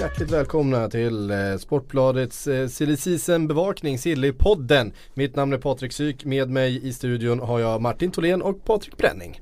[0.00, 4.92] Hjärtligt välkomna till eh, Sportbladets eh, Silly Season bevakning, Silly-podden.
[5.14, 8.96] Mitt namn är Patrik Syk, med mig i studion har jag Martin Tholén och Patrik
[8.96, 9.40] Bränning.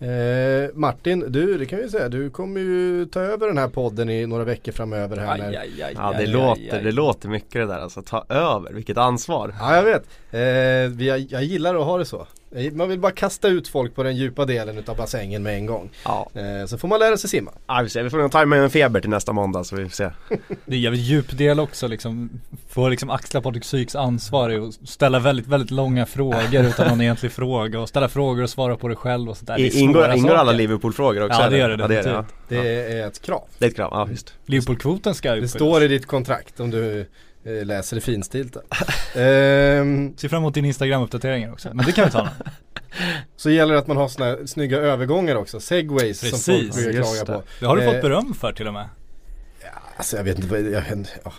[0.00, 4.10] Eh, Martin, du det kan vi säga, du kommer ju ta över den här podden
[4.10, 5.38] i några veckor framöver här.
[5.38, 5.52] när-
[5.96, 9.82] Ja det låter, det låter mycket det där alltså, ta över, vilket ansvar Ja jag
[9.82, 12.26] vet, eh, vi, jag, jag gillar att ha det så.
[12.72, 15.90] Man vill bara kasta ut folk på den djupa delen utav bassängen med en gång.
[16.04, 17.52] Ja, Eh, så får man lära sig simma.
[17.66, 18.02] ja vi, får se.
[18.02, 20.10] vi får nog ta med en feber till nästa måndag så vi får se
[20.66, 22.30] Det är jävligt djup del också liksom
[22.68, 27.32] Få liksom axla Patrik Syks ansvar att ställa väldigt, väldigt långa frågor utan någon egentlig
[27.42, 29.76] fråga och ställa frågor och svara på det själv och sådär.
[29.76, 31.40] Ingår, ingår alla Liverpool-frågor också?
[31.40, 32.24] Ja, det gör det ja, det, är det.
[32.48, 33.44] Det är ett krav.
[33.58, 37.06] det är ett krav, ja visst Liverpool-kvoten ska Det står i ditt kontrakt om du
[37.44, 38.56] eh, läser det finstilt.
[39.14, 42.28] ehm, Ser fram emot din Instagram-uppdatering också, men det kan vi ta
[43.36, 46.84] så gäller det att man har såna här snygga övergångar också, segways som Precis, folk
[46.84, 47.42] brukar klaga på.
[47.60, 48.88] Det har du Eh, fått beröm för till och med.
[49.96, 51.32] Alltså jag vet inte vad, jag inte, ja.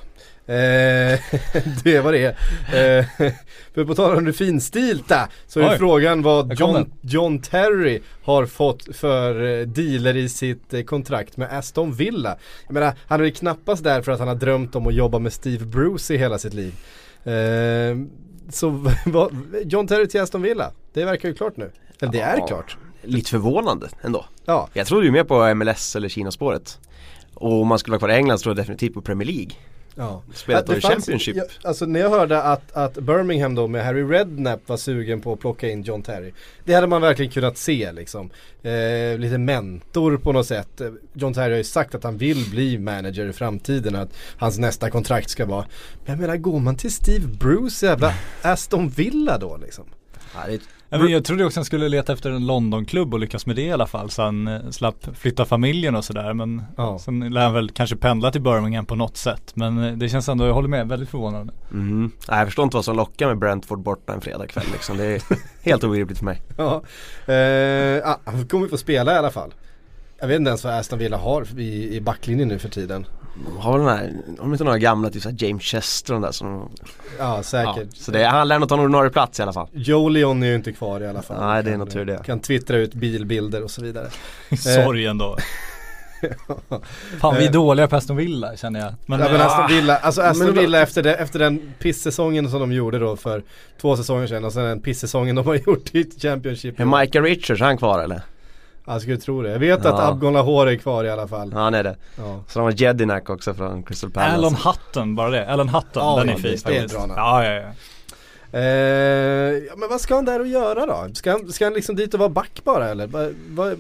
[0.47, 0.53] Eh,
[1.83, 2.25] det vad det.
[2.27, 3.05] Eh,
[3.73, 5.77] för på tal om det finstilta så är Oj.
[5.77, 6.91] frågan vad John.
[7.01, 12.38] John Terry har fått för eh, dealer i sitt eh, kontrakt med Aston Villa.
[12.67, 15.19] Jag menar, han är ju knappast där för att han har drömt om att jobba
[15.19, 16.73] med Steve Bruce i hela sitt liv.
[17.23, 17.97] Eh,
[18.49, 18.69] så
[19.05, 21.71] vad, John Terry till Aston Villa, det verkar ju klart nu.
[21.99, 22.47] Eller det är Ja.
[22.47, 22.77] klart.
[23.01, 26.79] Lite förvånande ändå Ja, Jag trodde ju mer på MLS eller Kinaspåret
[27.33, 29.51] Och om man skulle vara kvar i England så tror jag definitivt på Premier League
[29.95, 30.23] Ja.
[30.33, 34.69] Spelat i Championship Ja, alltså när jag hörde att, att Birmingham då med Harry Redknapp
[34.69, 36.33] var sugen på att plocka in John Terry.
[36.63, 38.29] Det hade man verkligen kunnat se liksom.
[38.63, 40.81] Eh, lite mentor på något sätt.
[41.13, 43.95] John Terry har ju sagt att han vill bli manager i framtiden.
[43.95, 45.66] Att hans nästa kontrakt ska vara.
[46.06, 49.85] Men jag menar går man till Steve Bruce jävla Aston Villa då liksom?
[50.35, 53.19] ja, det är, Ja, men jag trodde också han skulle leta efter en Londonklubb och
[53.19, 56.63] lyckas med det i alla fall så han eh, slapp flytta familjen och sådär men
[56.78, 57.00] Ja.
[57.00, 60.29] sen lär han väl kanske pendla till Birmingham på något sätt men eh, det känns
[60.29, 61.53] ändå, jag håller med, väldigt förvånande.
[61.72, 62.12] mm.
[62.29, 64.97] Nej, jag förstår inte vad som lockar med Brentford borta en fredagkväll liksom.
[64.97, 65.22] Det är
[65.62, 66.84] helt obegripligt för mig Ja,
[67.34, 69.53] eh, ah, han kommer få spela i alla fall.
[70.19, 73.06] Jag vet inte ens vad Aston Villa har i, i backlinjen nu för tiden.
[73.59, 76.31] Har väl den här, har de inte några gamla typ såhär James Chester och där
[76.31, 76.72] som
[77.19, 77.88] Ja, ja, säkert.
[77.94, 80.47] Så det, han lär nog ta en ordinarie plats i alla fall Joe Leon är
[80.47, 81.47] ju inte kvar i alla fall.
[81.47, 82.24] Nej, det är nog tur det.
[82.25, 84.07] Kan twittra ut bilbilder och så vidare.
[84.57, 85.38] Sorgen då.
[87.19, 88.94] Fan vi är dåliga på Aston Villa känner jag.
[89.06, 92.59] Men, ja, men eh, Aston Villa, alltså Aston Villa efter, det, efter den pissäsongen som
[92.59, 93.44] de gjorde då för
[93.81, 96.79] två säsonger sedan och sen den pissäsongen de har gjort i Championship.
[96.79, 98.22] Är Micah Richards, är han kvar eller?
[98.85, 99.51] Ja, Jag skulle tro det.
[99.51, 100.07] Jag vet att Ja.
[100.07, 101.50] Abgon Lahore är kvar i alla fall.
[101.53, 102.40] Ja han är det Ja.
[102.47, 105.51] Så de har Jedinak också från Crystal Palace Alan Hutton, bara det.
[105.51, 107.13] Alan Hutton, Ja, den ja, är det- fin det är bra.
[107.16, 107.68] Ja, ja, ja.
[108.51, 111.07] Eh, men vad ska han där och göra då?
[111.13, 113.07] Ska han, ska han liksom dit och vara back bara eller?
[113.07, 113.78] Vad, vad,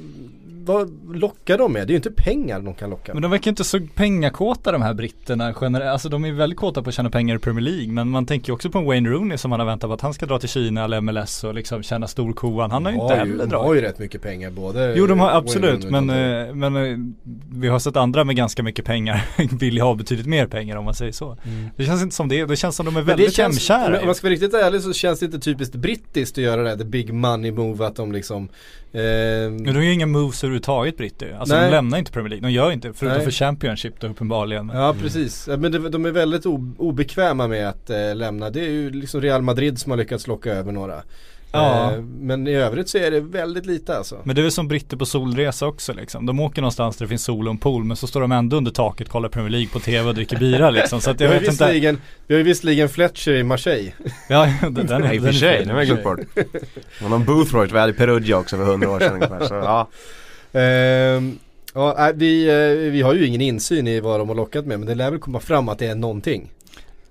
[0.65, 1.81] vad lockar de med?
[1.87, 3.21] Det är ju inte pengar de kan locka Men med.
[3.21, 5.91] de verkar inte så pengakåta de här britterna generellt.
[5.91, 7.91] Alltså de är väldigt kåta på att tjäna pengar i Premier League.
[7.91, 10.13] Men man tänker ju också på Wayne Rooney som man har väntat på att han
[10.13, 12.71] ska dra till Kina eller MLS och liksom tjäna storkovan.
[12.71, 13.65] Han har ju De inte heller de dragit.
[13.67, 16.97] har ju rätt mycket pengar både Jo de har absolut men, eh, men eh,
[17.59, 19.25] vi har sett andra med ganska mycket pengar
[19.59, 21.37] vill ju ha betydligt mer pengar om man säger så.
[21.75, 23.07] Det känns inte som det, det känns som de är Mm.
[23.07, 23.89] Men väldigt hemkära.
[23.89, 26.63] men Om man ska vara riktigt ärlig så känns det inte typiskt brittiskt att göra
[26.63, 28.49] det här, the big money move att de liksom
[28.91, 31.65] eh, Men de gör inga moves överhuvudtaget britter Alltså Nej.
[31.65, 33.25] de lämnar inte Premier League, de gör inte förutom Nej.
[33.25, 34.71] för Championship då uppenbarligen.
[34.73, 36.45] Ja precis, Ja, men det, de är väldigt
[36.77, 38.49] obekväma med att eh, lämna.
[38.49, 41.03] Det är ju liksom Real Madrid som har lyckats locka över några.
[41.55, 41.91] Ja.
[41.93, 44.17] Eh, men i övrigt så är det väldigt lite alltså.
[44.23, 46.25] Men det är väl som britter på solresa också liksom.
[46.25, 48.57] De åker någonstans där det finns sol och en pool men så står de ändå
[48.57, 51.01] under taket, kollar Premier League på TV och dricker bira liksom.
[51.01, 51.97] Så att Vi jag vet inte.
[52.27, 53.93] vi har ju visserligen Fletcher i Marseille.
[54.29, 56.19] Ja, den, den, den, Nej i och för sig, det har jag glömt bort
[57.03, 59.89] Och någon Boothroyd vi hade i Perugia också för hundra år sedan ungefär så ja
[61.73, 64.79] ja, nej, vi, eh, vi har ju ingen insyn i vad de har lockat med
[64.79, 66.51] men det lär väl komma fram att det är någonting.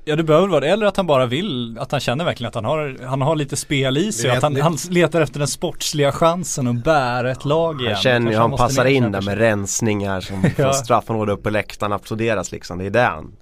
[0.07, 2.55] Ja det behöver vara det, eller att han bara vill, att han känner verkligen att
[2.55, 4.31] han har, han har lite spel i sig.
[4.31, 7.93] Att han, han letar efter den sportsliga chansen att bära ett lag igen.
[7.93, 10.51] Han känner ju, han måste passar in där med rensningar som Ja.
[10.51, 12.79] från straffområdet upp på läktaren applåderas liksom.
[12.79, 13.33] Det är det han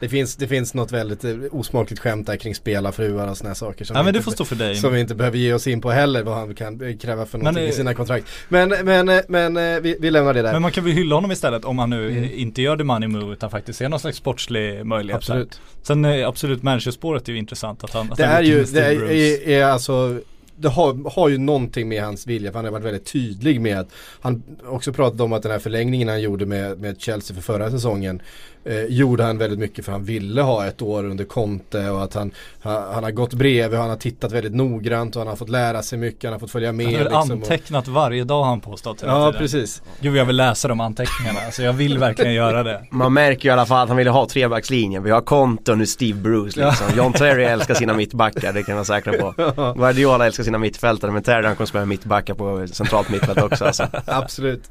[0.00, 3.84] Det finns, det finns något väldigt eh, osmakligt skämt där kring spelarfruar och sådana saker.
[3.84, 4.76] Som Ja vi men det inte får stå för dig.
[4.76, 7.38] Som vi inte behöver ge oss in på heller vad han kan eh, kräva för
[7.38, 8.26] någonting eh, i sina kontrakt.
[8.48, 10.52] Men, men, eh, men eh, vi, vi lämnar det där.
[10.52, 12.24] Men man kan väl hylla honom istället om han nu Mm.
[12.24, 15.34] eh, inte gör the money move utan faktiskt ser någon slags sportslig möjlighet där.
[15.34, 15.60] Absolut.
[15.82, 18.84] Sen eh, absolut managerspåret är ju intressant att han att Det han är ju, det
[18.84, 20.20] är, är, är alltså
[20.56, 23.80] det har, har ju någonting med hans vilja för han har varit väldigt tydlig med
[23.80, 23.88] att
[24.20, 27.70] Han också pratat om att den här förlängningen han gjorde med, med Chelsea för förra
[27.70, 28.22] säsongen
[28.64, 32.14] eh, Gjorde han väldigt mycket för han ville ha ett år under Conte och att
[32.14, 32.30] han
[32.60, 35.48] Han, han har gått bredvid och han har tittat väldigt noggrant och han har fått
[35.48, 38.44] lära sig mycket, han har fått följa med Han har liksom, och, antecknat varje dag
[38.44, 39.40] han påstått Ja tiden.
[39.40, 42.86] precis Gud jag vill läsa de anteckningarna, alltså jag vill verkligen göra det.
[42.90, 45.02] Man märker ju i alla fall att han ville ha trebackslinjen.
[45.02, 46.86] Vi har Conte och nu Steve Bruce liksom.
[46.96, 49.34] John Terry älskar sina mittbackar, det kan man säkra på.
[49.76, 53.88] Guardiola älskar sina mittfältare men Terry han kommer spela mittbackar på centralt mittfält också alltså.
[54.06, 54.70] Absolut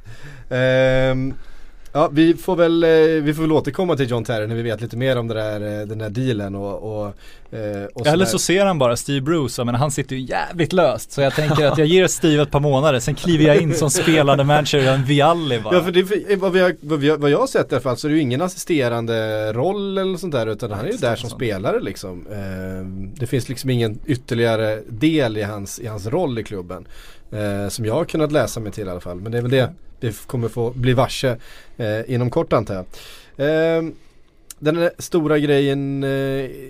[0.50, 1.34] Um...
[1.96, 2.90] Ja vi får väl, eh,
[3.24, 5.82] vi får väl återkomma till John Terry när vi vet lite mer om det där,
[5.82, 7.06] eh, den där dealen och, och,
[7.58, 11.12] eh, och Eller så ser han bara Steve Bruce, men han sitter ju jävligt löst.
[11.12, 13.90] Så jag tänker att jag ger Steve ett par månader, sen kliver jag in som
[13.90, 15.76] spelande manager i en Vialli bara.
[15.76, 17.76] Ja för det, för, vad, vi har, vad, vi har, vad jag har sett i
[17.76, 20.92] alla fall så är det ju ingen assisterande roll eller sånt där utan han är
[20.92, 22.28] ju där som spelare liksom.
[22.32, 22.86] Eh,
[23.20, 26.88] det finns liksom ingen ytterligare del i hans, i hans roll i klubben.
[27.70, 29.20] Som jag har kunnat läsa mig till i alla fall.
[29.20, 29.74] Men det är väl det
[30.04, 31.38] det kommer få bli varse
[31.78, 32.86] eh, inom kort antar jag.
[33.78, 33.84] Eh,
[34.60, 36.10] den stora grejen eh,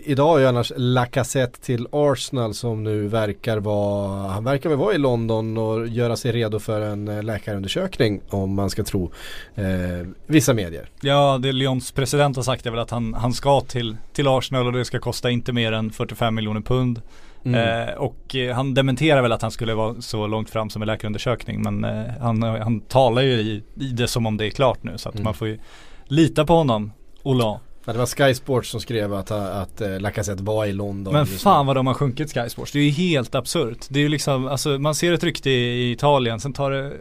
[0.04, 4.94] idag är ju annars Lacazette till Arsenal som nu verkar vara, han verkar väl vara
[4.94, 9.12] i London och göra sig redo för en eh, läkarundersökning om man ska tro
[9.56, 10.90] eh, vissa medier.
[11.02, 14.68] Ja, det Lyons president har sagt är väl att han, han ska till, till Arsenal
[14.68, 17.02] och det ska kosta inte mer än 45 miljoner pund.
[17.46, 17.88] Mm.
[17.90, 20.86] Eh, och eh, han dementerar väl att han skulle vara så långt fram som en
[20.88, 21.62] läkarundersökning.
[21.62, 24.98] Men eh, han, han talar ju i, i det som om det är klart nu.
[24.98, 25.24] Så att Mm.
[25.24, 25.60] man får ju
[26.06, 26.92] lita på honom.
[27.24, 27.60] Ola.
[27.86, 31.14] Ja, det var Sky Sports som skrev att, att eh, Lacazette var i London.
[31.14, 32.72] Men fan vad de har sjunkit Sky Sports.
[32.72, 33.78] Det är ju helt absurt.
[33.90, 36.94] Det är ju liksom, alltså man ser ett rykte i, Italien, sen tar det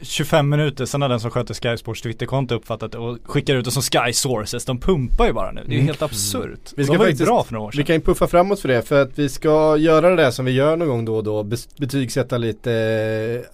[0.00, 3.64] 25 minuter, sen har den som sköter Sky Sports Twitterkonto uppfattat det och skickar ut
[3.64, 4.64] det som Sky Sources.
[4.64, 5.60] De pumpar ju bara nu.
[5.60, 5.86] Det är ju Mm.
[5.86, 6.72] helt absurt.
[6.76, 7.84] Vi ska de var faktiskt- bra för några år Vi sedan.
[7.84, 10.52] kan ju puffa framåt för det för att vi ska göra det där som vi
[10.52, 11.42] gör någon gång då och då.
[11.78, 13.44] Betygsätta lite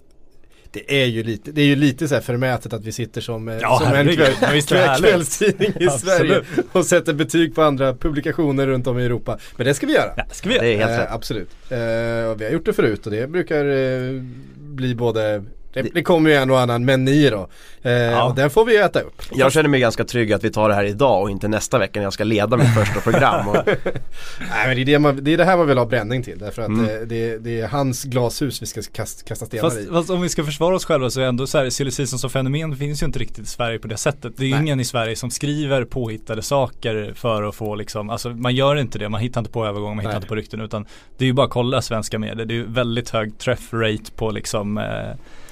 [0.75, 3.49] det är ju lite, det är ju lite så här förmätet att vi sitter som,
[3.49, 4.33] eh, Ja, som en kväll,
[5.01, 5.89] kvällstidning i.
[5.89, 6.41] Sverige
[6.73, 9.39] och sätter betyg på andra publikationer runt om i Europa.
[9.57, 10.11] Men det ska vi göra.
[10.17, 10.65] Ja, ska vi göra.
[10.65, 11.09] Det är helt Eh, rätt.
[11.11, 11.49] absolut.
[11.71, 14.23] Eh, och vi har gjort det förut och det brukar eh,
[14.57, 17.49] bli både det, det kommer ju en och annan men i då.
[17.85, 19.23] Eh, Och den får vi äta upp.
[19.33, 22.01] Jag känner mig ganska trygg att vi tar det här idag och inte nästa vecka
[22.01, 23.49] när jag ska leda mitt första program.
[23.49, 23.57] Och,
[24.41, 26.39] Nej men det är det, man, det är det här man vill ha bränning till.
[26.39, 26.85] Därför att Mm.
[26.85, 29.87] eh, det, det är hans glashus vi ska kasta, kasta stenar Fast, i.
[29.87, 32.31] fast om vi ska försvara oss själva så är ändå så här, silly season som
[32.31, 34.33] fenomen finns ju inte riktigt i Sverige på det sättet.
[34.37, 38.31] Det är ju ingen i Sverige som skriver påhittade saker för att få liksom, alltså
[38.31, 40.17] man gör inte det, man hittar inte på övergång, man hittar Nej.
[40.17, 40.87] inte på rykten utan
[41.19, 42.45] det är ju bara att kolla svenska medier.
[42.47, 44.85] Det är ju väldigt hög träff rate på liksom eh,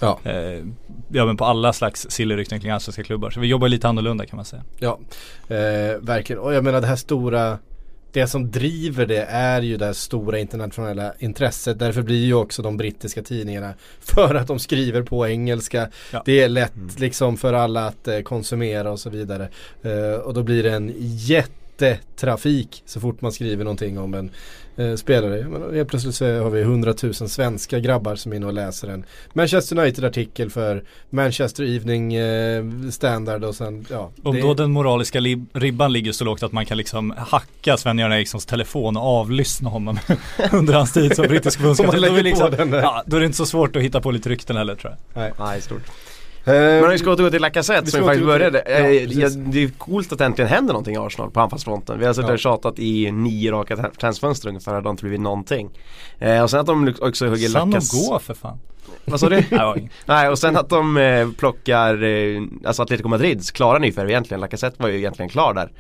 [0.00, 0.19] Ja.
[0.25, 0.64] eh,
[1.14, 3.30] Ja men på alla slags sillyrykten kring allsvenska klubbar.
[3.30, 4.62] Så vi jobbar lite annorlunda kan man säga.
[4.78, 4.98] Ja,
[5.48, 6.42] eh, verkligen.
[6.42, 7.58] Och jag menar det här stora
[8.12, 11.78] det som driver det är ju det här stora internationella intresset.
[11.78, 15.88] Därför blir ju också de brittiska tidningarna för att de skriver på engelska.
[16.12, 16.22] Ja.
[16.24, 19.48] Det är lätt liksom för alla att eh, konsumera och så vidare.
[19.82, 24.30] Eh, och då blir det en jättetrafik så fort man skriver någonting om en
[24.76, 25.38] eh, spelare.
[25.38, 28.52] Jag menar, helt plötsligt så har vi 100 000 svenska grabbar som är inne och
[28.52, 34.11] läser en Manchester United-artikel för Manchester Evening eh, Standard och sen ja.
[34.23, 35.20] Om det- då den moraliska
[35.52, 39.99] ribban ligger så lågt att man kan liksom hacka Sven-Göran Erikssons telefon och avlyssna honom
[40.52, 42.02] under hans tid som brittisk förbundskapten.
[42.02, 44.75] Då, liksom, ja, då är det inte så svårt att hitta på lite rykten heller
[44.75, 45.32] tror jag.
[45.38, 45.82] nej, stort.
[46.44, 48.62] Eh, Men om vi ska återgå till Lacazette som vi faktiskt började.
[48.66, 51.99] ja, Eh, ja, det är coolt att det äntligen händer någonting i Arsenal på anfallsfronten.
[51.99, 52.32] Vi har suttit Ja.
[52.34, 55.70] och tjatat i nio raka tra- transfönster ungefär, det har inte blivit någonting.
[56.18, 57.96] Eh, och sen att de också hugger och Lacazette.
[58.08, 58.58] gå för fan.
[59.04, 59.44] Vad sa du?
[60.06, 64.40] Nej, och sen att de eh, plockar, eh, alltså Atletico Madrids klara nyförvärv egentligen.
[64.40, 65.72] Lacazette var ju egentligen klar där.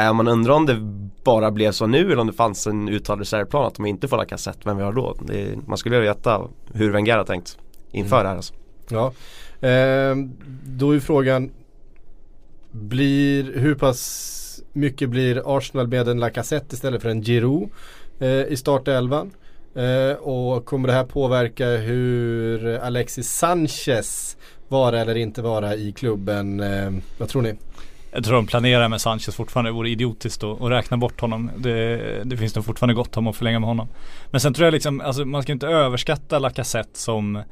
[0.00, 0.76] Eh, man undrar om det
[1.24, 4.16] bara blev så nu eller om det fanns en uttalad reservplan att de inte får
[4.16, 4.58] Lacazette.
[4.64, 5.16] Vem vi har då?
[5.20, 6.40] Det, man skulle vilja veta
[6.74, 7.58] hur Wenger har tänkt
[7.92, 8.54] inför det här alltså.
[8.88, 9.12] Ja,
[9.60, 10.32] Ehm,
[10.64, 11.50] då är frågan
[12.70, 17.68] blir, hur pass mycket blir Arsenal med en Lacazette istället för en Giroud
[18.18, 19.30] eh, i startelvan?
[19.74, 24.36] Eh, och kommer det här påverka hur Alexis Sanchez
[24.68, 26.60] vara eller inte vara i klubben?
[26.60, 27.54] Eh, vad tror ni?
[28.12, 29.70] Jag tror de planerar med Sanchez fortfarande.
[29.70, 31.50] Det vore idiotiskt att, att räkna bort honom.
[31.56, 33.88] Det, det finns nog fortfarande gott om att förlänga med honom.
[34.30, 37.42] Men sen tror jag liksom, alltså man ska inte överskatta Lacazette som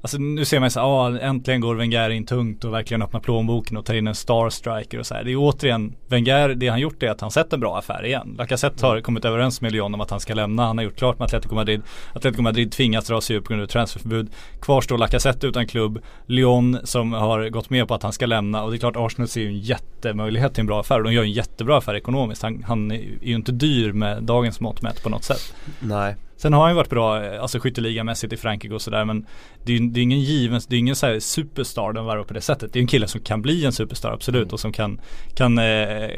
[0.00, 3.02] Alltså nu ser man ju så här, ah, äntligen går Wenger in tungt och verkligen
[3.02, 5.24] öppnar plånboken och tar in en star striker och så här.
[5.24, 8.34] Det är återigen, Wenger, det han gjort är att han sett en bra affär igen.
[8.38, 10.66] Lacazette har kommit överens med Lyon om att han ska lämna.
[10.66, 11.82] Han har gjort klart med Atletico Madrid.
[12.12, 14.30] Atletico Madrid tvingas dra sig upp på grund av transferförbud.
[14.60, 15.98] Kvar står Lacazette utan klubb.
[16.26, 19.28] Lyon som har gått med på att han ska lämna och det är klart Arsenal
[19.28, 22.42] ser ju en jättemöjlighet till en bra affär och de gör en jättebra affär ekonomiskt.
[22.42, 25.54] Han, han är ju inte dyr med dagens mått mätt på något sätt.
[25.80, 26.16] Nej.
[26.38, 29.26] Sen har han ju varit bra, eh, alltså skytteligamässigt i Frankrike och sådär men
[29.64, 32.34] det är det är ingen given, det är ingen så här superstar de värvar på
[32.34, 32.72] det sättet.
[32.72, 35.00] Det är en kille som kan bli en superstar absolut och som kan,
[35.34, 35.64] kan eh,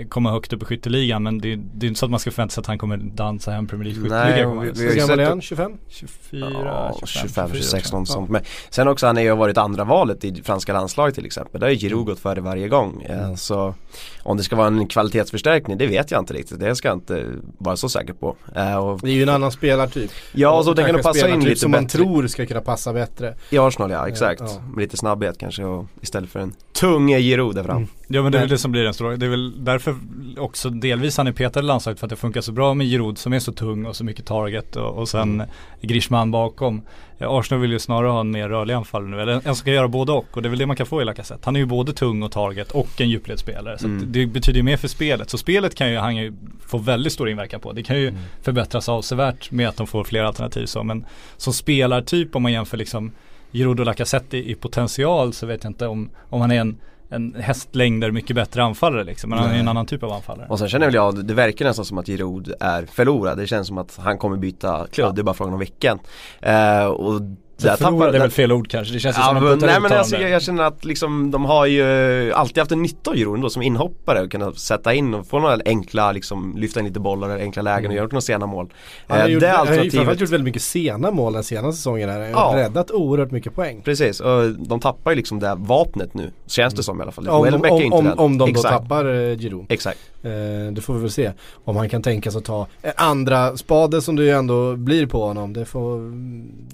[0.09, 2.53] komma högt upp i skytteligan men det, det är inte så att man ska förvänta
[2.55, 4.61] sig att han kommer dansa hem Premier League Nej, skytteliga.
[4.61, 5.41] vi- vi Hur gammal är han?
[5.41, 5.73] 25?
[5.89, 8.15] 24, Ja, 25, 26 något Ja.
[8.15, 8.31] sånt.
[8.31, 11.61] Men sen också han har ju varit andra valet i franska landslaget till exempel.
[11.61, 13.03] Där har Giroud gått före varje gång.
[13.03, 13.75] Eh, Så
[14.23, 16.61] om det ska vara en kvalitetsförstärkning det vet jag inte riktigt.
[16.61, 17.27] Det ska jag inte
[17.59, 18.37] vara så säker på.
[18.57, 20.10] Eh, Och, Det är ju en annan spelartyp.
[20.33, 22.61] Ja, så det kan nog passa in spelartyp lite som man bättre tror ska kunna
[22.61, 23.35] passa bättre.
[23.50, 24.43] i Arsenal ja, exakt.
[24.47, 24.62] Ja.
[24.75, 27.77] Med lite snabbhet kanske och istället för en tung Giroud där fram.
[27.77, 27.89] Mm.
[28.09, 29.97] Ja men det är väl det som blir den stora, det är väl därför
[30.39, 33.19] också delvis han är petad i landslaget för att det funkar så bra med Giroud
[33.19, 35.47] som är så tung och så mycket target och, och sen Mm.
[35.81, 36.83] Griezmann bakom.
[37.19, 39.89] Arsenal vill ju snarare ha en mer rörlig anfallare nu, eller en som ska göra
[39.89, 41.41] både och och det är väl det man kan få i Lacazette.
[41.45, 44.05] Han är ju både tung och target och en djupledsspelare så Mm.
[44.13, 45.31] det betyder ju mer för spelet.
[45.31, 46.33] Så spelet kan ju han ju
[46.67, 47.73] få väldigt stor inverkan på.
[47.73, 48.21] Det kan ju Mm.
[48.43, 51.05] förbättras avsevärt med att de får fler alternativ så men
[51.37, 53.13] som spelartyp om man jämför liksom
[53.52, 56.78] Giroud och Lacazette i, i potential så vet jag inte om, om han är en
[57.11, 59.30] en hästlängder mycket bättre anfallare liksom.
[59.30, 60.47] Men han är en annan typ av anfallare.
[60.49, 63.38] Och sen känner väl jag, det verkar nästan som att Giroud är förlorad.
[63.38, 65.99] Det känns som att han kommer byta klubb, det är bara frågan om vilken.
[66.40, 67.21] Eh, och
[67.67, 68.95] där Förlorad är väl fel ord kanske.
[68.95, 70.85] Det känns Ja, som men, en puttar nej men honom alltså, jag, jag känner att
[70.85, 74.52] liksom de har ju alltid haft en nytta av Giroud då som inhoppare och kunna
[74.52, 77.97] sätta in och få några enkla liksom lyfta in lite bollar eller enkla lägen och
[77.97, 78.73] göra några sena mål.
[79.07, 81.45] Han har, Eh, gjort, det han har ju framförallt gjort väldigt mycket sena mål den
[81.45, 82.21] senaste säsongen här.
[82.21, 82.38] Ja.
[82.38, 83.83] har räddat oerhört mycket poäng.
[83.85, 86.31] Precis, och de tappar ju liksom det vapnet nu.
[86.47, 87.29] Känns det som i alla fall.
[87.29, 89.67] Om, de, om, om, om de då tappar eh, Giroud.
[89.69, 89.99] Exakt.
[90.23, 91.33] Eh, det får vi väl se.
[91.65, 95.07] Om han kan tänka sig att ta eh, andra spade som det ju ändå blir
[95.07, 95.53] på honom.
[95.53, 96.12] Det får,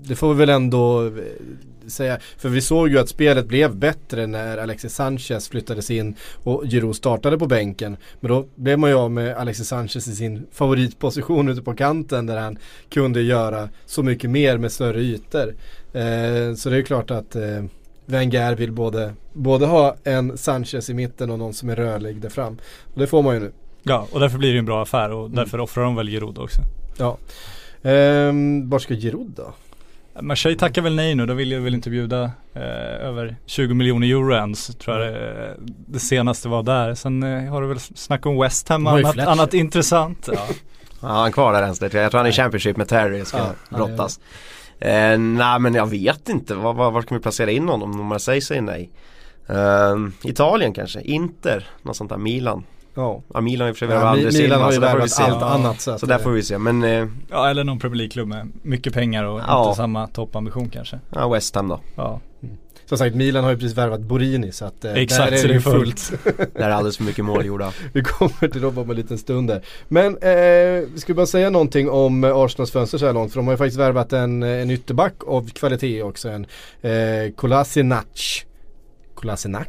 [0.09, 1.13] det får vi väl ändå eh,
[1.87, 2.19] säga.
[2.37, 6.95] För vi såg ju att spelet blev bättre när Alexis Sanchez flyttades in och Giro
[6.95, 7.97] startade på bänken.
[8.21, 12.27] Men då blev man ju av med Alexis Sanchez i sin favoritposition ute på kanten
[12.27, 12.59] där han
[12.91, 15.55] kunde göra så mycket mer med större ytor.
[15.93, 17.65] Eh, så det är klart att eh,
[18.07, 22.29] Wenger vill både, både ha en Sanchez i mitten och någon som är rörlig där
[22.29, 22.59] fram.
[22.95, 23.53] Och det får man ju nu.
[23.83, 25.37] Ja, och därför blir det en bra affär och Mm.
[25.37, 26.61] därför offrar de väl Giroud också.
[26.99, 27.17] Ja.
[27.83, 29.55] Ehm, var ska Giroud då?
[30.21, 32.23] Marseille tackar väl nej nu, de vill ju väl inte bjuda
[32.55, 32.63] eh,
[33.07, 35.55] över 20 miljoner euro ens, tror jag det,
[35.87, 36.95] det senaste var där.
[36.95, 40.29] Sen eh, har du väl snack om West Ham, annat, annat intressant.
[40.33, 40.47] Ja.
[41.01, 41.81] Ja, han kvar där ens.
[41.83, 44.21] Jag tror han är i Championship med Terry ska Ja, ja, brottas.
[44.81, 48.07] Eh, nej men jag vet inte, var, var, var kan vi placera in honom om
[48.07, 48.91] Marseille säger nej?
[49.49, 52.65] Ehm, Italien kanske, Inter, något sånt där, Milan.
[52.95, 53.23] Ja.
[53.35, 54.99] Ja Milan har i och för sig Ja, Milan har ju så där får vi
[55.01, 55.23] värvat se.
[55.23, 55.47] allt Ja.
[55.49, 55.81] annat.
[55.81, 58.93] Så, Så där får vi se, men eh, ja, eller någon Premier League-klubb med mycket
[58.95, 59.65] pengar och Ja.
[59.65, 61.01] inte samma toppambition kanske.
[61.11, 61.81] ja, West Ham då.
[61.95, 62.21] Ja,
[62.87, 65.55] Som sagt, Milan har ju precis värvat Borini så att eh, Exakt, där är det
[65.55, 66.13] det fullt.
[66.37, 67.73] Där är alldeles för mycket mål gjorda.
[67.93, 69.63] vi kommer till dem om en liten stund där.
[69.89, 73.33] Men eh, vi ska bara säga någonting om eh, Arsenals fönster så här långt.
[73.33, 76.29] För de har ju faktiskt värvat en, eh, en ytterback av kvalitet också.
[76.29, 76.47] En
[76.83, 78.45] eh, Kolasinac.
[79.15, 79.69] Kolasinac?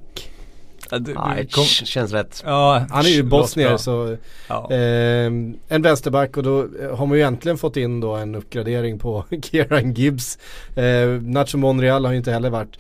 [0.91, 2.43] Nej, det kom, känns rätt.
[2.45, 4.17] ja Han är ju bosnier så
[4.47, 4.71] Ja.
[4.71, 5.25] eh,
[5.67, 9.25] en vänsterback och då eh, har man ju äntligen fått in då en uppgradering på
[9.43, 10.37] Kieran Gibbs.
[10.75, 12.77] Eh, Nacho Monreal har ju inte heller varit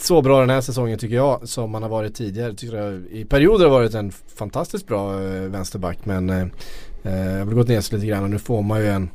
[0.00, 2.54] så bra den här säsongen tycker jag som han har varit tidigare.
[2.54, 6.40] Tycker jag, I perioder har varit en fantastiskt bra eh, vänsterback men eh,
[7.02, 9.10] eh, har väl gått ner sig lite grann och nu får man ju en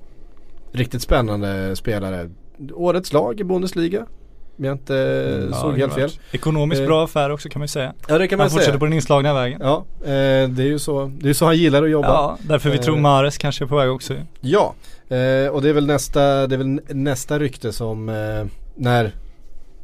[0.71, 2.29] riktigt spännande spelare.
[2.73, 4.05] Årets lag i Bundesliga.
[4.57, 4.93] Om jag inte
[5.51, 6.09] Ja, såg helt fel.
[6.31, 7.93] Ekonomiskt Eh, bra affär också kan man ju säga.
[8.07, 8.79] Ja det kan man Han fortsätter säga.
[8.79, 9.59] på den inslagna vägen.
[9.63, 10.09] Ja, eh,
[10.49, 12.07] det är ju så, det är så han gillar att jobba.
[12.07, 14.13] Ja, därför vi Eh, tror Mares kanske är på väg också.
[14.41, 14.73] Ja,
[15.09, 18.45] eh, och det är väl nästa, det är väl nästa rykte som eh,
[18.75, 19.11] när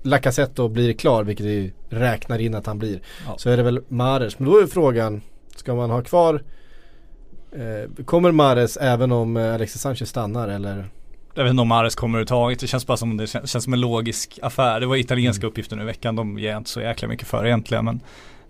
[0.03, 3.33] Lacazette då blir klar, vilket vi räknar in att han blir, Ja.
[3.37, 4.39] så är det väl Mares.
[4.39, 5.21] Men då är frågan,
[5.55, 6.43] ska man ha kvar
[7.51, 10.89] eh, Kommer Mares även om Alexis Sanchez stannar eller?
[11.33, 12.59] Jag vet inte om Mares kommer överhuvudtaget.
[12.59, 14.79] Det känns bara som det känns, känns som en logisk affär.
[14.79, 16.15] Det var italienska uppgifter nu i veckan.
[16.15, 17.85] De ger jag inte så jäkla mycket för egentligen.
[17.85, 17.95] Men,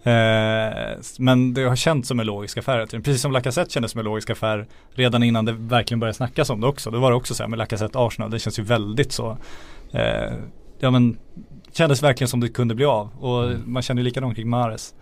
[0.03, 2.85] eh, men det har känts som en logisk affär.
[2.85, 6.61] Precis som Lacazette kändes som en logisk affär redan innan det verkligen började snackas om
[6.61, 6.91] det också.
[6.91, 8.31] Då var det också så här med Lacazette Arsenal.
[8.31, 9.37] Det känns ju väldigt så.
[9.91, 10.33] Eh,
[10.79, 11.17] ja men
[11.73, 13.09] kändes verkligen som det kunde bli av.
[13.19, 14.93] Och man känner ju likadant kring Mares.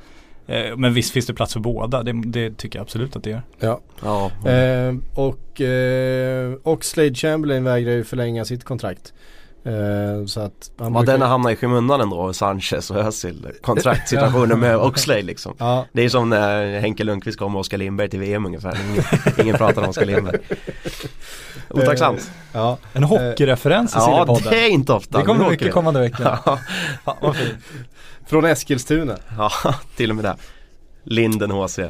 [0.48, 2.04] Eh, men visst finns det plats för båda.
[2.04, 3.42] Det, det tycker jag absolut att det gör.
[3.60, 3.80] Ja.
[4.04, 9.14] Ja, Eh, och eh, Oxlade Chamberlain vägrar ju förlänga sitt kontrakt.
[9.64, 14.78] Eh, så att han brukar- denna hamnar i skymundan ändå, Sanchez och Özil kontraktssituationen med
[14.78, 15.56] Oxlade liksom.
[15.58, 18.78] Ja, Det är som när Henke Lundqvist kom med Oskar Lindberg till VM ungefär.
[18.92, 19.04] Ingen,
[19.42, 20.40] ingen pratar om Oskar Lindberg.
[21.70, 22.32] Otacksamt.
[22.54, 22.78] ja.
[22.94, 24.48] En hockeyreferens i Ja, Sillypodden.
[24.50, 25.18] det är inte ofta.
[25.20, 26.40] Det kommer mycket kommande vecka.
[26.46, 26.60] Ja,
[27.06, 27.54] Fan vad fint.
[28.28, 29.18] Från Eskilstuna.
[29.38, 29.52] ja,
[29.96, 30.36] till och med det.
[31.04, 31.80] Linden HC.
[31.80, 31.90] Eh,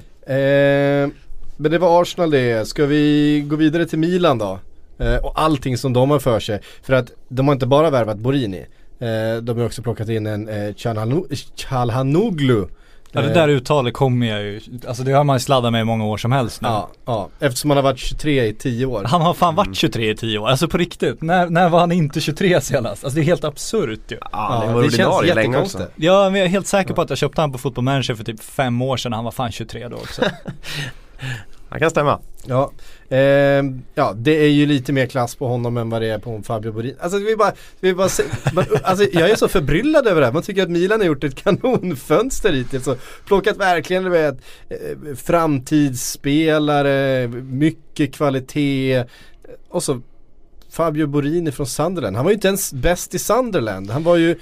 [1.57, 2.67] men det var Arsenal det.
[2.67, 4.59] Ska vi gå vidare till Milan då?
[4.97, 6.61] Eh, och allting som de har för sig.
[6.81, 8.65] För att de har inte bara värvat Borini.
[8.99, 10.73] Eh, de har också plockat in en eh,
[11.55, 12.67] Çalhanoğlu.
[13.11, 15.81] Ja det Eh, där uttalet kommer jag ju, alltså det har man ju sladdat med
[15.81, 16.67] i många år som helst nu.
[16.67, 19.03] Ja, ja, eftersom han har varit 23 i 10 år.
[19.03, 21.21] Han har fan varit 23 i 10 år, alltså på riktigt.
[21.21, 23.03] När, när var han inte 23 senast?
[23.03, 24.17] Alltså det är helt absurt ju.
[24.21, 25.91] Ja, Ja, det var det känns ordinarie länge jättekonstigt.
[25.95, 28.23] Ja men jag är helt säker på att jag köpte han på Football Manager för
[28.23, 30.21] typ fem år sedan, han var fan 23 då också.
[31.69, 32.19] Han kan stämma.
[32.45, 32.71] Ja,
[33.09, 33.63] Eh,
[33.95, 36.71] ja det är ju lite mer klass på honom än vad det är på Fabio
[36.71, 36.95] Borin.
[36.99, 38.23] Alltså, vi bara, vi bara se,
[38.53, 40.33] man, alltså jag är så förbryllad över det här.
[40.33, 44.37] Man tycker att Milan har gjort ett kanonfönster hittills och plockat verkligen du vet,
[44.69, 49.03] eh, framtidsspelare, mycket kvalitet
[49.69, 50.01] och så
[50.69, 52.15] Fabio Borini från Sunderland.
[52.15, 53.89] Han var ju inte ens bäst i Sunderland.
[53.89, 54.35] Han var ju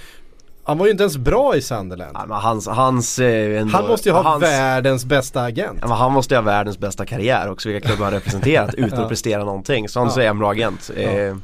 [0.66, 2.12] han var ju inte ens bra i Sunderland.
[2.14, 5.78] Ja, men hans, hans, eh, ändå, Han måste ju ha hans, världens bästa agent.
[5.82, 8.90] Ja, men han måste ju ha världens bästa karriär också, vilka klubbar han representerat utan
[9.00, 9.04] Ja.
[9.04, 9.90] att prestera någonting.
[9.90, 10.22] Så han Ja.
[10.22, 10.92] är en bra agent.
[10.98, 11.36] Eh,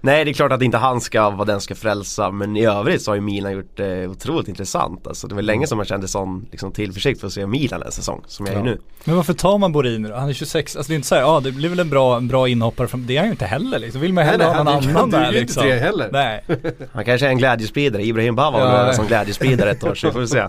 [0.00, 3.02] nej det är klart att inte han ska vara den ska frälsa men i övrigt
[3.02, 5.06] så har ju Milan gjort det eh, otroligt intressant.
[5.06, 7.92] Alltså, det var länge som man kände sån liksom, tillförsikt för att se Milan en
[7.92, 8.64] säsong som jag är Ja.
[8.64, 8.80] nu.
[9.04, 10.14] Men varför tar man Borini då?
[10.14, 12.28] Han är 26, alltså det är inte såhär, ja det blir väl en bra, en
[12.28, 14.00] bra inhoppare från, det är han ju inte heller liksom.
[14.00, 15.62] Vill man hellre Nej, ha någon han- annan han där ju liksom.
[15.62, 16.08] inte till det heller.
[16.12, 16.44] Nej.
[16.92, 18.88] Han kanske är en glädjespridare, Ibrahim Bava Ja.
[18.88, 20.44] en sån glädjespridare ett år så vi får vi se.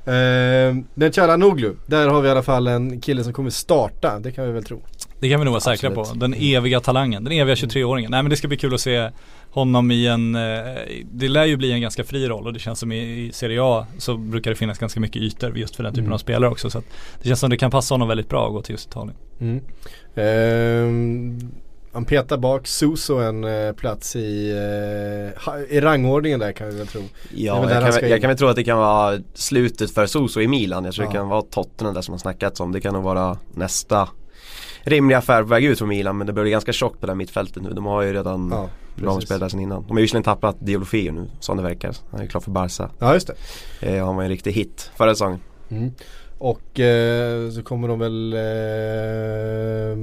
[0.00, 4.32] Eh, men Çalhanoğlu, där har vi i alla fall en kille som kommer starta, det
[4.32, 4.82] kan vi väl tro.
[5.18, 6.04] Det kan vi nog vara säkra på.
[6.14, 8.10] Den eviga talangen, den eviga 23-åringen.
[8.10, 9.10] Nej men det ska bli kul att se
[9.50, 10.40] honom i en, eh,
[11.12, 13.60] det lär ju bli en ganska fri roll och det känns som i, i Serie
[13.62, 16.14] A så brukar det finnas ganska mycket ytor just för den typen Mm.
[16.14, 16.70] av spelare också.
[16.70, 16.84] Så att
[17.22, 19.16] det känns som det kan passa honom väldigt bra att gå till just Italien.
[20.14, 21.38] Ehm,
[21.92, 26.86] han petar bak Suso en eh, plats i, eh, i rangordningen där kan vi väl
[26.86, 27.02] tro.
[27.34, 30.40] Ja, jag kan, ska jag kan väl tro att det kan vara slutet för Soso
[30.40, 30.84] i Milan.
[30.84, 31.10] Jag tror Ja.
[31.10, 32.72] det kan vara Tottenham där som har snackats om.
[32.72, 34.08] Det kan nog vara nästa
[34.82, 36.18] rimliga affär på väg ut från Milan.
[36.18, 37.70] Men det börjar bli ganska tjockt på det här mittfältet nu.
[37.70, 38.68] De har ju redan Ja,
[39.02, 39.82] bra spelare sedan innan.
[39.82, 41.96] De har ju visserligen tappat Diolofeo nu som det verkar.
[42.10, 42.90] Han är klar för Barca.
[42.98, 43.30] Ja just
[43.80, 43.96] det.
[43.96, 45.40] Eh, han var ju en riktig hit förra säsongen.
[45.70, 45.90] Mm.
[46.40, 48.32] Och eh, så kommer de väl...
[48.32, 49.96] Eh,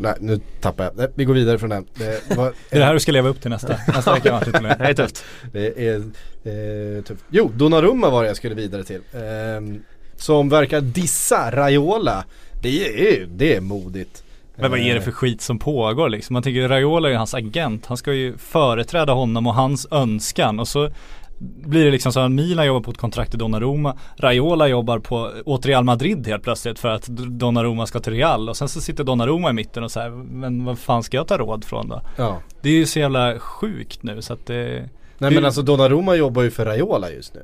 [0.00, 0.96] nej nu tappar jag.
[0.96, 1.86] Nej, vi går vidare från den.
[1.94, 4.52] Det, var, Det är det här du ska leva upp till nästa, nästa vecka till
[4.52, 5.24] Det är tufft.
[5.52, 7.24] Det är eh, tufft.
[7.30, 9.00] Jo, Donnarumma var det jag skulle vidare till.
[9.14, 9.82] Ehm,
[10.16, 12.24] som verkar dissa Raiola.
[12.62, 14.22] Det är, det är modigt.
[14.56, 16.34] Men vad är det för skit som pågår liksom?
[16.34, 17.86] Man tänker Raiola är ju hans agent.
[17.86, 20.90] Han ska ju företräda honom och hans önskan och så
[21.38, 25.32] blir det liksom så att Milan jobbar på ett kontrakt i Donnarumma Raiola jobbar på,
[25.44, 29.04] åt Real Madrid helt plötsligt för att Donnarumma ska till Real och sen så sitter
[29.04, 32.00] Donnarumma i mitten och här, men vad fan ska jag ta råd från då?
[32.16, 32.40] Ja.
[32.62, 36.42] Det är ju så jävla sjukt nu så att det Nej men alltså Donnarumma jobbar
[36.42, 37.42] ju för Raiola just nu.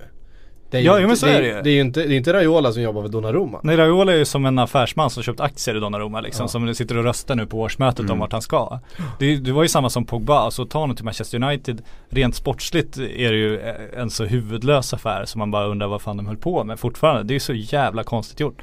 [0.72, 1.62] Det är ju Ja, inte, jo, men så det, är det ju.
[1.62, 3.60] det är ju inte, det är inte Raiola som jobbar för Donnarumma.
[3.62, 6.48] Nej Raiola är ju som en affärsman som köpt aktier i Donnarumma liksom Ja.
[6.48, 8.12] Som sitter och röstar nu på årsmötet Mm.
[8.12, 8.80] om vart han ska
[9.18, 12.96] det, det var ju samma som Pogba, alltså ta honom till Manchester United Rent sportsligt
[12.98, 13.60] är det ju
[13.96, 17.22] en så huvudlös affär som man bara undrar vad fan de höll på med fortfarande
[17.22, 18.62] Det är ju så jävla konstigt gjort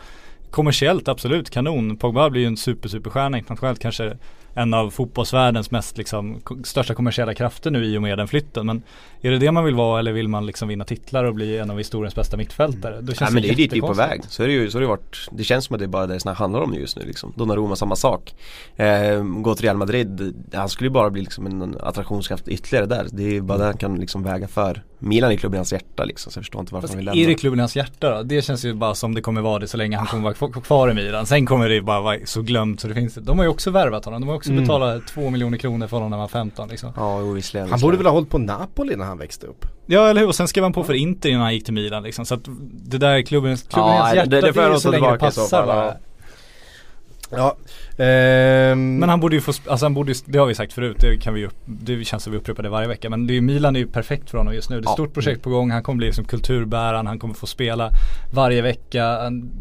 [0.52, 4.18] Kommersiellt absolut kanon, Pogba blir ju en super superstjärna internationellt kanske
[4.62, 8.66] en av fotbollsvärldens mest liksom största kommersiella krafter nu i och med den flytten.
[8.66, 8.84] Men
[9.22, 11.72] är det det man vill vara eller vill man liksom vinna titlar och bli en
[11.72, 13.02] av historiens bästa mittfältare?
[13.02, 14.22] Då känns Nej men det är dit vi är på väg.
[14.28, 16.08] Så är det ju, så har det varit, det känns som att det är bara
[16.08, 17.34] det det handlar om just nu liksom.
[17.36, 18.36] Donnarumma samma sak.
[18.76, 23.08] Eh, gå till Real Madrid, han skulle ju bara bli liksom en attraktionskraft ytterligare där.
[23.12, 24.84] Det är ju bara det han kan liksom väga för.
[25.02, 27.08] Milan är klubben i hans hjärta liksom, så jag förstår inte varför Fast han vill
[27.08, 27.28] är lämna.
[27.30, 28.24] det klubben i hans hjärta då?
[28.24, 30.92] Det känns ju bara som det kommer vara det så länge han kommer vara kvar-
[30.92, 31.26] i Milan.
[31.26, 34.06] Sen kommer det bara vara så glömt så det finns De har ju också värvat
[34.06, 34.22] honom.
[34.22, 34.64] De har också Mm.
[34.64, 36.92] betalat två miljoner kronor för honom när han var 15 liksom.
[36.96, 37.70] Ja, jo, visserligen.
[37.70, 39.66] Han borde väl ha hållit på Napoli när han växte upp.
[39.86, 40.28] Ja eller hur?
[40.28, 42.26] Och sen skrev han på för Inter innan han gick till Milan liksom.
[42.26, 44.30] Så att det där är klubben i Ja, hans det- hjärta.
[44.30, 45.94] det- det får är så länge det i passar fall, bara.
[47.32, 47.56] ja.
[48.00, 50.98] Ehm, Men han borde ju få, alltså han borde ju, det har vi sagt förut,
[51.00, 53.10] det kan vi det känns som vi upprepar det varje vecka.
[53.10, 54.76] Men det är ju, Milan är ju perfekt för honom just nu.
[54.76, 54.94] Det är ett Ja.
[54.94, 57.92] stort projekt på gång, han kommer bli som kulturbäraren, han kommer få spela
[58.34, 59.06] varje vecka.
[59.06, 59.52] En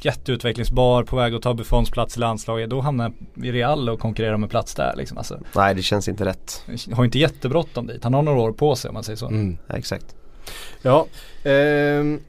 [0.00, 2.70] jätteutvecklingsbar, på väg att ta Buffons plats i landslaget.
[2.70, 5.18] Då hamnar han i Real och konkurrerar om en plats där liksom.
[5.18, 6.62] Alltså, Nej det känns inte rätt.
[6.92, 8.04] har inte jättebråttom dit.
[8.04, 9.26] Han har några år på sig om man säger så.
[9.28, 9.56] mm.
[9.66, 10.06] Ja, exakt.
[10.82, 11.06] Ja.
[11.44, 12.20] ehm,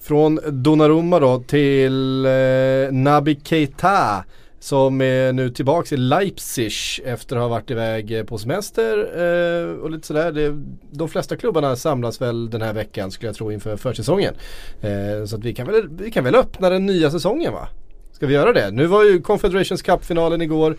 [0.00, 2.32] från Donnarumma då till eh,
[2.92, 4.24] Naby Keita
[4.66, 6.72] som är nu tillbaks i Leipzig
[7.04, 10.32] efter att ha varit iväg eh, på semester eh, och lite sådär.
[10.32, 14.34] Det, de flesta klubbarna samlas väl den här veckan skulle jag tro inför försäsongen.
[14.80, 17.68] Eh, så att vi kan, väl, vi kan väl öppna den nya säsongen va?
[18.12, 18.70] Ska vi göra det?
[18.70, 20.76] Nu var ju Confederations Cup-finalen igår.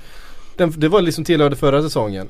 [0.56, 2.30] Den, det var liksom tillhörde förra säsongen.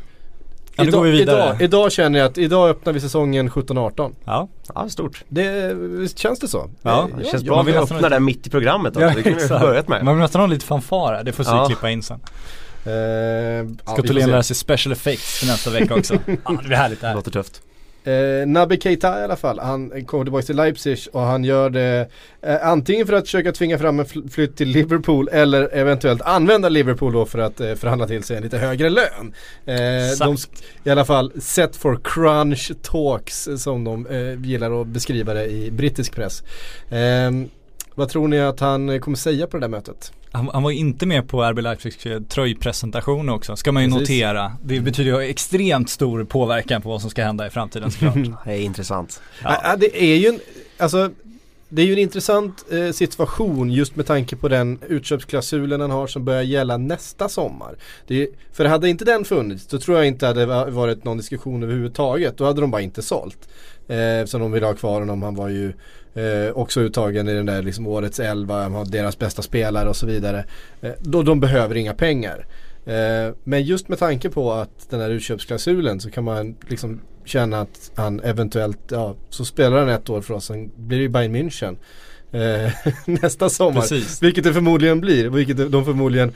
[0.77, 1.43] Ja, går vi vidare.
[1.45, 4.11] Idag, idag känner jag att idag öppnar vi säsongen 17-18.
[4.25, 5.23] Ja, Ja, stort.
[5.27, 6.69] Det, visst känns det så?
[6.81, 9.07] Ja, Det känns ja, bra man vill nästan öppnar där mitt i programmet också.
[9.15, 10.03] det kunde vi börjat med.
[10.05, 11.23] Man vill nästan ha lite fanfar här.
[11.23, 11.65] det får vi Ja.
[11.65, 12.19] klippa in sen.
[12.85, 14.31] Eh, ja, Ska Tholén se.
[14.31, 16.13] lära sig special effects till nästa vecka också.
[16.25, 17.15] ja, det blir härligt det Det här.
[17.15, 17.61] låter tufft.
[18.08, 22.10] Eh, Naby Keita i alla fall, han kommer tillbaka till Leipzig och han gör det
[22.41, 26.70] eh, antingen för att försöka tvinga fram en fl- flytt till Liverpool eller eventuellt använda
[26.70, 29.34] Liverpool då för att eh, förhandla till sig en lite högre lön.
[29.65, 29.76] Eh,
[30.20, 30.38] de.
[30.84, 35.72] I alla fall set for crunch talks som de eh, gillar att beskriva det i
[35.72, 36.43] brittisk press.
[36.89, 37.32] Eh,
[37.96, 40.12] vad tror ni att han kommer säga på det där mötet?
[40.31, 43.89] Han, han var ju inte med på RB Leipzigs eh, tröjpresentation också, ska man ju
[43.89, 44.09] Precis.
[44.09, 44.51] notera.
[44.63, 48.15] Det betyder ju extremt stor påverkan på vad som ska hända i framtiden såklart.
[48.45, 49.21] Det är intressant.
[49.43, 49.61] Ja.
[49.63, 49.75] Ja.
[49.75, 50.39] det är ju en,
[50.77, 51.09] alltså
[51.69, 56.07] det är ju en intressant eh, situation just med tanke på den utköpsklausulen han har
[56.07, 57.75] som börjar gälla nästa sommar.
[58.07, 61.17] Det är, för hade inte den funnits då tror jag inte hade va- varit någon
[61.17, 62.37] diskussion överhuvudtaget.
[62.37, 63.49] Då hade de bara inte sålt.
[63.87, 65.21] Eh, så de ville ha kvar honom.
[65.21, 65.73] Han var ju
[66.17, 68.63] eh, också uttagen i den där liksom årets elva.
[68.63, 70.45] Han var deras bästa spelare och så vidare.
[70.82, 72.45] Eh, då de behöver inga pengar.
[72.86, 77.62] Eh, men just med tanke på att den här utköpsklausulen så kan man liksom känna
[77.62, 81.10] att han eventuellt, ja så spelar han ett år för oss, sen blir det ju
[81.10, 81.77] Bayern München
[82.32, 82.71] eh,
[83.21, 83.82] nästa sommar.
[83.82, 84.23] Precis.
[84.23, 86.34] Vilket det förmodligen blir, vilket de förmodligen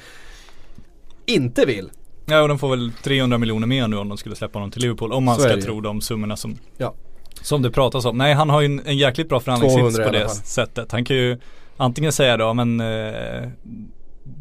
[1.25, 1.89] inte vill.
[2.25, 4.81] Ja och de får väl 300 miljoner mer nu om de skulle släppa honom till
[4.81, 5.11] Liverpool.
[5.13, 6.93] Om man Så ska tro de summorna som, Ja.
[7.41, 8.17] Som det pratas om.
[8.17, 10.91] Nej han har ju en, en jäkligt bra förhandlingssits 200 på det sättet.
[10.91, 11.37] Han kan ju
[11.77, 13.49] antingen säga då men eh,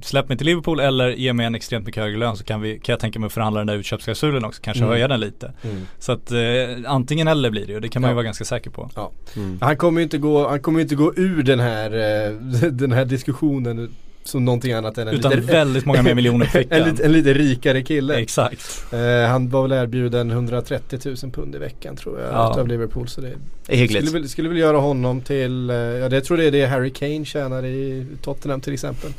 [0.03, 2.79] Släpp mig till Liverpool eller ge mig en extremt mycket högre lön så kan, vi,
[2.79, 4.63] kan jag tänka mig att förhandla den där utköpsklausulen också.
[4.63, 4.93] Kanske Mm.
[4.93, 5.53] höja den lite.
[5.99, 6.39] Så att eh,
[6.87, 7.81] antingen eller blir det ju.
[7.81, 8.13] Det kan man Ja.
[8.13, 8.91] ju vara ganska säker på.
[8.97, 9.11] Ja.
[9.37, 9.59] Mm.
[9.61, 11.91] Han kommer ju inte gå, han kommer inte gå ur den här,
[12.27, 12.33] eh,
[12.71, 13.91] den här diskussionen
[14.25, 17.35] som någonting annat än en, Utan lite, väldigt många mer miljoner på en, en lite
[17.35, 18.15] rikare kille.
[18.15, 18.85] Exakt.
[18.93, 22.51] Eh, han var väl erbjuden 130 000 pund i veckan tror jag Ja.
[22.53, 23.09] utav Liverpool.
[23.09, 24.13] Så det Det skulle hyggligt.
[24.15, 27.25] väl, skulle väl göra honom till, eh, ja det tror det är det Harry Kane
[27.25, 29.11] tjänar i Tottenham till exempel.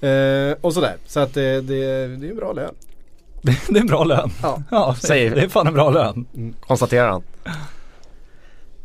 [0.00, 2.74] Eh, och sådär, så att det, det, det är en bra lön.
[3.42, 4.30] Det är en bra lön.
[4.42, 4.62] Ja.
[4.70, 6.26] Ja, Säger- det är fan en bra lön.
[6.60, 7.22] Konstaterar han.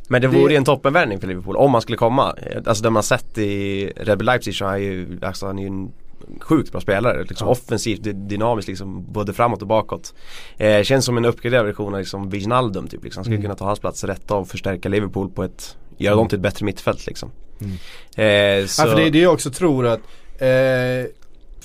[0.10, 2.36] Men det vore ju en toppenvärvning för Liverpool om han skulle komma.
[2.66, 5.64] Alltså det man sett i Red Bull Leipzig så är han ju, alltså han är
[5.64, 5.92] ju en
[6.42, 7.24] sjukt bra spelare.
[7.24, 7.52] Liksom Ja.
[7.52, 10.14] offensivt, dy- dynamiskt liksom både framåt och bakåt.
[10.58, 13.04] Eh, känns som en uppgraderad version av liksom Wijnaldum typ.
[13.04, 13.24] Liksom.
[13.24, 13.44] Skulle Mm.
[13.44, 16.66] kunna ta hans plats rätt och förstärka Liverpool på ett, göra dem till ett bättre
[16.66, 17.32] mittfält liksom.
[17.62, 17.72] Mm.
[18.62, 20.00] Eh, så, Ja, för det är det jag också tror att
[20.40, 20.48] eh,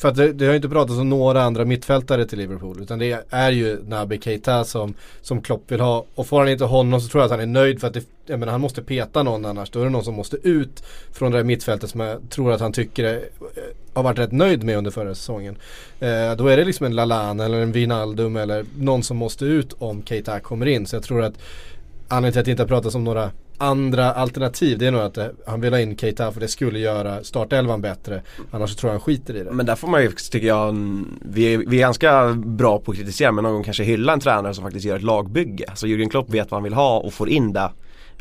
[0.00, 2.98] för att det, det har ju inte pratats om några andra mittfältare till Liverpool utan
[2.98, 6.04] det är ju Naby Keita som, som Klopp vill ha.
[6.14, 8.04] Och får han inte honom så tror jag att han är nöjd för att det,
[8.26, 9.70] jag menar, han måste peta någon annars.
[9.70, 10.82] Då är det någon som måste ut
[11.12, 13.22] från det där mittfältet som jag tror att han tycker är, eh,
[13.94, 15.56] har varit rätt nöjd med under förra säsongen.
[16.00, 19.72] Eh, då är det liksom en Lalana eller en Wijnaldum eller någon som måste ut
[19.78, 20.86] om Keita kommer in.
[20.86, 21.34] Så jag tror att
[22.08, 23.30] anledningen till att det inte har pratats om några
[23.60, 26.78] andra alternativ det är nog att eh, han vill ha in Keita för det skulle
[26.78, 28.22] göra startelvan bättre.
[28.50, 29.50] Annars tror jag han skiter i det.
[29.50, 30.76] Men där får man ju, tycker jag,
[31.20, 34.20] vi är, vi är ganska bra på att kritisera men någon gång kanske hylla en
[34.20, 35.64] tränare som faktiskt gör ett lagbygge.
[35.74, 37.70] Så Jürgen Klopp vet vad han vill ha och får in det.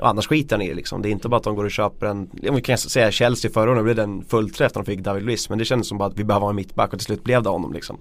[0.02, 1.02] Annars skiter han i det liksom.
[1.02, 3.52] Det är inte bara att de går och köper en, om vi kan säga Chelsea
[3.52, 5.50] förra året blev det en fullträff när de fick David Luiz.
[5.50, 7.44] Men det kändes som bara att vi behöver ha en mittback och till slut blev
[7.44, 7.98] det honom liksom.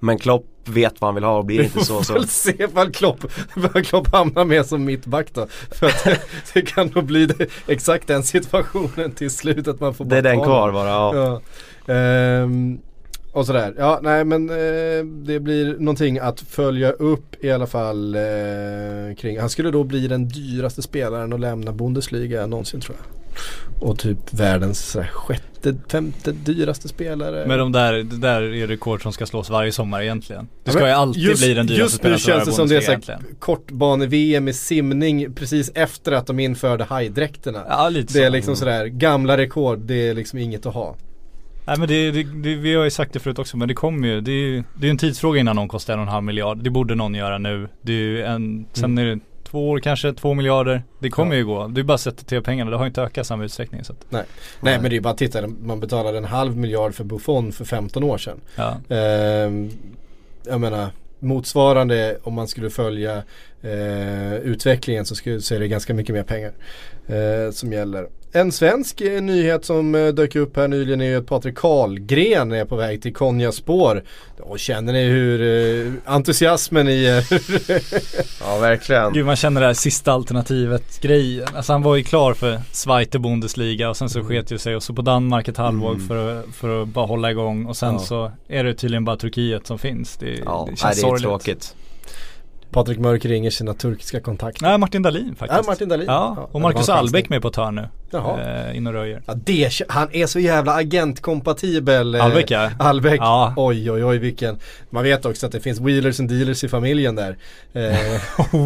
[0.00, 2.12] Men Klopp vet vad han vill ha och blir inte så Vi så.
[2.12, 3.24] får väl se vad Klopp,
[3.54, 5.46] vad Klopp hamnar med som mittback då.
[5.70, 6.20] För att det,
[6.54, 10.22] det kan nog bli det, exakt den situationen till slut att man får Det är
[10.22, 10.88] bara den kvar bara.
[10.88, 11.40] Ja.
[11.86, 11.94] Ja.
[11.94, 12.78] Ehm,
[13.32, 13.74] och sådär.
[13.78, 18.20] Ja, nej men eh, det blir någonting att följa upp i alla fall eh,
[19.18, 19.40] kring.
[19.40, 23.06] Han skulle då bli den dyraste spelaren att lämna Bundesliga någonsin tror jag.
[23.80, 27.44] Och typ världens sjätte, femte dyraste spelare.
[27.46, 30.44] Men de där, det där är rekord som ska slås varje sommar egentligen.
[30.44, 32.52] Det Ja, ska men ju alltid just, bli den dyraste Just nu spelaren känns det
[32.52, 37.62] som det är så kortbane-VM i simning precis efter att de införde hajdräkterna.
[37.68, 38.32] Ja lite Det är så.
[38.32, 40.96] liksom sådär, gamla rekord, det är liksom inget att ha.
[41.64, 44.08] Nej men det, det, det, vi har ju sagt det förut också men det kommer
[44.08, 46.24] ju, det är ju det är en tidsfråga innan någon kostar en och en halv
[46.24, 46.58] miljard.
[46.58, 47.68] Det borde någon göra nu.
[47.82, 50.82] Det är ju en, sen är det två år kanske, två miljarder.
[50.98, 51.48] Det kommer Mm.
[51.48, 51.54] Ja.
[51.54, 51.68] ju gå.
[51.68, 53.84] Det är bara att sätta till pengarna, det har ju inte ökat i samma utsträckning
[53.84, 54.24] så att, Nej,
[54.60, 57.64] Nej men det är bara att titta, man betalade en halv miljard för Buffon för
[57.64, 58.40] 15 år sedan.
[58.56, 58.96] ja.
[58.96, 59.70] Ehm,
[60.46, 63.22] jag menar motsvarande om man skulle följa
[63.62, 66.52] eh, utvecklingen så, ska, så är det ganska mycket mer pengar
[67.06, 68.06] eh, som gäller.
[68.34, 72.52] En svensk eh, nyhet som eh, dök upp här nyligen är ju att Patrik Karlgren
[72.52, 74.02] är på väg till Konja spår.
[74.40, 75.40] Och känner ni hur
[75.86, 77.24] eh, entusiasmen i er?
[78.40, 79.12] Ja verkligen.
[79.12, 81.46] Gud man känner det här sista alternativet grejen.
[81.54, 84.28] Alltså han var ju klar för Zweite Bundesliga och sen så Mm.
[84.28, 87.30] sket ju sig och så på Danmark ett halvår för, att, för att bara hålla
[87.30, 87.98] igång och sen Ja.
[87.98, 90.16] så är det tydligen bara Turkiet som finns.
[90.16, 91.22] Det, Ja, det nej, känns det är sorgligt.
[91.22, 91.74] tråkigt.
[92.72, 94.62] Patrik Mörk ringer sina turkiska kontakter.
[94.66, 95.62] Nej Martin Dahlin faktiskt.
[95.64, 96.06] Ja, Martin Dahlin.
[96.06, 97.88] Ja, Ja, och Marcus Albeck med på ett hörn nu.
[98.10, 98.40] Jaha.
[98.68, 99.22] Eh, in och röjer.
[99.26, 102.14] Ja, det, han är så jävla agentkompatibel.
[102.14, 102.70] eh, Albeck, ja.
[102.78, 103.20] Albeck.
[103.20, 103.54] Ja.
[103.56, 104.58] Oj oj oj vilken.
[104.90, 107.36] Man vet också att det finns wheelers and dealers i familjen där.
[107.72, 108.20] Eh,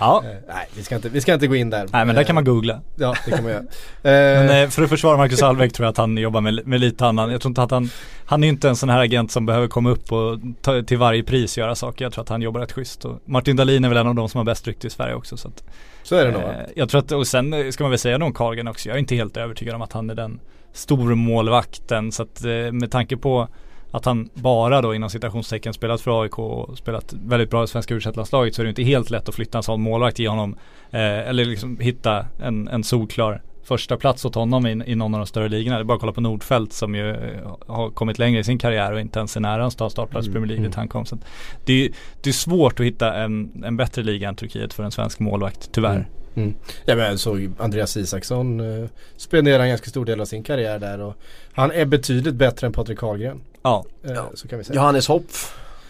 [0.00, 0.22] Ja.
[0.24, 1.88] eh, nej vi ska, inte, vi ska inte gå in där.
[1.92, 2.80] Nej men där kan man googla.
[2.96, 3.62] Ja det kan man göra.
[4.02, 6.80] Men Eh, eh, för att försvara Marcus Albeck tror jag att han jobbar med, med
[6.80, 7.30] lite annan.
[7.30, 7.90] Jag tror inte att han,
[8.26, 10.98] han är ju inte en sån här agent som behöver komma upp och ta, till
[10.98, 12.04] varje pris göra saker.
[12.04, 13.04] Jag tror att han jobbar rätt schysst.
[13.04, 15.36] Och Martin Dahlin är väl en av de som har bäst rykte i Sverige också.
[15.36, 15.64] Så att,
[16.02, 18.18] så är det nog eh, jag tror att, och sen eh, ska man väl säga
[18.18, 18.88] någon Carlgren också.
[18.88, 20.40] Jag är inte helt övertygad om att han är den
[20.72, 22.12] stormålvakten.
[22.12, 23.48] Så att eh, med tanke på
[23.94, 27.94] att han bara då inom citationstecken spelat för AIK och spelat väldigt bra i svenska
[27.94, 30.56] u så är det inte helt lätt att flytta en sån målvakt i honom.
[30.90, 35.20] Eh, eller liksom hitta en, en solklar första plats åt honom i, i någon av
[35.20, 35.76] de större ligorna.
[35.76, 38.58] Det är bara att kolla på Nordfeldt som ju eh, har kommit längre i sin
[38.58, 41.06] karriär och inte ens är nära ta startplats i Premier League dit han kom.
[41.06, 41.18] Så
[41.64, 41.90] det, är,
[42.22, 45.72] det är svårt att hitta en, en bättre liga än Turkiet för en svensk målvakt,
[45.72, 46.08] tyvärr.
[46.34, 46.54] Mm.
[46.84, 50.78] Ja men jag såg Andreas Isaksson eh, spenderar en ganska stor del av sin karriär
[50.78, 51.14] där och
[51.52, 53.40] han är betydligt bättre än Patrik Karlgren.
[53.64, 53.84] Ja.
[54.04, 54.76] Eh, Så kan vi säga.
[54.76, 55.24] Johannes Hopp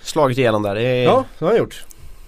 [0.02, 0.74] slagit igenom där.
[0.74, 1.84] Det är Ja, det har han gjort.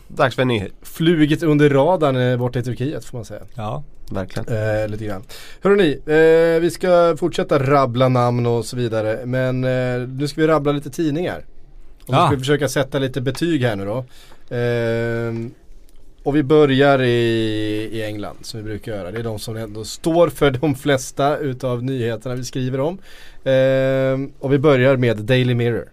[0.09, 0.69] dags för en ny.
[0.83, 3.41] Flugit under radarn eh, borta i Turkiet får man säga.
[3.55, 3.83] Ja.
[4.11, 4.49] Verkligen.
[4.83, 5.23] Eh, lite grann.
[5.63, 9.21] Hörrni, eh, vi ska fortsätta rabbla namn och så vidare.
[9.27, 11.45] Men eh, nu ska vi rabbla lite tidningar.
[12.01, 12.27] Och så Ja.
[12.27, 13.97] ska vi försöka sätta lite betyg här nu då.
[14.57, 15.33] Eh,
[16.27, 19.11] och vi börjar i, i England som vi brukar göra.
[19.11, 22.99] Det är de som ändå står för de flesta utav nyheterna vi skriver om.
[23.45, 25.89] Eh, och vi börjar med Daily Mirror.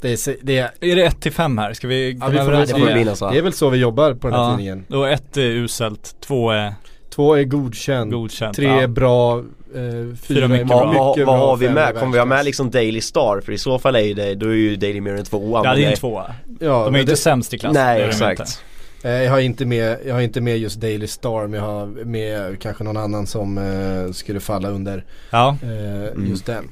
[0.00, 1.72] Det är, det är, Är det 1 till 5 här?
[1.72, 3.32] Ska vi ja, vi får, det får det?
[3.32, 4.84] det är väl så vi jobbar på den här Ja, tidningen.
[4.88, 6.74] då ett är uselt, två är
[7.10, 8.12] Två är godkänd.
[8.12, 8.56] godkänt.
[8.56, 8.80] Tre ja.
[8.82, 10.76] är bra, eh, fyra, är mycket bra.
[10.76, 11.94] Vad, vad, mycket vad bra, har vi med?
[11.94, 13.40] Kommer vi ha med liksom Daily Star?
[13.44, 15.60] För i så fall är ju det, då är ju Daily Mirror en tvåa.
[15.64, 16.34] Ja det är en tvåa.
[16.60, 17.74] Ja, De är ju inte sämst i klass.
[17.74, 18.62] Nej exakt.
[19.06, 21.86] Eh, jag, har inte med, jag har inte med just Daily Star men jag har
[21.86, 26.68] med kanske någon annan som eh, skulle falla under Ja, eh, just den.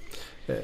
[0.46, 0.54] Eh,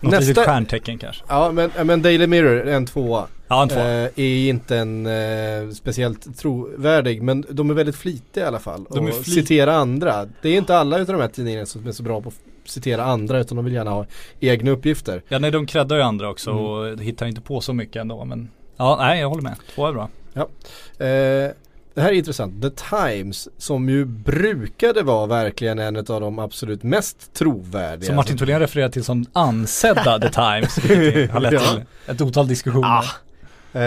[0.00, 1.22] något litet stjärntecken kanske.
[1.28, 3.26] Ja men, men Daily Mirror, en tvåa.
[3.48, 3.82] Ja en tvåa.
[3.82, 8.86] Eh, är inte en eh, speciellt trovärdig men de är väldigt flitiga i alla fall.
[8.90, 10.26] De och citera andra.
[10.42, 13.04] Det är inte alla utav de här tidningarna som är så bra på att citera
[13.04, 14.06] andra utan de vill gärna ha
[14.40, 15.22] egna uppgifter.
[15.28, 16.62] Ja nej de creddar ju andra också Mm.
[16.64, 19.92] och hittar inte på så mycket ändå men Ja nej jag håller med, två är
[19.92, 20.08] bra.
[20.36, 21.50] Eh,
[21.94, 22.62] det här är intressant.
[22.62, 28.06] The Times som ju brukade vara verkligen en av de absolut mest trovärdiga.
[28.06, 31.60] Som Martin Tholén refererar till som ansedda The Times, vilket har lett Ja.
[31.60, 32.88] till ett otal diskussioner.
[32.88, 33.04] Ah,
[33.72, 33.78] Eh,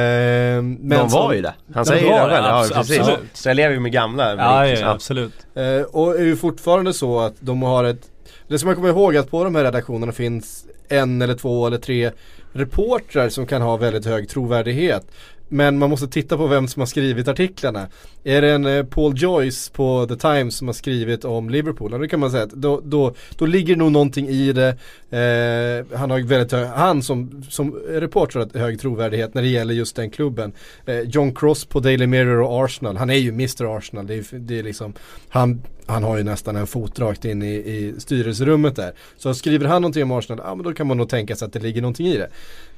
[0.61, 1.53] men de var som- ju det.
[1.73, 2.41] Han De säger var det det?
[2.41, 2.99] Ja, precis.
[2.99, 3.19] absolut.
[3.33, 4.29] Så jag lever ju med gamla.
[4.35, 5.33] Ja, ja, ja absolut.
[5.55, 8.09] Eh, och är ju fortfarande så att de har ett
[8.47, 11.77] Det ska man komma ihåg att på de här redaktionerna finns en eller två eller
[11.77, 12.11] tre
[12.53, 15.05] reportrar som kan ha väldigt hög trovärdighet.
[15.47, 17.87] Men man måste titta på vem som har skrivit artiklarna.
[18.23, 21.91] Är det en eh, Paul Joyce på The Times som har skrivit om Liverpool?
[21.91, 24.67] Ja, då kan man säga att då, då, då ligger nog någonting i det.
[25.09, 29.73] Eh, han har väldigt hög, han som, som reporter har hög trovärdighet när det gäller
[29.73, 30.51] just den klubben.
[30.85, 34.07] Eh, John Cross på Daily Mirror och Arsenal, han är ju Mr Arsenal.
[34.07, 34.93] Det är, det är liksom,
[35.29, 38.93] han, han har ju nästan en fot rakt in i, i styrelserummet där.
[39.17, 41.53] Så skriver han någonting om Arsenal, ja men då kan man nog tänka sig att
[41.53, 42.29] det ligger någonting i det.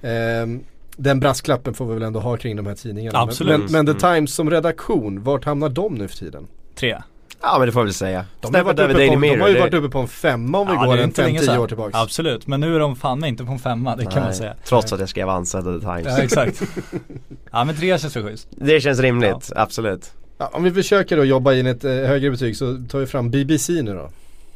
[0.10, 3.20] Eh, den brasklappen får vi väl ändå ha kring de här tidningarna.
[3.20, 3.52] Absolut.
[3.60, 6.48] Men, men, men The Times som redaktion, vart hamnar de nu för tiden?
[6.76, 6.98] Tre.
[7.42, 8.26] Ja men det får jag väl säga.
[8.42, 9.38] De har, varit på, de Mirror.
[9.42, 11.12] har ju det- varit uppe på en femma om vi Ja, det går är en
[11.12, 11.60] 5-10 sedan.
[11.60, 11.98] år tillbaka.
[11.98, 14.56] Absolut, men nu är de fan inte på en femma, det kan man Nej, säga.
[14.64, 16.06] Trots att jag skrev The Times.
[16.06, 16.62] Ja exakt.
[17.52, 18.48] ja men tre känns väl schysst.
[18.52, 20.12] Det känns rimligt, absolut.
[20.38, 23.30] Ja, om vi försöker då jobba in ett eh, högre betyg så tar vi fram
[23.32, 24.10] BBC nu då.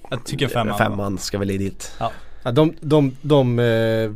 [0.10, 0.78] Jag tycker femman.
[0.78, 1.92] Femman ska väl i dit.
[2.00, 2.12] Ja,
[2.52, 4.12] de, de, de, eh,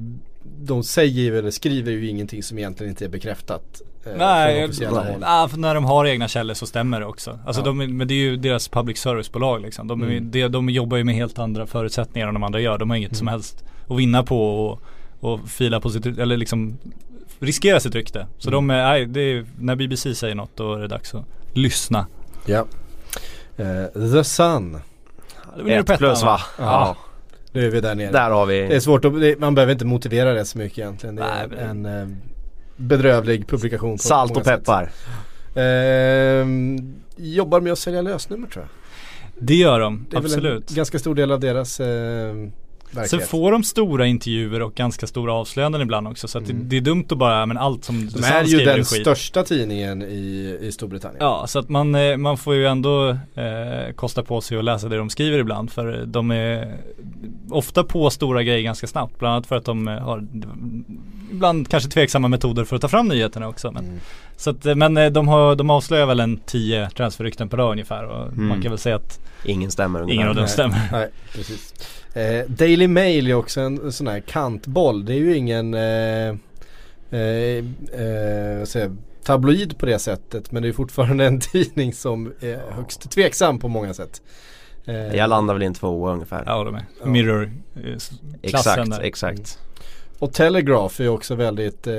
[0.65, 3.81] de säger ju eller skriver ju ingenting som egentligen inte är bekräftat.
[4.05, 4.87] eh, Nej, nej.
[4.89, 5.05] håll.
[5.21, 7.39] Ja, för när de har egna källor så stämmer det också.
[7.45, 7.65] Alltså Ja.
[7.65, 9.87] de, är- men det är ju deras public service-bolag liksom.
[9.87, 10.31] De, Mm.
[10.31, 12.77] de, de jobbar ju med helt andra förutsättningar än de andra gör.
[12.77, 14.81] De har inget som helst att vinna på och,
[15.19, 16.77] och fila på sitt, eller liksom
[17.39, 18.27] riskera sitt rykte.
[18.37, 21.25] Så de är, nej, det är, när BBC säger något då är det dags att
[21.53, 22.07] lyssna.
[22.45, 22.65] Ja.
[23.57, 24.77] Eh, The Sun.
[25.57, 26.39] Det blir Ett plus va?
[26.57, 26.63] Ja.
[26.63, 26.95] Ja.
[27.53, 28.11] Nu är vi där nere.
[28.11, 28.81] Där har Det är vi.
[28.81, 31.15] svårt att, det, man behöver inte motivera det så mycket egentligen.
[31.15, 32.15] Det är Nej, men- en, eh,
[32.75, 33.97] bedrövlig publikation.
[33.97, 34.91] På Salt och peppar.
[35.55, 38.69] Ehm, jobbar med att sälja lösnummer tror jag.
[39.47, 40.69] Det gör de, Det är väl absolut.
[40.69, 42.33] en ganska stor del av deras eh,
[42.93, 43.29] Sen verklighet.
[43.29, 46.27] får de stora intervjuer och ganska stora avslöjanden ibland också.
[46.27, 48.09] Så att det, det är dumt att bara, men allt som Mm.
[48.13, 51.17] De är ju den största tidningen i, i Storbritannien.
[51.19, 54.89] Ja, så att man, eh, man får ju ändå eh, kosta på sig att läsa
[54.89, 55.71] det de skriver ibland.
[55.71, 56.77] För de är
[57.49, 59.19] ofta på stora grejer ganska snabbt.
[59.19, 60.27] Bland annat för att de eh, har
[61.33, 63.71] ibland kanske tveksamma metoder för att ta fram nyheterna också.
[63.71, 63.99] Men, Mm.
[64.37, 67.71] så att, eh, men eh, de, har, de avslöjar väl en tio transferrykten per dag
[67.71, 68.05] ungefär.
[68.05, 68.47] Och Mm.
[68.47, 70.15] man kan väl säga att Ingen stämmer ungefär.
[70.15, 70.89] ingen av dem stämmer.
[70.91, 71.73] Nej, precis.
[72.15, 75.05] Eh, Daily Mail är också en sån här kantboll.
[75.05, 76.29] Det är ju ingen eh,
[77.11, 77.57] eh,
[78.01, 78.91] eh, säger,
[79.23, 80.51] tabloid på det sättet.
[80.51, 84.21] Men det är fortfarande en tidning som är högst tveksam på många sätt.
[85.13, 86.71] Jag landar väl i en tvåa ungefär.
[86.71, 86.85] Med.
[87.01, 87.05] Ja.
[87.07, 88.11] Mirror eh, s-
[88.43, 89.01] klassen exakt, där.
[89.01, 89.59] exakt.
[90.23, 91.93] Och Telegraph är också väldigt eh,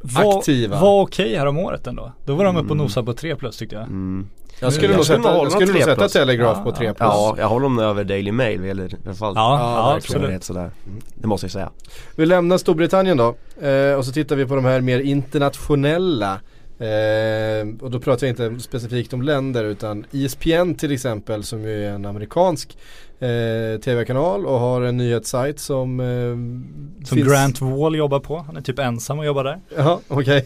[0.00, 0.80] Var, aktiva.
[0.80, 2.12] var okej här om året ändå.
[2.24, 2.78] Då var de uppe och Mm.
[2.84, 3.84] nosade på 3 plus tyckte jag.
[3.84, 4.26] Mm.
[4.60, 6.12] jag skulle nog sätta, jag skulle nog sätta plus.
[6.12, 6.94] Telegraph Ja, på 3 ja.
[6.94, 7.08] plus.
[7.08, 9.32] Ja, jag håller dem över Daily Mail eller i alla fall.
[9.36, 10.44] Ja, Ja, absolut.
[10.44, 10.70] Sådär.
[11.14, 11.70] Det måste jag säga.
[12.16, 13.34] Vi lämnar Storbritannien då
[13.66, 16.40] eh, och så tittar vi på de här mer internationella
[16.82, 21.86] eh, och då pratar jag inte specifikt om länder utan ESPN till exempel som ju
[21.86, 22.76] är en amerikansk
[23.20, 28.38] eh, tv-kanal och har en nyhetssajt som eh, Som Grant Wall jobbar på.
[28.38, 29.60] Han är typ ensam och jobbar där.
[29.76, 30.44] Ja, okej.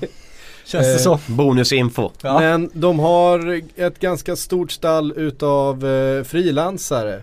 [0.65, 1.19] Känns det Eh, så.
[1.27, 2.11] Bonusinfo.
[2.23, 2.41] Ja.
[2.41, 7.15] Men de har ett ganska stort stall utav eh, frilansare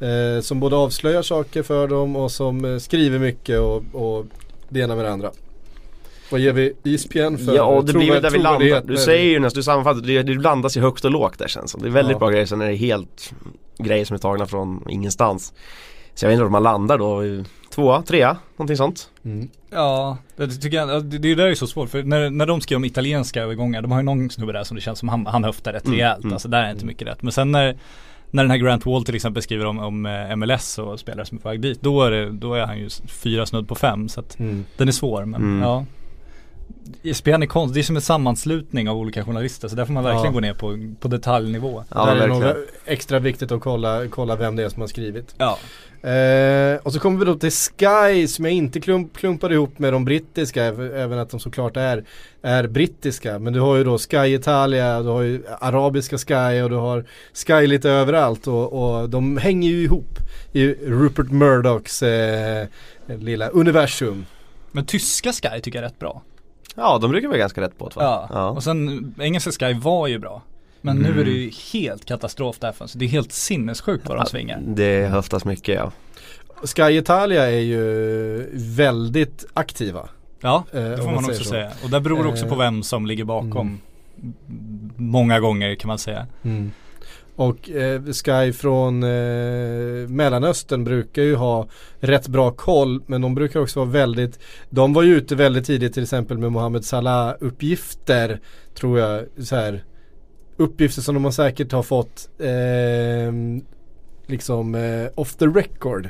[0.00, 4.26] eh, som både avslöjar saker för dem och som eh, skriver mycket och, och
[4.68, 5.30] det ena med det andra.
[6.30, 8.82] Vad ger vi ESPN för Ja och det blir väl där vi landar.
[8.86, 11.70] Du säger ju nästan, du sammanfattar, det, det blandas ju högt och lågt där känns
[11.70, 11.82] som.
[11.82, 12.18] Det är väldigt Ja.
[12.18, 13.34] bra grejer, sen är det helt
[13.78, 15.52] grejer som är tagna från ingenstans.
[16.14, 17.22] Så jag vet inte var man landar då,
[17.74, 19.10] tvåa, trea, någonting sånt.
[19.24, 19.48] Mm.
[19.70, 22.60] Ja, det tycker jag, ja, det, det där är så svårt för när, när de
[22.60, 25.26] skriver om italienska övergångar, de har ju någon snubbe där som det känns som han,
[25.26, 26.22] han höftar rätt Mm, rejält.
[26.24, 26.32] mm.
[26.32, 27.22] Alltså där är inte mycket rätt.
[27.22, 27.76] Men sen när,
[28.30, 31.38] när den här Grant Wall till exempel skriver om, om eh, MLS och spelare som
[31.38, 34.08] är på väg dit, då är, det, då är han ju fyra snudd på fem.
[34.08, 34.64] Så att Mm.
[34.76, 35.62] den är svår men Mm.
[35.62, 35.84] ja.
[37.02, 40.04] ESPN är konst, det är som en sammanslutning av olika journalister så där får man
[40.04, 40.32] verkligen Ja.
[40.32, 41.84] gå ner på, på detaljnivå.
[41.94, 42.44] Ja Där är det nog
[42.84, 45.34] extra viktigt att kolla, kolla vem det är som har skrivit.
[45.38, 45.58] Ja.
[46.08, 49.92] Eh, och så kommer vi då till Sky som jag inte klump, klumpade ihop med
[49.92, 52.04] de brittiska, äv- även att de såklart är,
[52.42, 53.38] är brittiska.
[53.38, 57.04] Men du har ju då Sky Italia, du har ju arabiska Sky och du har
[57.46, 60.18] Sky lite överallt och, och de hänger ju ihop
[60.52, 62.66] i Rupert Murdochs eh,
[63.06, 64.26] lilla universum.
[64.72, 66.22] Men tyska Sky tycker jag är rätt bra.
[66.80, 68.28] Ja de brukar vara ganska rätt på det va?
[68.32, 68.48] Ja.
[68.50, 70.42] Och sen engelska Sky var ju bra.
[70.80, 71.12] Men Mm.
[71.12, 74.26] nu är det ju helt katastrof där för så det är helt sinnessjukt vad de
[74.26, 74.60] svingar.
[74.66, 75.92] Det höftas mycket ja.
[76.76, 80.08] Sky Italia är ju väldigt aktiva.
[80.40, 81.50] Ja, Eh, det får man man också så.
[81.50, 81.70] säga.
[81.84, 83.66] Och där beror det också på Eh, vem som ligger bakom.
[83.68, 83.80] mm.
[84.96, 86.26] Många gånger kan man säga.
[87.40, 91.68] Och eh, Sky från eh, Mellanöstern brukar ju ha
[92.00, 94.38] rätt bra koll men de brukar också vara väldigt
[94.70, 98.40] De var ju ute väldigt tidigt till exempel med Mohammed Salah uppgifter
[98.74, 99.84] tror jag så här
[100.56, 103.32] Uppgifter som de säkert har fått eh,
[104.26, 106.08] liksom eh, off the record.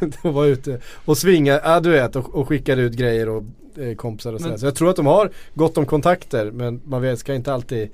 [0.22, 3.42] de var ute och svingade, ja du vet och, och skickade ut grejer och
[3.78, 4.56] eh, kompisar och sådär.
[4.56, 7.90] Så jag tror att de har gott om kontakter men man vet, ska inte alltid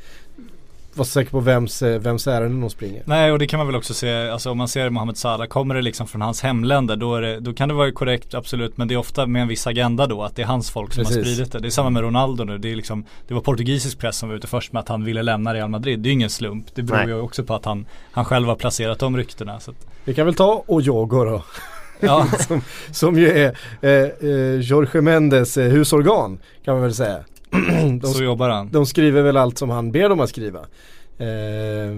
[0.95, 3.03] vara säker på vems, eh, vems ärenden de springer.
[3.07, 5.75] Nej och det kan man väl också se, alltså om man ser Mohammed Salah, kommer
[5.75, 8.89] det liksom från hans hemländer då, är det, då kan det vara korrekt absolut men
[8.89, 11.11] det är ofta med en viss agenda då att det är hans folk som har
[11.13, 11.35] Precis.
[11.35, 11.59] spridit det.
[11.59, 14.37] Det är samma med Ronaldo nu, det är liksom Det var portugisisk press som var
[14.37, 16.01] ute först med att han ville lämna Real Madrid.
[16.01, 16.67] Det är ju ingen slump.
[16.75, 17.07] Det beror Nej.
[17.09, 19.61] ju också på att han, han själv har placerat de ryktena.
[19.61, 21.43] Så att, Vi kan väl ta Ojogo då.
[22.01, 27.19] ja, som, som ju är eh, eh, Jorge Mendes eh, husorgan kan man väl säga.
[28.01, 28.69] de, så jobbar han.
[28.71, 30.61] de skriver väl allt som han ber dem att skriva.
[31.19, 31.95] Eh,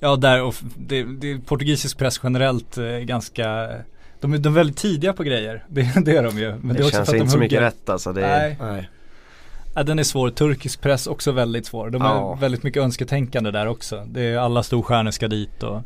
[0.00, 3.68] Ja där och det, det, portugisisk press generellt är ganska
[4.20, 5.64] de är, de är väldigt tidiga på grejer.
[5.68, 6.54] Det, det är de ju.
[6.60, 8.12] Men Det, det, känns inte de så mycket rätt alltså.
[8.12, 8.56] Det är, Nej.
[8.60, 8.90] nej.
[9.74, 10.30] Ja, den är svår.
[10.30, 11.90] Turkisk press också väldigt svår.
[11.90, 12.32] De Ja.
[12.36, 14.04] är väldigt mycket önsketänkande där också.
[14.06, 15.80] Det är alla storstjärnor ska dit och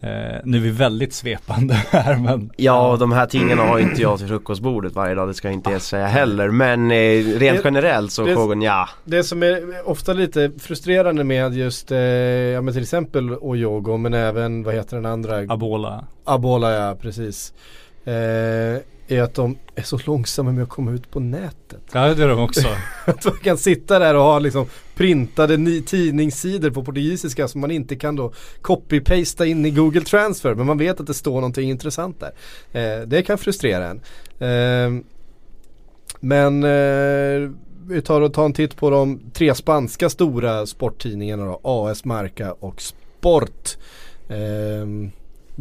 [0.00, 0.10] eh,
[0.44, 4.26] nu är vi väldigt svepande här men Ja, de här tidningarna har inte jag till
[4.28, 6.48] frukostbordet varje dag, det ska jag inte ens säga heller.
[6.50, 6.94] Men eh,
[7.38, 8.88] rent Det- generellt så frågan ja.
[9.04, 14.14] Det som är ofta lite frustrerande med just, eh, ja men till exempel Ojogo men
[14.14, 15.36] även vad heter den andra?
[15.38, 16.04] Abola.
[16.24, 17.52] Abola ja, precis.
[18.04, 18.12] Eh,
[19.10, 21.80] är att de är så långsamma med att komma ut på nätet.
[21.92, 22.68] Ja det är de också.
[23.04, 27.96] Att man kan sitta där och ha liksom printade tidningssidor på portugisiska som man inte
[27.96, 28.32] kan då
[28.62, 30.54] copy-pasta in i Google Transfer.
[30.54, 32.32] Men man vet att det står någonting intressant där.
[32.72, 34.00] Eh, det kan frustrera en.
[34.38, 35.02] Eh,
[36.20, 37.50] Men eh,
[37.86, 41.60] vi tar och tar en titt på de tre spanska stora sporttidningarna då.
[41.62, 43.76] AS, Marca och Sport.
[44.28, 45.10] Ehm,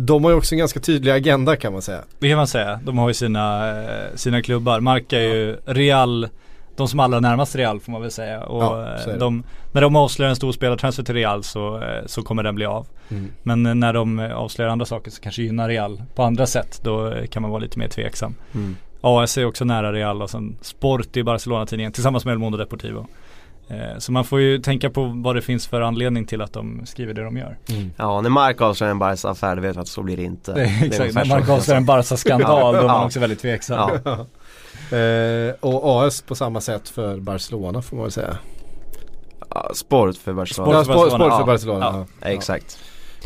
[0.05, 2.01] de har ju också en ganska tydlig agenda kan man säga.
[2.19, 2.79] Det kan man säga.
[2.83, 4.79] De har ju sina, eh, sina klubbar.
[4.79, 6.27] Marca är ju Real,
[6.75, 8.43] de som allra närmast Real får man väl säga.
[8.43, 12.05] Och Ja, är eh, de, när de avslöjar en stor spelartransfer till Real så, eh,
[12.05, 12.87] så kommer den bli av.
[13.09, 13.31] Mm.
[13.43, 17.41] Men när de avslöjar andra saker som kanske gynnar Real på andra sätt då kan
[17.41, 18.35] man vara lite mer tveksam.
[18.53, 18.75] Mm.
[19.01, 23.07] AS är också nära Real och sen Sport i Barcelona-tidningen tillsammans med El Mundo Deportivo.
[23.69, 26.81] Eh, Så man får ju tänka på vad det finns för anledning till att de
[26.85, 27.57] skriver det de gör.
[27.97, 30.53] Ja, när Mark avslöjar en Barca-affär, vet vi att så blir det inte.
[30.53, 31.29] Det är exakt, när så.
[31.29, 33.05] Mark avslöjar en Barca-skandal då är man Ja.
[33.05, 33.89] också väldigt tveksam.
[34.05, 34.25] Ja.
[34.97, 38.37] Eh, och AS på samma sätt för Barcelona får man väl säga.
[39.49, 40.71] Ja, sport för Barcelona.
[40.73, 41.25] Ja, för sport, Barcelona.
[41.25, 41.45] sport för Ja.
[41.45, 42.05] Barcelona.
[42.21, 42.79] Ja, exakt.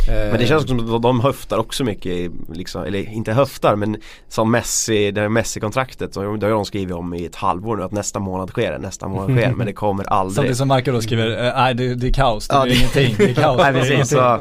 [0.09, 3.97] Eh, Men det känns som att de- höftar också mycket, liksom, eller inte höftar men
[4.27, 7.83] som Messi, det här Messi-kontraktet, och det har de skrivit om i ett halvår nu
[7.83, 10.35] att nästa månad sker det, nästa månad sker men det kommer aldrig.
[10.35, 13.29] Samtidigt som Marco då skriver, eh, nej det, det är kaos, det Ja, ingenting, det
[13.29, 13.57] är kaos.
[13.61, 14.39] Nej det är precis, så,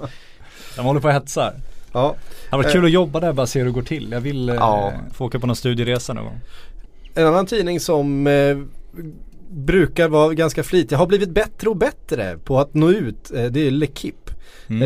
[0.77, 1.53] De håller på och hetsar.
[1.93, 2.15] Ja,
[2.51, 4.09] Det varit kul att jobba där bara se hur det går till.
[4.13, 4.93] Jag vill eh, Ja.
[5.15, 6.41] få åka på någon studieresa någon gång.
[7.15, 8.59] En annan tidning som eh,
[9.51, 13.67] brukar vara ganska flitig, har blivit bättre och bättre på att nå ut, eh, det
[13.67, 14.22] är L'Equipe.
[14.69, 14.83] Mm.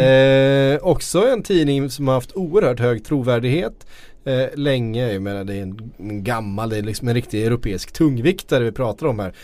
[0.74, 3.86] Eh, också en tidning som har haft oerhört hög trovärdighet
[4.24, 5.12] eh, länge.
[5.12, 8.72] Jag menar det är en, en gammal, det är liksom en riktig europeisk tungviktare vi
[8.72, 9.34] pratar om här.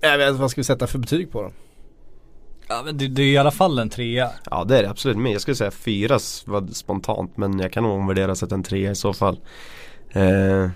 [0.00, 1.52] Jag vet, inte, vad ska vi sätta för betyg på dem?
[2.68, 4.30] Ja men det, det är i alla fall en trea.
[4.50, 7.84] ja det är det absolut, men jag skulle säga fyra var spontant men jag kan
[7.84, 9.40] omvärdera så att en trea i så fall.
[10.10, 10.68] Eh,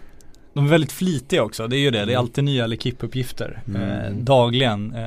[0.59, 1.99] De är väldigt flitiga också, det är ju det.
[1.99, 2.09] Mm.
[2.09, 3.59] Det är alltid nya L'Equipe-uppgifter.
[3.77, 4.95] Eh, dagligen.
[4.95, 5.03] Eh,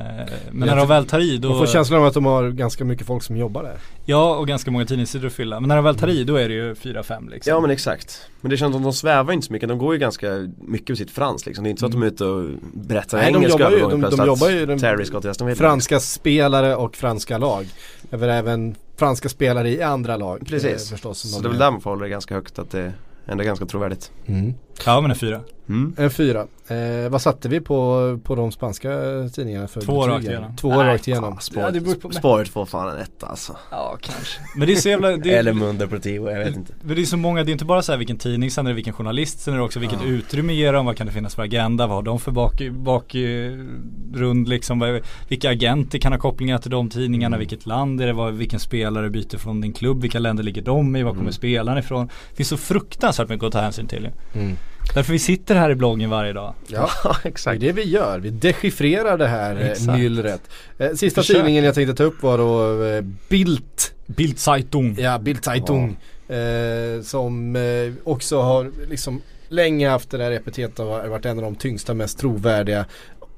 [0.50, 2.84] men när de väl tar i då, Man får känslan av att de har ganska
[2.84, 3.74] mycket folk som jobbar där.
[4.04, 5.60] ja och ganska många tidningssidor att fylla.
[5.60, 7.50] Men när de väl tar i då är det ju 4-5 liksom.
[7.50, 8.26] ja men exakt.
[8.40, 10.88] Men det känns som att de svävar inte så mycket, de går ju ganska mycket
[10.88, 11.64] med sitt frans liksom.
[11.64, 14.00] Det är inte så att de är ute och berättar Nej, de engelska jobbar ju-
[14.00, 15.56] de- de jobbar ju- de- Terry Aston Villa.
[15.58, 17.66] Franska spelare och franska lag.
[18.10, 20.38] Även, även franska spelare i andra lag.
[20.42, 21.64] eh, Precis, förstås, som så de det är väl är.
[21.64, 22.92] där man får hålla det ganska högt att det
[23.26, 24.10] ändå är ganska trovärdigt.
[24.26, 24.54] Mm.
[24.86, 25.40] Ja men en fyra.
[25.68, 25.94] Mm.
[25.98, 26.46] En fyra.
[26.68, 28.90] Eh, vad satte vi på, på de spanska
[29.34, 30.56] tidningarna för Två rakt igenom.
[30.56, 31.38] Två Nej, rakt igenom.
[31.40, 31.62] Sport,
[32.04, 33.56] Ja, sport får fan en etta alltså.
[33.70, 34.40] Ja kanske.
[34.56, 36.72] Men det är så jävla, det, Eller Mundo Deportivo, jag vet inte.
[36.82, 38.70] Men det är så många, det är inte bara så här vilken tidning, sen är
[38.70, 40.08] det vilken journalist, sen är det också vilket Ja.
[40.08, 44.48] utrymme ger de, vad kan det finnas för agenda, vad har de för bak, bakgrund
[44.48, 48.34] liksom, vad, vilka agenter kan ha kopplingar till de tidningarna, vilket land är det, vad,
[48.34, 52.06] vilken spelare byter från din klubb, vilka länder ligger de i, var kommer spelarna ifrån.
[52.30, 54.02] Det finns så fruktansvärt mycket att ta hänsyn till
[54.34, 54.40] ju.
[54.40, 54.56] Mm.
[54.94, 56.54] Därför vi sitter här i bloggen varje dag.
[56.66, 57.60] Ja, Ja det är exakt.
[57.60, 58.18] det vi gör.
[58.18, 59.98] Vi dechiffrerar det här eh, Exakt.
[59.98, 60.42] myllret.
[60.78, 61.36] Eh, sista Försök.
[61.36, 63.62] tidningen jag tänkte ta upp var då eh, Bild.
[64.06, 64.96] Bildzeitung.
[64.98, 65.96] Ja, Bildzeitung.
[66.28, 71.44] Eh, som eh, också har liksom länge haft det där epitetet har varit en av
[71.44, 72.84] de tyngsta, mest trovärdiga.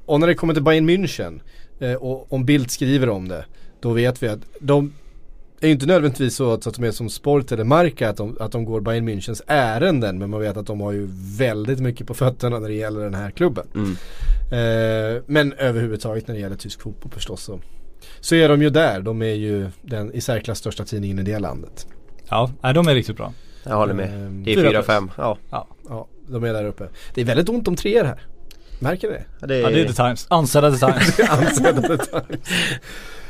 [0.05, 1.39] Och när det kommer till Bayern München
[1.79, 3.45] eh, och om Bildt skriver om det,
[3.79, 4.93] då vet vi att de
[5.65, 8.17] är ju inte nödvändigtvis så att, så att de är som Sport eller Marca att
[8.17, 11.07] de, att de går Bayern Münchens ärenden men man vet att de har ju
[11.37, 13.67] väldigt mycket på fötterna när det gäller den här klubben.
[13.75, 13.91] Mm.
[14.51, 17.59] Eh, men överhuvudtaget när det gäller tysk fotboll förstås så,
[18.19, 19.01] så är de ju där.
[19.01, 21.87] De är ju den i särklass största tidningen i det landet.
[22.29, 23.33] Ja, de är riktigt bra.
[23.63, 24.13] Jag håller med.
[24.13, 25.09] Ehm, Det är fyra 4-5.
[25.17, 25.37] Ja.
[25.89, 26.87] Ja, de är där uppe.
[27.13, 28.19] Det är väldigt ont om treor här.
[28.79, 29.47] Märker ni det?
[29.47, 31.19] Det Ja det är The Times, ansedda The Times.
[31.29, 32.49] Ansedda The Times.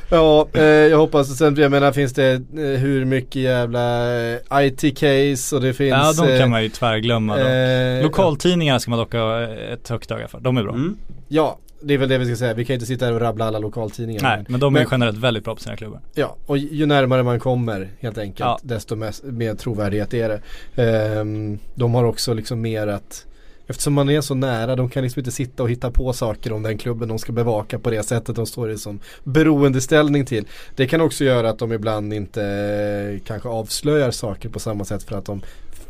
[0.10, 5.56] Ja, eh, jag hoppas sen jag menar finns det eh, hur mycket jävla eh, IT-case
[5.56, 9.14] och det finns ja de eh, kan man ju tvärglömma eh, Lokaltidningar ska man dock
[9.14, 10.74] ha ett högt öga för, de är bra.
[10.74, 10.98] Mm.
[11.28, 12.54] Ja, det är väl det vi ska säga.
[12.54, 14.22] Vi kan inte sitta här och rabbla alla lokaltidningar.
[14.24, 16.00] Nej, men de är Men- generellt väldigt bra på sina klubbar.
[16.14, 18.60] Ja, och ju närmare man kommer helt enkelt Ja.
[18.64, 20.42] desto mest, mer trovärdighet är det.
[20.84, 23.26] Ehm, de har också liksom mer att
[23.68, 26.64] Eftersom man är så nära, de kan liksom inte sitta och hitta på saker om
[26.64, 30.48] den klubben de ska bevaka på det sättet de står i som beroendeställning till.
[30.76, 35.04] Det kan också göra att de ibland inte eh, kanske avslöjar saker på samma sätt
[35.04, 35.42] för att de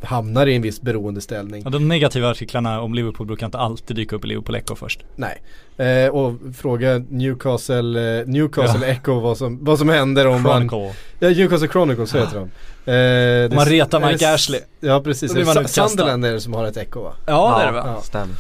[0.04, 1.62] hamnar i en viss beroendeställning.
[1.66, 5.04] Ja, de negativa artiklarna om Liverpool brukar inte alltid dyka upp i Liverpool Echo först.
[5.16, 5.42] Nej.
[5.78, 10.94] Eh, och fråga Newcastle, eh, Newcastle Echo vad som, vad som händer om man Chronicle.
[11.20, 12.50] Ja, Newcastle Chronicles så heter de.
[12.92, 14.62] Eh, Om man retar Mike det- Ashley.
[14.80, 15.88] Ja precis, Då blir Är man det utkastad.
[15.88, 17.14] Sunderland är det som har ett echo va?
[17.26, 17.84] Ja, det är det va?
[17.96, 18.02] Ja.
[18.02, 18.36] Stämmer.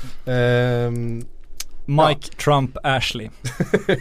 [1.85, 3.27] Mike Trump Ashley.
[3.27, 3.31] Och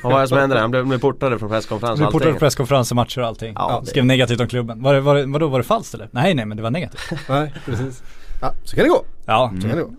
[0.11, 0.57] vad är det som händer?
[0.57, 2.39] Han blev, blev portade från presskonferens och Vi portade allting.
[2.41, 3.53] presskonferenser, matcher och allting.
[3.57, 4.83] Ja, Ja, det- Skrev negativt om klubben.
[4.83, 6.09] Var det, var det, vadå, var det falskt eller?
[6.13, 7.01] Nej nej men det var negativt.
[7.29, 8.03] nej precis.
[8.43, 9.05] Ja, så kan det gå.
[9.27, 9.91] Ja, Så kan det gå.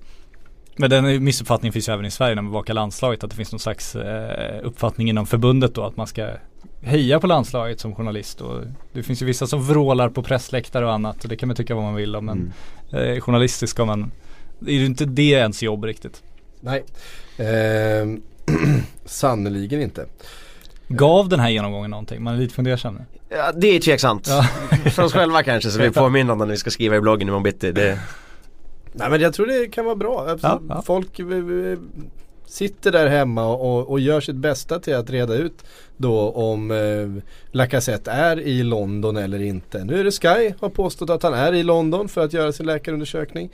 [0.77, 3.23] men den missuppfattningen finns ju även i Sverige när man bevakar landslaget.
[3.23, 6.27] Att det finns någon slags eh, uppfattning inom förbundet då att man ska
[6.81, 8.41] heja på landslaget som journalist.
[8.41, 8.61] Och
[8.93, 11.23] det finns ju vissa som vrålar på pressläktare och annat.
[11.23, 12.25] Och det kan man tycka vad man vill om.
[12.25, 12.53] Men
[12.91, 13.13] Mm.
[13.13, 14.11] eh, journalistiskt ska man,
[14.59, 16.23] det är ju inte det ens jobb riktigt.
[16.61, 16.83] Nej.
[17.37, 18.21] Ehm,
[19.05, 20.05] Sannerligen inte.
[20.87, 22.23] Gav den här genomgången någonting?
[22.23, 23.05] Man är lite fundersam nu.
[23.29, 24.27] Ja, det är tveksamt.
[24.27, 24.43] Ja.
[24.91, 27.43] För oss själva kanske så vi påminner om när vi ska skriva i bloggen imorgon
[27.43, 27.71] bitti.
[27.71, 27.99] Det,
[28.97, 30.27] Nej men jag tror det kan vara bra.
[30.29, 30.81] Alltså, Ja, ja.
[30.81, 31.79] Folk eh, eh,
[32.45, 35.65] sitter där hemma och, och gör sitt bästa till att reda ut
[35.97, 39.83] då om eh, Lacazette är i London eller inte.
[39.83, 42.65] Nu är det Sky har påstått att han är i London för att göra sin
[42.65, 43.49] läkarundersökning.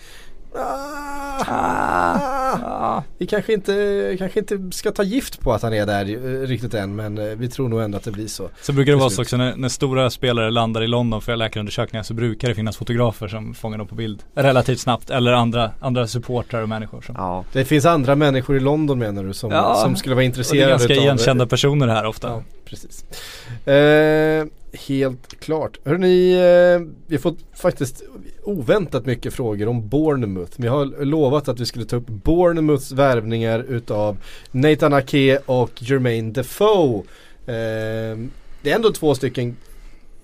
[0.56, 6.10] Ah, ah, vi kanske inte, kanske inte ska ta gift på att han är där
[6.10, 8.50] eh, riktigt än men eh, vi tror nog ändå att det blir så.
[8.62, 12.04] Så brukar det vara så också när, när stora spelare landar i London för läkarundersökningar
[12.04, 15.10] så brukar det finnas fotografer som fångar dem på bild relativt snabbt.
[15.10, 17.44] Eller andra, andra supportrar och människor som ja.
[17.54, 20.26] Det finns andra människor i London menar du som, Ja, som skulle vara och det
[20.26, 22.28] är intresserade ganska igenkända personer här ofta.
[22.28, 23.06] Ja, precis.
[23.68, 25.80] Eh, helt klart.
[25.84, 28.04] Hörrni, eh, vi har fått faktiskt
[28.44, 30.52] oväntat mycket frågor om Bournemouth.
[30.56, 34.18] Vi har lovat att vi skulle ta upp Bournemouths värvningar utav
[34.52, 37.04] Nathan Ake och Jermaine Defoe.
[37.46, 38.18] Eh,
[38.62, 39.56] det är ändå två stycken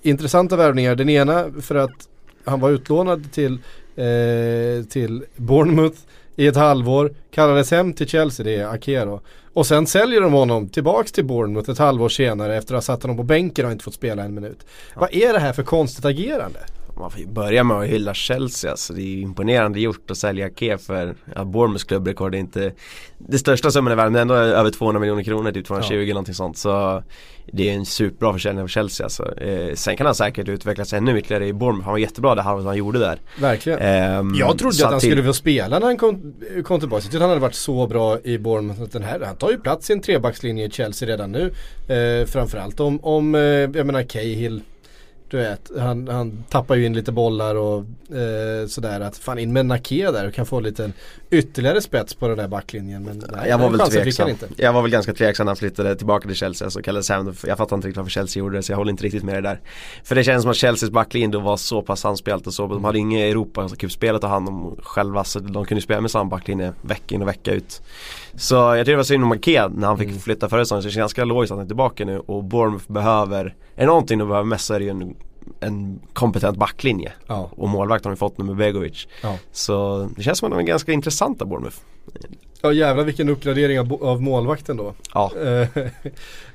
[0.02, 0.94] intressanta värvningar.
[0.94, 2.08] Den ena för att
[2.44, 3.52] han var utlånad till,
[3.96, 5.98] eh, till Bournemouth
[6.38, 9.20] i ett halvår, kallades hem till Chelsea, det är Ake då.
[9.52, 13.02] Och sen säljer de honom tillbaks till Bournemouth ett halvår senare efter att ha satt
[13.02, 14.66] honom på bänken och inte fått spela en minut.
[14.94, 16.60] Vad är det här för konstigt agerande?
[16.98, 18.92] Man får ju börja med att hylla Chelsea alltså.
[18.92, 22.72] Det är ju imponerande gjort att sälja Ake för ja, Bournemouths klubbrekord är inte
[23.18, 26.14] Det största summan i världen, men ändå över 200 miljoner kronor, typ 220 Ja.
[26.14, 26.58] någonting sånt.
[26.58, 27.02] Så
[27.52, 29.38] det är en superbra försäljning av Chelsea alltså.
[29.40, 31.84] eh, Sen kan han säkert utvecklas ännu ytterligare i Bournemouth.
[31.84, 33.18] Han var jättebra det halvåret han gjorde där.
[33.40, 33.78] Verkligen.
[33.78, 36.34] Ehm, Jag trodde att han till- skulle få spela när han kom,
[36.64, 36.96] kom tillbaka.
[36.96, 38.82] Jag tyckte han hade varit så bra i Bournemouth.
[38.82, 41.52] Att den här, han tar ju plats i en trebackslinje i Chelsea redan nu.
[41.94, 44.60] Eh, framförallt om, om eh, jag menar Cahill.
[45.30, 47.78] Du vet, han, han tappar ju in lite bollar och
[48.16, 49.00] eh, sådär.
[49.00, 50.92] Att fan in med Nake där och kan få lite
[51.30, 53.04] ytterligare spets på den där backlinjen.
[53.04, 54.30] Men nej, jag var väl tveksam.
[54.56, 56.66] Jag var väl ganska tveksam när han flyttade tillbaka till Chelsea.
[56.66, 57.34] Alltså kallades hem.
[57.46, 59.40] Jag fattar inte riktigt varför Chelsea gjorde det så jag håller inte riktigt med det
[59.40, 59.60] där.
[60.04, 62.66] För det känns som att Chelseas backlinje då var så pass samspelt och så.
[62.66, 66.30] De hade inget Europa-cupspel att ta hand om själva så de kunde spela med samma
[66.30, 67.82] backlinje vecka in och vecka ut.
[68.38, 70.20] Så jag tycker det var synd om Ake när han fick Mm.
[70.20, 70.82] flytta förra säsongen.
[70.82, 73.86] Så det känns ganska logiskt att han är tillbaka nu och Bournemouth behöver, är det
[73.86, 75.14] någonting de behöver mest så är det ju en,
[75.60, 77.12] en kompetent backlinje.
[77.26, 79.06] Ja, Och målvakt har de fått nu med Begovic.
[79.22, 79.38] ja.
[79.52, 81.76] Så det känns som att de är ganska intressanta Bournemouth.
[82.62, 84.94] ja jävlar vilken uppgradering av, av målvakten då.
[85.14, 85.68] Ja, Eh,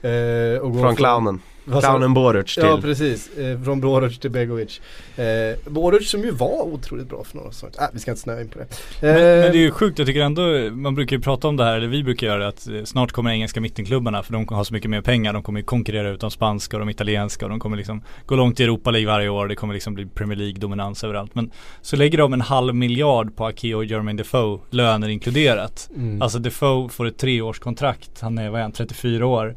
[0.12, 1.42] eh, och gå från clownen.
[1.66, 4.82] Clownen Boruc till Ja precis, eh, från Borovic till Begovic.
[5.16, 7.76] Eh, Borovic som ju var otroligt bra för några säsonger.
[7.82, 8.66] Äh, vi ska inte snöa in på det.
[9.02, 10.42] Men, Eh, men det är ju sjukt, jag tycker ändå,
[10.72, 13.12] man brukar ju prata om det här, eller vi brukar göra det, att eh, snart
[13.12, 15.34] kommer engelska mittenklubbarna för de har så mycket mer pengar.
[15.34, 18.36] De kommer ju konkurrera ut de spanska och de italienska och de kommer liksom gå
[18.36, 19.48] långt i Europa League varje år.
[19.48, 21.36] Det kommer liksom bli Premier League-dominans överallt.
[21.36, 21.52] Men
[21.82, 25.90] så lägger de en halv miljard på Ake och Jermaine Defoe, löner inkluderat.
[25.96, 26.22] mm.
[26.22, 29.56] Alltså Defoe får ett treårskontrakt, han är, vad är han, 34 år.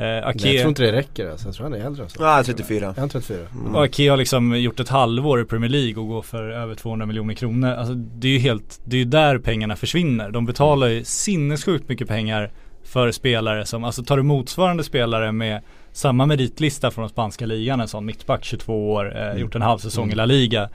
[0.00, 1.48] Eh, Nej, jag Ake, tror inte det räcker alltså.
[1.48, 2.02] Jag tror han är äldre.
[2.02, 2.22] Alltså.
[2.22, 2.86] Ja, 34.
[2.96, 3.38] Är han 34?
[3.54, 3.74] Mm.
[3.74, 7.06] och Ake har liksom gjort ett halvår i Premier League och går för över 200
[7.06, 7.70] miljoner kronor.
[7.70, 10.30] Alltså det är ju helt, det är ju där pengarna försvinner.
[10.30, 12.50] De betalar ju sinnessjukt mycket pengar
[12.84, 17.80] för spelare som, alltså tar du motsvarande spelare med samma meritlista från den spanska ligan,
[17.80, 19.38] en sån mittback 22 år, eh, Mm.
[19.38, 20.68] gjort en halv säsong i La Liga.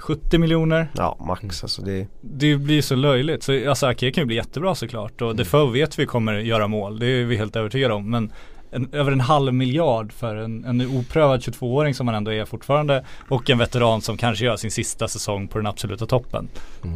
[0.00, 3.42] 70 miljoner, Ja, max alltså det det blir så löjligt.
[3.42, 6.98] Så alltså Ake kan ju bli jättebra såklart och Defoe vet vi kommer göra mål,
[6.98, 8.10] det är vi helt övertygade om.
[8.10, 8.32] Men
[8.70, 13.04] en, över en halv miljard för en, en oprövad 22-åring som man ändå är fortfarande
[13.28, 16.48] och en veteran som kanske gör sin sista säsong på den absoluta toppen.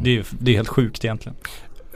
[0.02, 1.36] Det, är, det är helt sjukt egentligen.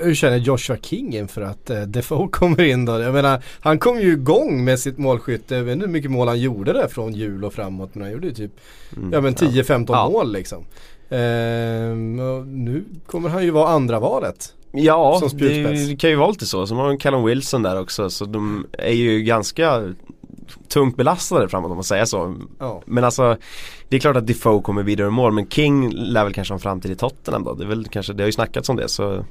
[0.00, 3.00] Hur känner Joshua King inför att eh, Defoe kommer in då?
[3.00, 5.54] Jag menar, han kom ju igång med sitt målskytte.
[5.56, 7.94] Jag vet inte hur mycket mål han gjorde där från jul och framåt.
[7.94, 8.52] Men han gjorde ju typ
[8.96, 10.08] mm, ja, men 10-15 Ja.
[10.10, 10.64] mål liksom.
[11.10, 12.16] Ehm,
[12.64, 14.54] nu kommer han ju vara andra valet.
[14.72, 16.66] Ja, det, kan ju vara lite så.
[16.66, 19.94] Så har man Callum Wilson där också så de är ju ganska
[20.68, 22.36] tungt belastade framåt om man säger så.
[22.58, 22.82] Ja.
[22.86, 23.36] Men alltså
[23.88, 26.56] det är klart att Defoe kommer vidare i mål men King lär väl kanske ha
[26.56, 27.54] en framtid i Tottenham då.
[27.54, 29.24] Det är väl kanske, det har ju snackats om det så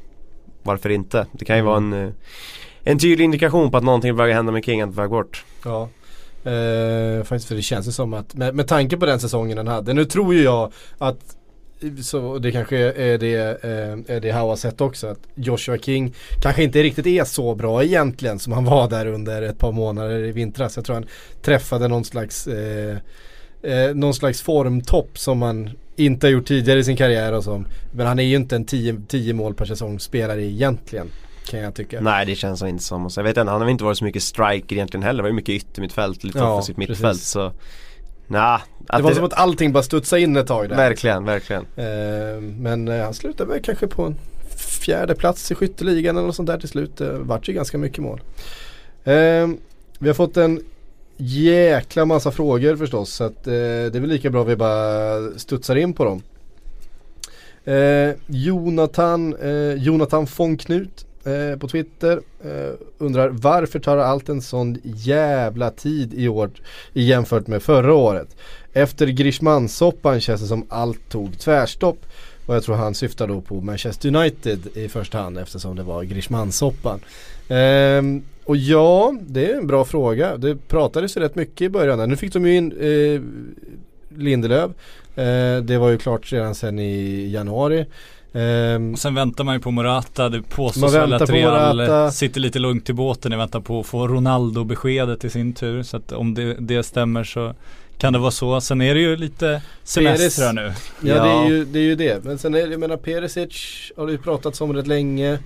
[0.64, 1.26] varför inte?
[1.32, 2.10] Det kan ju vara en eh,
[2.88, 5.46] en tydlig indikation på att någonting börjar hända med King, att väg bort.
[5.66, 5.90] Ja.
[6.52, 9.68] Eh, faktiskt för det känns ju som att med, med tanke på den säsongen han
[9.68, 9.94] hade.
[9.94, 11.37] Nu tror ju jag att
[12.02, 15.08] så det kanske är det, eh, är det Howe har sett också.
[15.08, 19.42] Att Joshua King kanske inte riktigt är så bra egentligen som han var där under
[19.42, 20.76] ett par månader i vintras.
[20.76, 21.08] Jag tror han
[21.42, 22.98] träffade någon slags eh,
[23.62, 27.68] eh, någon slags formtopp som han inte har gjort tidigare i sin karriär och som.
[27.92, 28.66] Men han är ju inte en
[29.08, 31.08] 10 mål per säsong spelare egentligen.
[31.50, 32.02] Kan jag tycka.
[32.02, 33.06] Nej det känns inte som.
[33.06, 35.18] Och så, jag vet inte, han har inte varit så mycket striker egentligen heller.
[35.18, 37.52] Det var ju mycket yttermittfält, lite Ja, offensivt mittfält så
[38.28, 40.76] Nah, Det var som att allting bara studsade in ett tag där.
[40.76, 41.66] Verkligen, verkligen.
[41.76, 44.16] Eh, men eh, han slutar väl kanske på en
[44.58, 46.98] fjärde plats i skytteligan eller något sånt där till slut.
[46.98, 48.22] Det vart ju ganska mycket mål.
[49.04, 49.58] Ehm,
[50.00, 50.62] vi har fått en
[51.18, 55.76] jäkla massa frågor förstås så att, eh, det är väl lika bra vi bara studsar
[55.76, 56.22] in på dem.
[57.66, 64.42] Eh, Jonathan, eh, Jonathan von Knut eh, på Twitter eh, undrar varför tar allt en
[64.42, 66.50] sån jävla tid i år
[66.94, 68.36] jämfört med förra året?
[68.74, 72.06] Efter Grishman-soppan känns det som allt tog tvärstopp.
[72.46, 76.04] Och jag tror han syftar då på Manchester United i första hand eftersom det var
[76.04, 77.00] Grishman-soppan.
[77.48, 80.38] Ehm, och ja, det är en bra fråga.
[80.38, 82.00] Det pratades ju rätt mycket i början.
[82.00, 82.08] där.
[82.08, 83.22] Nu fick de ju in eh,
[84.18, 84.72] Lindelöf.
[85.16, 87.86] Eh, det var ju klart redan sen i januari.
[88.38, 92.12] Ehm, Och sen väntar man ju på Morata, det Man påstås väl att Real Morata.
[92.12, 95.84] sitter lite lugnt i båten i väntan på att få Ronaldo-beskedet i sin tur.
[95.84, 97.54] Så att om det, det stämmer så
[97.98, 98.62] kan det vara så.
[98.62, 100.74] Sen är det ju lite semestrar nu.
[101.02, 101.24] Ja, Ja.
[101.24, 102.24] Det, är ju, det är ju det.
[102.24, 105.40] Men sen är det, jag menar Perisic har det ju pratats om rätt länge.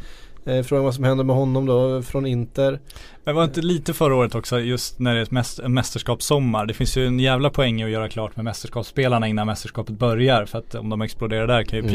[0.46, 2.80] Eh, frågan vad som händer med honom då från Inter.
[3.24, 6.66] Men var inte lite förra året också just när det är ett mäst- en mästerskapssommar.
[6.66, 10.46] Det finns ju en jävla poäng i att göra klart med mästerskapsspelarna innan mästerskapet börjar.
[10.46, 11.94] För att om de exploderar där kan ju Mm.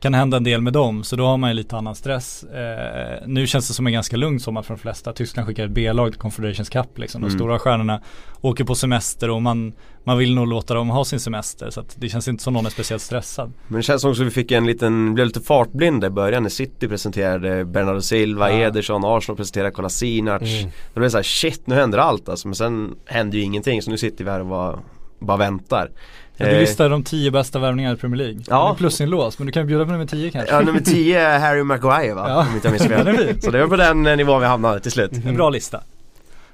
[0.00, 1.04] Kan hända en del med dem.
[1.04, 2.42] Så då har man ju lite annan stress.
[2.44, 5.12] Eh, nu känns det som en ganska lugn sommar för de flesta.
[5.12, 7.20] Tyskland skickar ett B-lag till Confederations Cup liksom.
[7.20, 7.38] De Mm.
[7.38, 8.00] stora stjärnorna
[8.40, 9.72] åker på semester och man,
[10.04, 11.70] man vill nog låta dem ha sin semester.
[11.70, 13.52] Så att det känns inte som någon är speciellt stressad.
[13.68, 16.50] Men det känns också som vi fick en liten, blev lite fartblinda i början när
[16.50, 18.58] City presenterade Bernardo Silva, Ja.
[18.58, 20.42] Ederson, Arsenal presenterade Kolasinac.
[20.42, 20.70] Mm.
[20.94, 23.98] Det blev såhär shit nu händer allt alltså men sen hände ju ingenting så nu
[23.98, 24.78] sitter vi här och bara,
[25.18, 25.90] bara väntar.
[26.36, 28.42] Du Eh, listar de tio bästa värvningarna i Premier League.
[28.48, 28.64] Ja.
[28.66, 30.54] Det är plusinlås, men du kan ju bjuda på nummer tio kanske.
[30.54, 32.24] Ja nummer 10 är Harry Maguire va?
[32.28, 32.46] Ja.
[32.48, 33.40] Om inte jag minns Den är fel.
[33.42, 35.12] Så det var på den eh, nivån vi hamnade till slut.
[35.26, 35.80] En bra lista.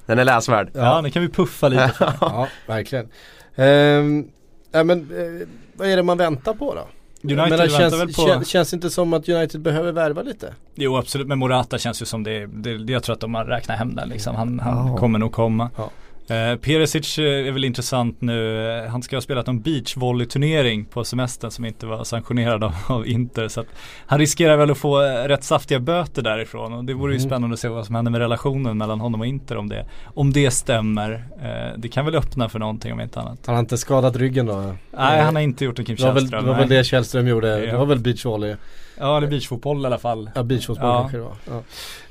[0.06, 0.68] Den är läsvärd.
[0.74, 1.92] Ja, nu kan vi puffa lite.
[2.20, 3.08] Ja, verkligen.
[3.56, 4.24] Ehm,
[4.72, 6.80] ja, men, eh, vad är det man väntar på då?
[7.24, 10.54] United menar, väntar känns, väl på kän- känns inte som att United behöver värva lite?
[10.74, 13.44] Jo absolut, men Morata känns ju som det, det, det jag tror att de har
[13.44, 14.36] räknat hem den liksom.
[14.36, 14.96] Han, han Ja.
[14.96, 15.70] kommer nog komma.
[15.76, 15.90] Ja.
[16.28, 18.68] Eh, Perisic eh, är väl intressant nu.
[18.84, 23.06] Eh, Han ska ha spelat en beachvolleyturnering på semestern som inte var sanktionerad av, av
[23.06, 23.48] Inter.
[23.48, 23.66] Så att
[24.06, 26.72] han riskerar väl att få eh, rätt saftiga böter därifrån.
[26.72, 27.28] Och det vore ju Mm.
[27.30, 30.32] spännande att se vad som händer med relationen mellan honom och Inter om det, om
[30.32, 31.24] det stämmer.
[31.42, 33.38] Eh, det kan väl öppna för någonting om inte annat.
[33.46, 34.74] Han har inte skadat ryggen då?
[34.90, 36.46] Nej, han har inte gjort en Kim det var väl, det Källström.
[36.46, 37.56] var väl det Källström gjorde.
[37.60, 37.78] Det Ja.
[37.78, 38.56] var väl beachvolley?
[38.98, 40.30] Ja, eller beachfotboll i alla fall.
[40.34, 41.00] Ja, beachfotboll Ja.
[41.00, 41.62] kanske det var.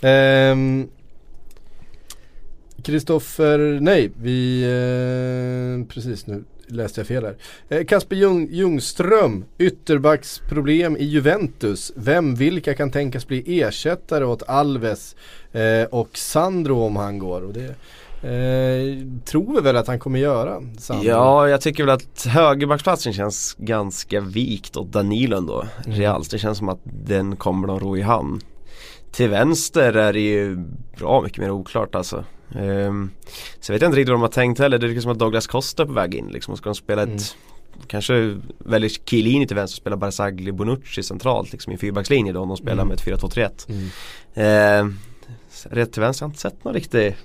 [0.02, 0.08] Ja.
[0.10, 0.88] Ehm,
[2.84, 7.36] Kristoffer, nej, vi, eh, precis nu läste jag fel här.
[7.70, 11.92] Eh, Kasper Ljung, Ljungström, ytterbacksproblem i Juventus.
[11.96, 15.16] Vem, vilka kan tänkas bli ersättare åt Alves
[15.52, 17.42] eh, och Sandro om han går?
[17.42, 17.76] Och det
[18.28, 20.62] eh, tror vi väl att han kommer göra.
[20.78, 21.08] Sandro.
[21.08, 25.66] Ja, jag tycker väl att högerbacksplatsen känns ganska vikt åt Danilo ändå.
[25.86, 25.98] Mm.
[25.98, 28.42] Reals, det känns som att den kommer de ro i hamn.
[29.12, 30.58] Till vänster är det ju
[30.98, 32.24] bra mycket mer oklart alltså.
[32.56, 33.12] Um,
[33.60, 34.78] så jag vet inte riktigt vad de har tänkt heller.
[34.78, 36.58] Det är som att Douglas Costa är på väg in liksom.
[36.58, 37.88] Ska de spela ett Mm.
[37.88, 42.40] Kanske väljer Chiellini till vänster och spelar Barzagli Bonucci centralt liksom i en fyrbackslinje då
[42.42, 42.88] om de spelar Mm.
[42.88, 43.66] med ett 4-2-3-1.
[43.70, 43.90] Mm.
[44.34, 44.98] Ehm,
[45.64, 47.16] rätt till vänster har jag inte sett någon riktig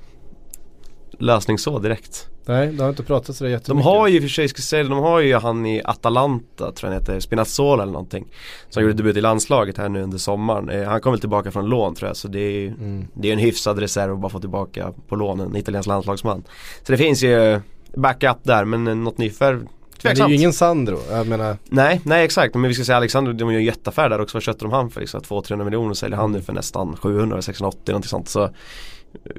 [1.19, 2.29] lösning så direkt.
[2.49, 3.85] Nej, det har inte pratat så De jättemycket.
[3.85, 6.89] har ju för sig, ska jag säga, de har ju han i Atalanta tror jag
[6.89, 8.27] han heter, Spinazzola eller någonting.
[8.71, 10.69] Som gjorde debut i landslaget här nu under sommaren.
[10.71, 13.05] Eh, han kom väl tillbaka från lån tror jag så det är, Mm.
[13.15, 16.45] det är en hyfsad reserv att bara få tillbaka på lån en italiensk landslagsman.
[16.83, 17.61] Så det finns ju
[17.97, 19.67] backup där men eh, något nyförvärv Men
[20.03, 20.31] det är tveksamt.
[20.31, 22.55] ju ingen Sandro, jag menar Nej, nej exakt.
[22.55, 24.37] Men vi ska säga Alexander, de gör en jätteaffär där också.
[24.37, 25.01] Vad köpte de han för?
[25.01, 28.29] Liksom, 200-300 miljoner säljer han nu för nästan 700, 680 någonting sånt.
[28.29, 28.51] Så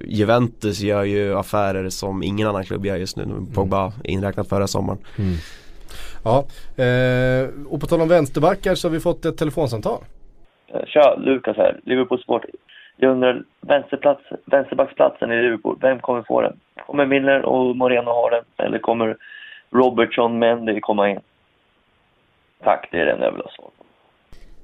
[0.06, 3.26] Juventus gör ju affärer som ingen annan klubb gör just nu.
[3.56, 5.00] Pogba inräknat förra sommaren.
[6.24, 6.46] Ja,
[6.84, 10.04] eh, och på tal om vänsterbackar så har vi fått ett telefonsamtal.
[10.86, 12.46] Tja, Lukas här, Liverpool Sport.
[12.98, 16.60] Jag undrar, vänsterplats, vänsterbacksplatsen i Liverpool, vem kommer få den?
[16.88, 18.44] Kommer Milner och Moreno ha den?
[18.68, 19.18] Eller kommer
[19.72, 21.20] Robertson Mendy komma in?
[22.64, 23.84] Tack, det är den jag vill ha svar på.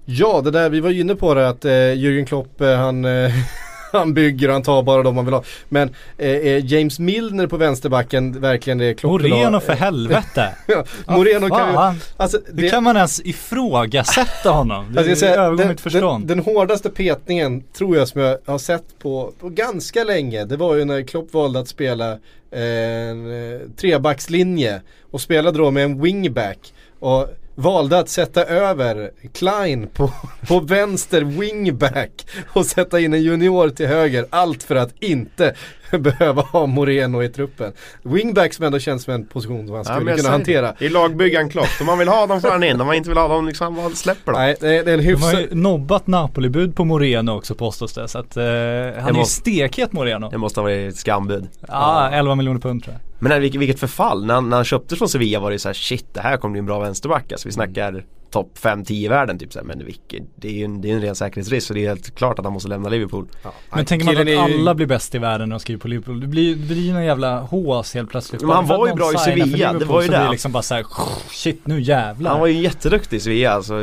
[0.06, 3.06] Ja, det där, vi var ju inne på det att eh, Jürgen Klopp eh, han,
[3.06, 3.32] eh,
[3.98, 5.44] han bygger och han tar bara de man vill ha.
[5.70, 9.10] Men eh, är James Milner på vänsterbacken verkligen det vill ha?
[9.10, 10.50] Moreno för helvete!
[10.68, 14.94] Ja, Moreno kan ju, alltså, Hur kan man ens ifrågasätta honom?
[14.94, 16.28] Det Alltså säger, övergår den, mitt förstånd.
[16.28, 20.46] Den, den hårdaste petningen tror jag som jag har sett på, på ganska länge.
[20.46, 22.62] Det var ju när Klopp valde att spela eh,
[23.10, 24.82] en eh, trebackslinje
[25.12, 26.74] och spelade då med en wingback.
[27.00, 30.12] Och valde att sätta över Klein på,
[30.48, 34.26] på vänster wingback och sätta in en junior till höger.
[34.30, 35.56] Allt för att inte
[36.00, 37.74] behöva ha Moreno i truppen.
[38.04, 40.88] Wingback som ändå känns som en position som han Ja, skulle jag kunna säger hantera.
[40.88, 41.68] Är lagbyggaren Klopp.
[41.80, 42.82] Om man vill ha dem får han in.
[42.82, 44.42] Om man inte vill ha dem liksom, vad släpper dem?
[44.42, 45.40] Nej, det är, det är en De har hyfsad...
[45.42, 48.08] ju nobbat Napoli-bud på Moreno också påstås det.
[48.08, 50.30] Så att eh, han är ju måste- stekhet Moreno.
[50.30, 51.48] Det måste ha varit ett skambud.
[51.68, 53.02] Ja, 11 miljoner pund tror jag.
[53.20, 54.26] Men nej, vilket, vilket förfall.
[54.26, 56.52] När han, när han köptes från Sevilla var det så här shit det här kommer
[56.52, 57.32] bli en bra vänsterback.
[57.32, 60.66] Alltså vi snackar topp 5-10 i världen typ så här, Men vilket, det är ju
[60.66, 62.90] en, det är en ren säkerhetsrisk så det är helt klart att han måste lämna
[62.90, 63.28] Liverpool.
[63.44, 65.60] Ja, Men nej, tänker man att är ju- alla blir bäst i världen när de
[65.60, 66.20] skriver på Liverpool.
[66.20, 68.42] Det blir, det blir ju någon jävla hås helt plötsligt.
[68.42, 70.20] Men han var ju bra i Sevilla, det var ju så det.
[70.24, 70.86] det liksom bara såhär,
[71.30, 72.32] shit nu jävlar.
[72.32, 73.74] Han var ju jätteduktig i Sevilla alltså.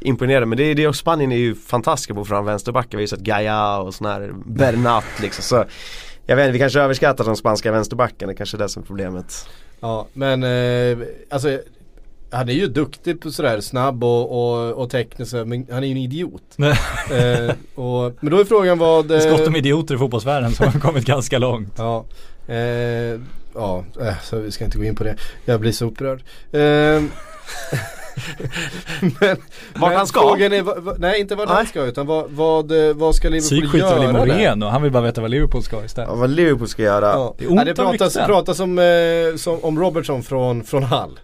[0.00, 0.46] Imponerande.
[0.46, 2.90] Men det, det och Spanien är ju fantastiska på att få fram vänsterbackar.
[2.90, 5.42] Vi har ju sett Gaia och sån här Bernat liksom.
[5.42, 5.64] Så
[6.26, 8.34] jag vet inte, vi kanske överskattar de spanska vänsterbackarna.
[8.34, 9.48] Kanske det som är problemet.
[9.80, 10.98] Ja, men eh,
[11.30, 11.58] alltså
[12.30, 15.92] han är ju duktig på sådär snabb och, och, och teknisk men han är ju
[15.92, 16.42] en idiot.
[17.10, 19.08] Eh, och, men då är frågan vad...
[19.08, 21.74] Det är eh, skott om idioter i fotbollsvärlden som har kommit ganska långt.
[21.76, 22.04] Ja,
[22.46, 22.56] eh,
[23.54, 25.16] ja eh, så vi ska inte gå in på det.
[25.44, 26.22] Jag blir så upprörd.
[26.52, 26.60] Eh,
[29.20, 29.36] men,
[29.74, 30.20] Vart han ska?
[30.20, 33.70] Frågan är, nej inte vart han ska utan vad, vad, eh, vad ska Liverpool Psyk
[33.70, 34.18] skiter väl i göra?
[34.18, 36.10] Moreno, han vill bara veta vad Liverpool ska istället.
[36.10, 37.06] Ja, vad Liverpool ska göra.
[37.06, 37.34] Ja.
[37.38, 40.82] Det är ont ja, det om pratas, pratas om, eh, som, om Robertson från, från
[40.82, 41.20] Hull.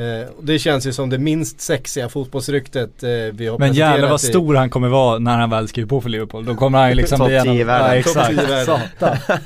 [0.00, 4.20] Eh, det känns ju som det minst sexiga fotbollsryktet eh, vi har Men jävlar vad
[4.22, 6.44] i- stor han kommer vara när han väl skriver på för Liverpool.
[6.44, 7.86] Då kommer han ju liksom bli en av- 10 i världen.
[7.88, 8.28] Ja, exakt.
[8.28, 8.66] 10 i världen.
[8.98, 9.16] Satan.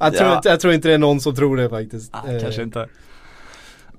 [0.00, 0.40] Jag tror, Ja.
[0.44, 2.12] jag tror inte det är någon som tror det faktiskt.
[2.26, 2.86] Nej, Eh, kanske inte.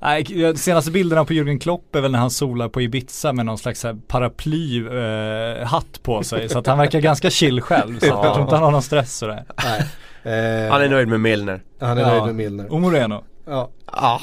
[0.02, 3.58] Nej, senaste bilderna på Jürgen Klopp är väl när han solar på Ibiza med någon
[3.58, 6.50] slags så här paraply eh, på sig.
[6.50, 8.00] Så att han verkar ganska chill själv.
[8.00, 9.44] Så jag tror inte han har någon stress sådär.
[9.64, 9.80] Nej.
[10.24, 11.62] Eh, Han är nöjd med Milner.
[11.80, 12.08] han är Ja.
[12.08, 12.72] nöjd med Milner.
[12.74, 13.24] Och Moreno.
[13.50, 13.70] Ja.
[13.86, 14.22] Ja.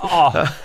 [0.00, 0.46] Ah.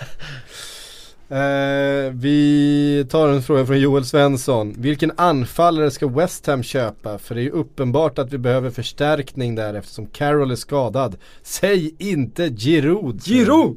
[1.28, 4.74] Eh, vi tar en fråga från Joel Svensson.
[4.78, 7.18] Vilken anfallare ska West Ham köpa?
[7.18, 11.16] För det är ju uppenbart att vi behöver förstärkning där eftersom Carroll är skadad.
[11.42, 13.24] Säg inte Giroud.
[13.24, 13.76] Giroud!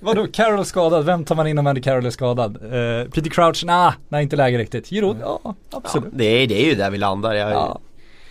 [0.00, 2.56] Vadå, Carroll skadad, vem tar man in om Andy Carroll är skadad?
[2.56, 4.88] Eh, Peter Crouch, nah, nej inte läge riktigt.
[4.88, 6.10] Giroud, ja Ja, absolut.
[6.12, 7.34] det, är, det är ju där vi landar.
[7.34, 7.80] Jag, Ja.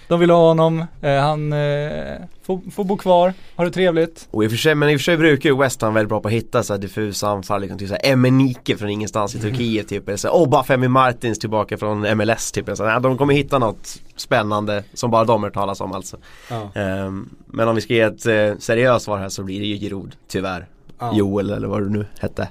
[0.08, 4.28] De vill ha honom, eh, han eh, får, får bo kvar, ha det trevligt.
[4.32, 6.10] Och i och för sig, men i och för sig brukar ju West Ham väldigt
[6.10, 9.40] bra på att hitta så här diffusa anfall, liksom typ såhär Emenike från ingenstans i
[9.40, 13.00] Turkiet typ, eller så här, Oba Femi Martins tillbaka från MLS typ, eller så här,
[13.00, 16.18] de kommer hitta något spännande som bara de har hört talas om alltså.
[16.50, 16.72] Ja.
[16.82, 19.78] Ehm, men om vi ska ge ett eh, seriöst svar här så blir det ju
[19.78, 20.68] Giroud, tyvärr.
[21.00, 21.16] Ja.
[21.16, 22.50] Joel eller vad du nu hette.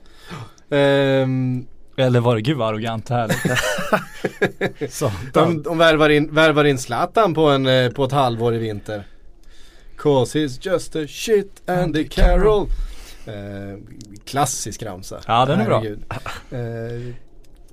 [0.71, 1.67] Ehm,
[1.97, 3.31] Eller var det, gud vad arrogant här.
[4.91, 8.59] Så, de de värvar, in, värvar in Zlatan på, en, eh, på ett halvår i
[8.59, 9.05] vinter.
[9.97, 12.69] Cause he's just a shit Andy Carroll.
[13.27, 13.79] Eh,
[14.25, 15.21] klassisk ramsa.
[15.27, 15.79] Ja, den är bra.
[15.79, 16.05] Herregud.
[16.51, 17.15] Eh,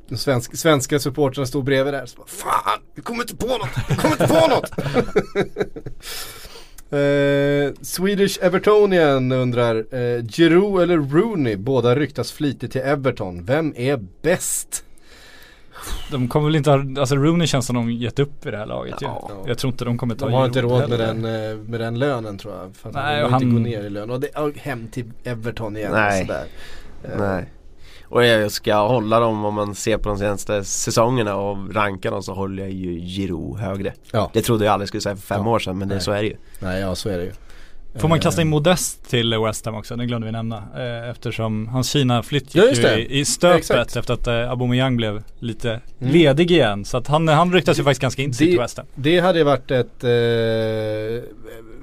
[0.07, 2.05] de svensk, svenska supportrarna stod bredvid där.
[2.05, 3.69] Så bara, Fan, vi kommer inte på något!
[3.89, 4.71] Vi kommer inte på något!
[6.94, 11.56] Eh, Swedish Evertonian undrar, eh, Giroud eller Rooney?
[11.56, 13.46] Båda ryktas flitigt till Everton.
[13.46, 14.86] Vem är bäst?
[16.12, 18.66] de kommer väl inte ha, alltså Rooney känns som de gett upp i det här
[18.66, 19.30] laget Ja.
[19.46, 19.50] ju.
[19.50, 22.00] Jag tror inte de kommer ta De har inte råd med den, eh, med den
[22.00, 22.76] lönen tror jag.
[22.76, 24.10] För Nej, och har inte han- gå ner i lön.
[24.10, 26.22] Och, det, och hem till Everton igen Nej.
[26.22, 26.46] och sådär.
[27.04, 27.46] Eh, Nej.
[28.14, 32.24] Och jag ska hålla dem om man ser på de senaste säsongerna och ranka dem
[32.24, 33.93] så håller jag ju Giroud högre.
[34.11, 34.30] Ja.
[34.34, 35.51] Det trodde jag aldrig skulle säga för fem Ja.
[35.51, 36.36] år sedan men det, så är det ju.
[36.59, 37.32] Nej, ja så är det ju.
[37.95, 39.95] Får man Eh, kasta in Modest till West Ham också?
[39.95, 40.57] Det glömde vi nämna.
[40.78, 43.14] Eh, eftersom hans Kina-flytt Ja, gick ju det.
[43.16, 43.95] i, stöpet Exakt.
[43.95, 46.14] efter att eh, Aubameyang blev lite Mm.
[46.14, 46.86] ledig igen.
[46.86, 48.86] Så att han, han ryktas ju faktiskt ganska intensivt till West Ham.
[48.95, 51.30] Det hade ju varit ett eh,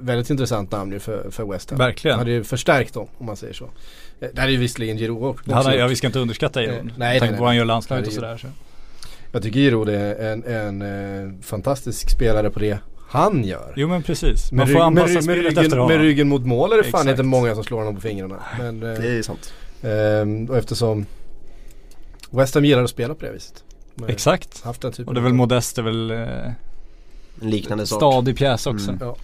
[0.01, 1.79] väldigt intressant namn ju för, för West Ham.
[1.79, 2.19] Verkligen.
[2.19, 3.71] Hade ju förstärkt dem om man säger så.
[4.21, 5.45] Eh, Det hade ju visserligen Giroud också.
[5.51, 6.93] Det hade, ja, vi ska inte underskatta Eh, Giroud.
[6.97, 7.41] nej, Tänk nej, på nej.
[7.41, 8.37] vad han gör landslaget och sådär.
[8.37, 8.47] Så.
[9.33, 13.73] Jag tycker Giroud är en, en eh, fantastisk spelare på det han gör.
[13.77, 14.53] Jo men precis.
[14.53, 15.93] Man Med, får anpassa med, med, spelet ryggen, efter honom.
[15.97, 18.37] med ryggen mot mål är det fan inte många som slår honom på fingrarna.
[18.59, 19.53] Men, eh, Det är sant.
[19.83, 21.07] Ehm, och eftersom
[22.31, 23.65] West Ham gillar att spela på det viset.
[23.95, 24.63] Med- Exakt.
[24.65, 26.19] Haft den typen Och det är väl Modest är väl eh,
[27.43, 27.99] En liknande sort.
[27.99, 28.89] stadig pjäs också.
[28.91, 28.99] Mm.
[29.01, 29.17] Ja.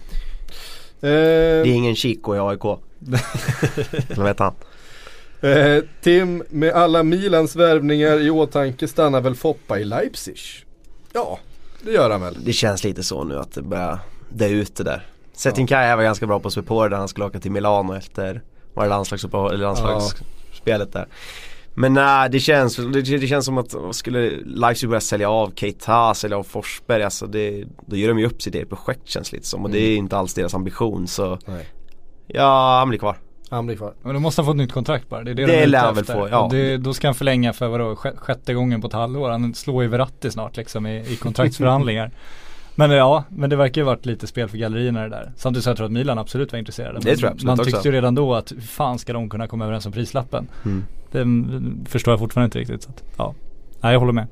[0.99, 2.63] Det är Ehm, ingen Chico i AIK.
[4.15, 4.53] Vad vet han?
[5.41, 10.37] Eh, Tim, med alla Milans värvningar i åtanke stannar väl Foppa i Leipzig?
[11.13, 11.39] Ja,
[11.81, 12.37] det gör han väl.
[12.45, 15.05] Det känns lite så nu att det börjar dö ut det där.
[15.33, 17.51] Setin Kaya var ganska bra på att spela på det där han skulle åka till
[17.51, 18.41] Milano efter
[18.73, 21.07] var det landslagsuppehåll- landslagsspelet där.
[21.73, 26.13] Men nej, det känns, det, det känns som att skulle Leipzig börja sälja av Keita,
[26.13, 29.47] sälja av Forsberg, alltså det, då gör de ju upp sitt eget projekt känns lite
[29.47, 31.67] som och det är inte alls deras ambition så Nej.
[32.27, 33.17] ja, han blir kvar.
[33.49, 33.93] Han blir kvar.
[34.03, 35.23] Men då måste han få ett nytt kontrakt bara.
[35.23, 36.47] Det är det, Det de lär han väl få, ja.
[36.51, 39.29] Det, då ska han förlänga för vadå, sj- sjätte gången på ett halvår.
[39.29, 42.11] Han slår ju Verratti snart liksom i, i kontraktsförhandlingar.
[42.75, 45.31] Men ja, men det verkar ju varit lite spel för gallerierna det där.
[45.35, 46.99] Samtidigt så jag tror att Milan absolut var intresserade.
[46.99, 47.71] Det tror jag absolut Man också.
[47.71, 50.47] tyckte ju redan då att hur fan ska de kunna komma överens om prislappen?
[50.65, 50.85] Mm.
[51.11, 52.83] Det mm, förstår jag fortfarande inte riktigt.
[52.83, 53.33] Så att, ja.
[53.81, 54.27] Nej, jag håller med.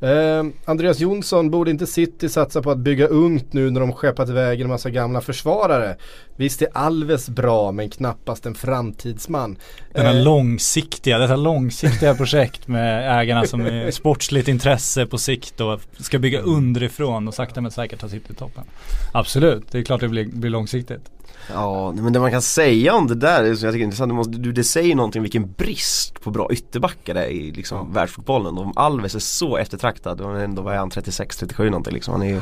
[0.00, 4.28] Eh, Andreas Jonsson, borde inte City satsa på att bygga ungt nu när de skeppat
[4.28, 5.96] iväg en massa gamla försvarare?
[6.36, 9.58] Visst är Alves bra men knappast en framtidsman.
[9.92, 15.60] Den här Eh, långsiktiga, detta långsiktiga projekt med ägarna som är sportsligt intresse på sikt
[15.60, 18.64] och ska bygga underifrån och sakta men säkert ta sitt till toppen.
[19.12, 21.02] Absolut, det är klart det blir, blir långsiktigt.
[21.52, 24.10] Ja, men det man kan säga om det där, är, som jag tycker är intressant,
[24.10, 27.92] det, måste, du, det säger någonting vilken brist på bra ytterbackar det är i liksom,
[27.92, 28.58] världsfotbollen.
[28.58, 32.12] Om Alves är så eftertraktad, och ändå var han 36-37 någonting liksom.
[32.12, 32.40] Han är ju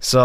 [0.00, 0.18] Så,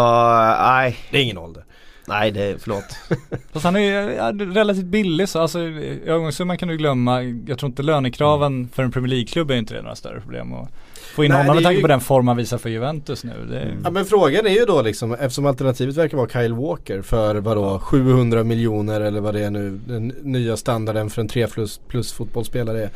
[0.62, 1.66] nej, Det är ingen ålder.
[2.08, 2.98] nej det, förlåt.
[3.52, 7.24] Fast han är ju ja, relativt billig så alltså övergångssumman kan du glömma.
[7.24, 10.70] Jag tror inte lönekraven för en Premier League-klubb är inte det några större problem att
[11.16, 13.32] få in Nej, honom med tanke ju- på den form han visar för Juventus nu.
[13.32, 17.36] Är, Ja men frågan är ju då liksom, eftersom alternativet verkar vara Kyle Walker för
[17.36, 21.82] vadå 700 miljoner eller vad det är nu, den nya standarden för en 3 plus,
[21.88, 22.90] plus fotbollsspelare är.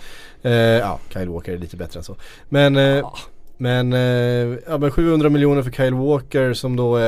[0.51, 2.15] Eh, ja, Kyle Walker är lite bättre än så.
[2.49, 3.13] Men, eh, Ja.
[3.57, 3.99] men, eh,
[4.67, 7.01] ja, men 700 miljoner för Kyle Walker som då är,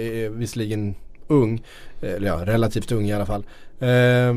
[0.00, 0.94] är visserligen
[1.28, 1.62] ung,
[2.02, 3.44] eller ja relativt ung i alla fall.
[3.80, 4.34] Eh,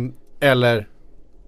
[0.49, 0.87] eller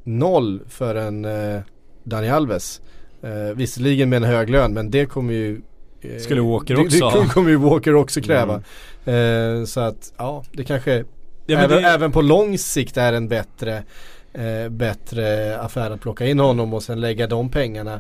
[0.04, 1.60] noll för en eh,
[2.04, 2.82] Dani Alves.
[3.24, 5.62] Eh, visserligen med en hög lön men det kommer ju
[6.02, 7.26] eh, Skulle Walker det, också Det ha.
[7.26, 8.62] kommer ju Walker också kräva.
[9.06, 11.04] Eh, så att ja, det kanske
[11.46, 13.84] Ja, även, det- även på lång sikt är en bättre,
[14.34, 18.00] eh, bättre affär att plocka in honom och sen lägga de pengarna.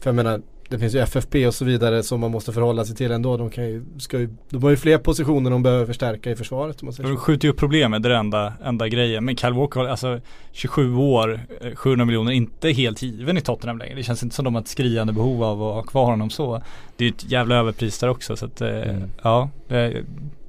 [0.00, 2.96] För jag menar, det finns ju FFP och så vidare som man måste förhålla sig
[2.96, 3.36] till ändå.
[3.36, 6.82] De, kan ju, ska ju, de har ju fler positioner de behöver förstärka i försvaret
[6.82, 9.24] man säger De skjuter ju upp problemet, det är det enda, enda grejen.
[9.24, 10.20] Men Kyle Walker, alltså
[10.52, 13.94] 27 år, eh, 700 miljoner, inte helt given i Tottenham längre.
[13.94, 16.62] Det känns inte som de har ett skriande behov av att ha kvar honom så.
[16.96, 19.02] Det är ju ett jävla överpris där också så att eh, Mm.
[19.22, 19.50] ja.
[19.68, 20.04] Jag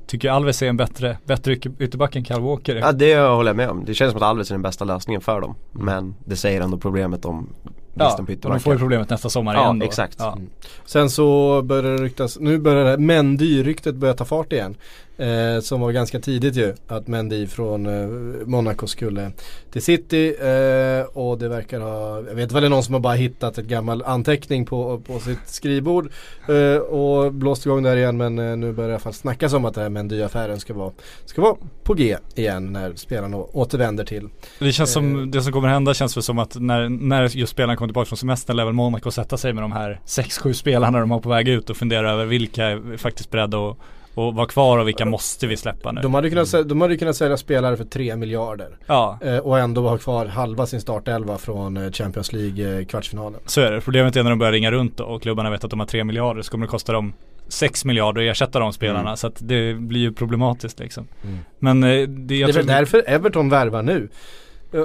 [0.08, 2.76] tycker Alves är en bättre, bättre ytter- ytterback än Kyle Walker.
[2.76, 2.80] är.
[2.80, 3.86] Ja det håller jag med om.
[3.86, 5.56] Det känns som att Alves är den bästa lösningen för dem.
[5.72, 7.50] Men det säger ändå problemet om
[7.94, 9.86] Ja, och de får ju problemet nästa sommar Ja, igen då.
[9.86, 10.16] exakt.
[10.20, 10.38] Ja.
[10.86, 14.76] Sen så börjar det ryktas, nu börjar det Mendy-ryktet börja ta fart igen.
[15.20, 18.08] Eh, som var ganska tidigt ju, att Mendy från eh,
[18.46, 19.32] Monaco skulle
[19.72, 20.36] till City.
[20.42, 23.58] Eh, och det verkar ha, jag vet väl det är någon som har bara hittat
[23.58, 26.12] ett gammal anteckning på, på sitt skrivbord.
[26.48, 29.54] Eh, och blåst igång där igen men eh, nu börjar det i alla fall snackas
[29.54, 30.92] om att det här Mendy-affären ska vara,
[31.26, 34.30] ska vara på G igen när spelarna återvänder till.
[34.60, 34.94] Det känns Eh.
[34.94, 38.06] som, det som kommer hända känns väl som att när, när just spelarna kommer tillbaka
[38.06, 41.30] från semestern lär väl Monaco sätta sig med de här 6-7 spelarna de har på
[41.30, 43.78] väg ut och fundera över vilka är faktiskt beredda att
[44.20, 46.02] och vara kvar och vilka måste vi släppa nu.
[46.02, 48.78] De hade kunnat, de hade kunnat sälja spelare för 3 miljarder.
[48.86, 53.02] Ja, Eh, och ändå ha kvar halva sin startelva från eh, Champions League eh,
[53.46, 53.82] så är det.
[53.82, 56.42] Problemet är när de börjar ringa runt och klubbarna vet att de har 3 miljarder
[56.42, 57.14] så kommer det kosta dem
[57.48, 59.18] 6 miljarder att ersätta de spelarna Mm.
[59.18, 61.08] så att det blir ju problematiskt liksom.
[61.24, 61.38] Mm.
[61.60, 64.10] Men det, jag det är väl därför Everton värvar nu.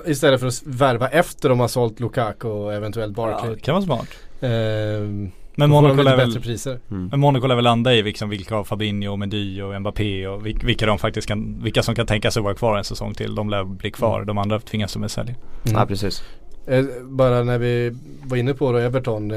[0.07, 3.55] Istället för att värva efter de har sålt Lukaku och eventuellt ja, Barkley.
[3.55, 4.09] det kan vara smart.
[4.41, 6.79] Ehm, Men Monaco lär väl priser.
[6.91, 7.07] Mm.
[7.11, 10.65] Men Monaco lär väl landa i liksom vilka av Fabinho, Mendy och Mbappé och vil-
[10.65, 13.35] vilka de faktiskt kan, vilka som kan tänka sig vara kvar en säsong till.
[13.35, 14.27] De lär bli kvar, Mm.
[14.27, 15.35] de andra tvingas de att sälja.
[15.67, 15.79] Mm.
[15.81, 16.23] Ja precis.
[16.67, 19.31] Eh, bara när vi var inne på då Everton.
[19.31, 19.37] Eh,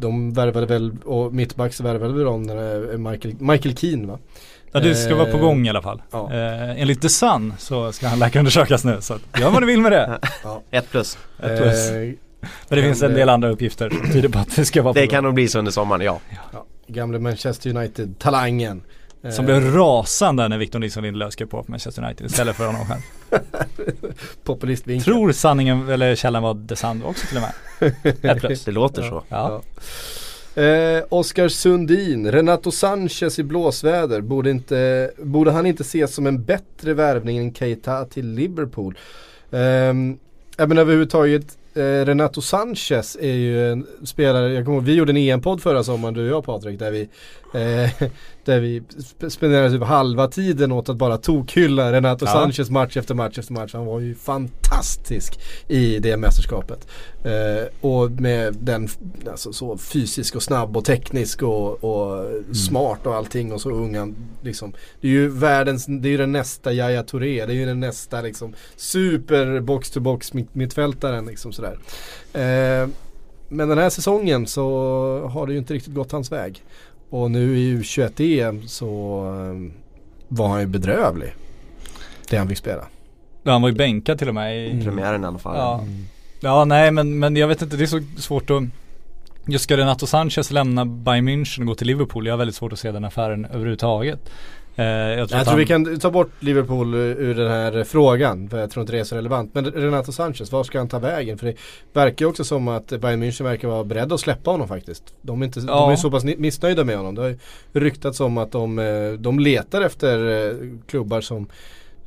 [0.00, 4.18] de värvade väl, och mittbacks värvade väl de eh, Michael, Michael Keane va?
[4.72, 6.02] Ja det ska vara på gång i alla fall.
[6.10, 6.32] ja.
[6.32, 9.80] Eh, enligt The Sun så ska han läkarundersökas nu så att gör vad du vill
[9.80, 10.18] med det.
[10.70, 11.18] Ett plus.
[11.42, 11.90] Ett plus.
[11.90, 14.92] Eh, Men det finns en del andra uppgifter som tyder på att det ska vara
[14.92, 16.20] Det kan nog bli så under sommaren, ja.
[16.52, 18.82] ja, gamle Manchester United-talangen.
[19.22, 22.66] Eh, Som blev rasande när Victor Nilsson Lindelöf skrev på för Manchester United istället för
[22.66, 23.00] honom själv.
[24.44, 25.04] Populistvinkel.
[25.04, 28.32] Tror sanningen, eller källan var Sun också till och med.
[28.36, 28.64] Ett plus.
[28.64, 29.22] Det låter så.
[29.28, 29.62] Ja.
[30.62, 34.20] Eh, Oskar Sundin, Renato Sanchez i blåsväder.
[34.20, 38.98] Borde, inte, borde han inte ses som en bättre värvning än Keita till Liverpool?
[39.50, 40.18] Um,
[40.56, 45.12] men överhuvudtaget, eh, Eh, Renato Sanchez är ju en spelare, jag kommer ihåg, vi gjorde
[45.12, 47.08] en EM-podd förra sommaren du och jag Patrik, där vi,
[47.54, 48.08] eh,
[48.44, 52.32] där vi sp- spenderade typ halva tiden åt att bara tokhylla Renato Ja.
[52.32, 53.74] Sanchez match efter match efter match.
[53.74, 56.88] Han var ju fantastisk i det mästerskapet.
[57.24, 58.88] Eh, och med den,
[59.30, 62.26] alltså så fysisk och snabb och teknisk och, och
[62.56, 64.72] smart och allting och så ung han liksom.
[65.00, 67.80] Det är ju världens, det är ju den nästa Yahya Touré, det är ju den
[67.80, 71.78] nästa liksom super box to box mitt, mittfältaren liksom sådär.
[72.32, 72.88] Eh,
[73.50, 74.64] men den här säsongen så
[75.32, 76.64] har det ju inte riktigt gått hans väg.
[77.10, 78.86] Och nu i U21-EM så
[79.26, 79.72] eh,
[80.28, 81.34] var han ju bedrövlig.
[82.30, 82.84] Det han fick spela.
[83.42, 84.84] Ja, Han var ju bänkad till och med i Mm.
[84.84, 85.56] Premiären i alla fall.
[85.56, 85.84] Ja.
[86.40, 88.62] Ja nej men, men jag vet inte det är så svårt att
[89.46, 92.26] Just ska Renato Sanchez lämna Bayern München och gå till Liverpool?
[92.26, 94.30] Jag har väldigt svårt att se den affären överhuvudtaget.
[94.78, 98.48] Eh, jag tror, Jag tror han, vi kan ta bort Liverpool ur den här frågan
[98.48, 99.54] för jag tror inte det är så relevant.
[99.54, 101.38] Men Renato Sanchez, var ska han ta vägen?
[101.38, 101.54] För det
[101.92, 105.14] verkar ju också som att Bayern München verkar vara beredda att släppa honom faktiskt.
[105.22, 105.92] De är, inte, de Ja.
[105.92, 107.14] är så pass missnöjda med honom.
[107.14, 107.38] Det har ju
[107.72, 110.56] ryktats om att de, eh, de letar efter eh,
[110.86, 111.48] klubbar som,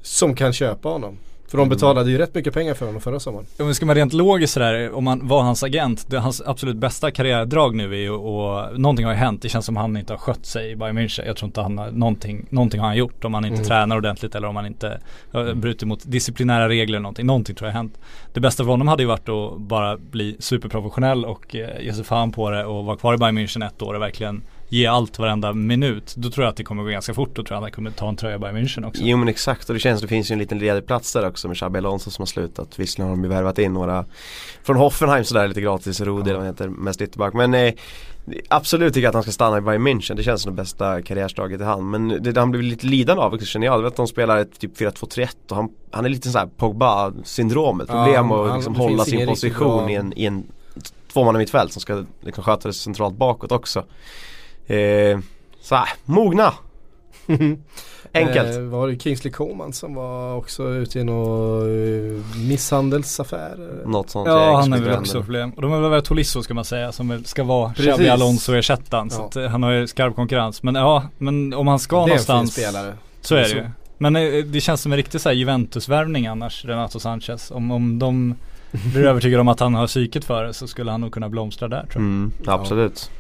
[0.02, 1.18] som kan köpa honom.
[1.52, 3.46] För de betalade ju rätt mycket pengar för honom förra sommaren.
[3.60, 6.76] Om vi ska vara rent logiskt sådär, om man var hans agent, det, hans absolut
[6.76, 9.42] bästa karriärdrag nu är ju och någonting har ju hänt.
[9.42, 11.26] Det känns som han inte har skött sig i Bayern München.
[11.26, 13.68] Jag tror inte han har, någonting, någonting har han gjort om han inte Mm.
[13.68, 15.00] tränar ordentligt eller om han inte
[15.36, 17.26] uh, brutit mot disciplinära regler eller någonting.
[17.26, 18.00] Någonting tror jag har hänt.
[18.34, 22.04] Det bästa för honom hade ju varit att bara bli superprofessionell och uh, ge sig
[22.04, 24.42] fan på det och vara kvar i Bayern München ett år och verkligen
[24.74, 26.14] ge allt varenda minut.
[26.18, 27.30] Då tror jag att det kommer gå ganska fort.
[27.36, 29.02] Då tror jag att han kommer ta en tröja i Bayern München också.
[29.04, 31.48] Jo men exakt och det känns, det finns ju en liten ledig plats där också
[31.48, 32.80] med Xabi Alonso som har slutat.
[32.80, 34.06] Visserligen har de ju värvat in några
[34.64, 37.34] från Hoffenheim sådär lite gratis, Rudi eller vad han heter, mest ytterback.
[37.34, 37.74] Men eh,
[38.48, 40.16] absolut tycker jag att han ska stanna i Bayern München.
[40.16, 41.84] Det känns som det bästa karriärslaget i hand.
[41.90, 43.74] Men det, han blir lite lidande av också känner jag.
[43.78, 47.86] Jag vet att de spelar ett typ 4-2-3-1 och han, han är lite såhär Pogba-syndromet.
[47.90, 50.44] Ja, Problem han- att liksom hålla sin position bra- i en, i en
[51.14, 53.84] tvåmannamittfält som ska liksom sköta det centralt bakåt också.
[54.74, 55.20] Eh,
[55.62, 56.54] så här, mogna!
[58.14, 58.56] Enkelt.
[58.58, 63.82] Eh, var det Kingsley Coman som var också ute i någon eh, misshandelsaffär?
[63.86, 64.28] Något sånt.
[64.28, 65.52] Ja han är äger väl också problem.
[65.52, 67.92] Och de har väl varit Tolisso ska man säga som ska vara Precis.
[67.92, 69.10] Xabi Alonso ersättaren.
[69.10, 69.26] Så Ja.
[69.26, 70.64] att, eh, han har ju skarp konkurrens.
[70.64, 72.94] Men ja, men om han ska det är en fin någonstans spelare.
[73.22, 73.70] så är det ju.
[73.98, 77.52] Men eh, det känns som en riktig så Juventus-värvning annars, Renato Sanchez.
[77.52, 78.36] Om, om de
[78.94, 81.68] blir övertygade om att han har psyket för det så skulle han nog kunna blomstra
[81.68, 82.02] där tror jag.
[82.02, 83.12] Mm, absolut.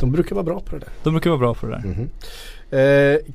[0.00, 0.88] De brukar vara bra på det där.
[1.02, 1.82] De brukar vara bra på det där.
[1.88, 2.00] Mhm.
[2.02, 2.06] Eh,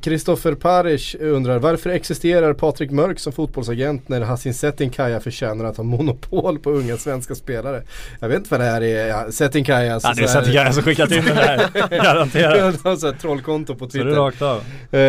[0.01, 5.83] Kristoffer Parish undrar varför existerar Patrik Mörk som fotbollsagent när Hassin Setinkaya förtjänar att ha
[5.83, 7.81] monopol på unga svenska spelare?
[8.19, 10.73] Jag vet inte vad det här är, ja, Setinkaya alltså Ja det är så Setinkaya
[10.73, 11.69] som skickat in det här,
[12.03, 12.59] garanterat.
[12.83, 14.19] Han har så trollkonto på Så det Twitter.
[14.19, 14.61] rakt av.
[14.91, 14.99] Eh,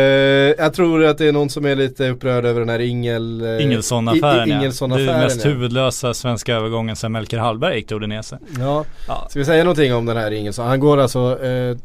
[0.63, 3.41] jag tror att det är någon som är lite upprörd över den här Ingel...
[3.45, 4.87] eh, Ingelsson-affären I- i- ja.
[4.87, 5.51] Det är den mest ja.
[5.51, 8.37] huvudlösa svenska övergången sedan Melker Hallberg gick till Udinese.
[8.59, 9.27] Ja, Ja.
[9.29, 10.67] ska vi säga någonting om den här Ingelsson?
[10.67, 11.77] Han går alltså eh,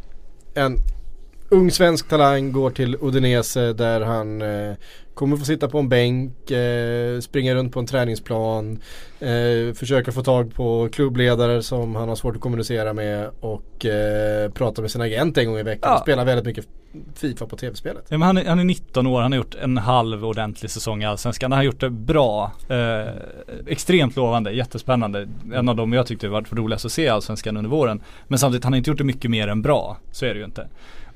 [0.54, 0.76] en
[1.52, 4.74] ung svensk talang går till Udinese där han eh,
[5.14, 8.78] kommer få sitta på en bänk, eh, springa runt på en träningsplan,
[9.20, 14.50] eh, försöka få tag på klubbledare som han har svårt att kommunicera med och eh,
[14.50, 15.90] prata med sin agent en gång i veckan.
[15.90, 15.94] Ja.
[15.94, 16.66] och Spela väldigt mycket
[17.14, 18.04] Fifa på tv-spelet.
[18.08, 21.02] Ja, men han, är, han är 19 år, han har gjort en halv ordentlig säsong
[21.02, 21.52] i Allsvenskan.
[21.52, 22.52] Han har gjort det bra.
[22.68, 23.12] Eh,
[23.66, 25.28] extremt lovande, jättespännande.
[25.54, 28.02] En av dem jag tyckte var för roligast att se i Allsvenskan under våren.
[28.28, 29.96] Men samtidigt, han har inte gjort det mycket mer än bra.
[30.10, 30.68] Så är det ju inte.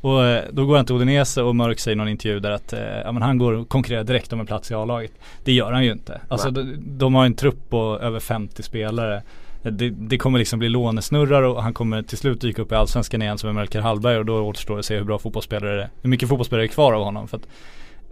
[0.07, 2.73] Och eh, då går han till Udinese och Mörk säger i någon intervju där att
[2.73, 5.13] eh, ja, men han går och konkurrerar direkt om en plats i A-laget.
[5.45, 6.21] Det gör han ju inte.
[6.29, 9.23] Alltså de, de har en trupp på över 50 spelare.
[9.63, 13.23] Det, det kommer liksom bli lånesnurrar och han kommer till slut dyka upp i Allsvenskan
[13.23, 15.83] igen som är Melker Hallberg och då återstår det att se hur bra fotbollsspelare det
[15.83, 15.91] är.
[16.03, 17.29] Hur mycket fotbollsspelare är kvar av honom.
[17.29, 17.49] För att,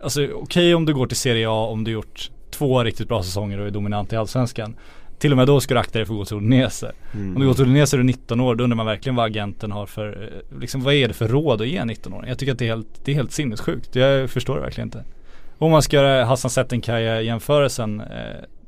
[0.03, 3.61] alltså okej om du går till Serie A om du gjort två riktigt bra säsonger
[3.61, 4.77] och är dominant i Allsvenskan.
[5.25, 6.93] Till och med då ska du akta dig för att gå till Udinese.
[7.15, 7.35] Mm.
[7.35, 9.73] Om du går till Udinese är du 19 år, då undrar man verkligen vad agenten
[9.73, 12.29] har för, eh, liksom vad är det för råd att ge en 19-åring?
[12.29, 13.97] Jag tycker att det är helt, det är helt sinnessjukt.
[13.97, 15.05] Jag förstår det verkligen inte.
[15.59, 18.07] Om man ska göra Hassan Setinkaya jämförelsen, eh,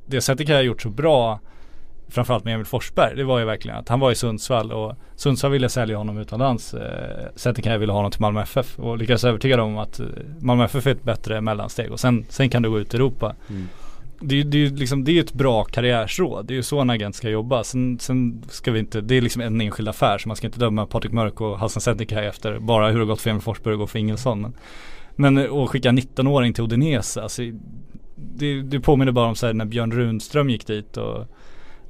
[0.07, 1.40] det Setinkaya har gjort så bra
[2.09, 5.52] Framförallt med Emil Forsberg, det var ju verkligen att han var i Sundsvall och Sundsvall
[5.52, 6.74] ville sälja honom utomlands.
[6.74, 10.07] Eh, ville ha honom till Malmö FF och lyckades övertyga dem om att eh,
[10.40, 13.34] Malmö FF är ett bättre mellansteg och sen, sen kan du gå ut i Europa.
[13.48, 13.68] Mm.
[14.21, 16.47] Det, är- det, är ju liksom, det är ju ett bra karriärsråd.
[16.47, 17.64] Det är ju så en agent ska jobba.
[17.64, 20.59] Sen, sen ska vi inte, det är liksom en enskild affär så man ska inte
[20.61, 23.91] döma Patrik Mörk och Hassan Setinkaya efter bara hur det gått för Emil Forsberg och
[23.91, 24.41] för Ingelsson.
[24.41, 24.55] Men,
[25.17, 27.43] men eh, att skicka 19-åring till Odinese, alltså,
[28.17, 31.27] det, det påminner bara om så här när Björn Runström gick dit och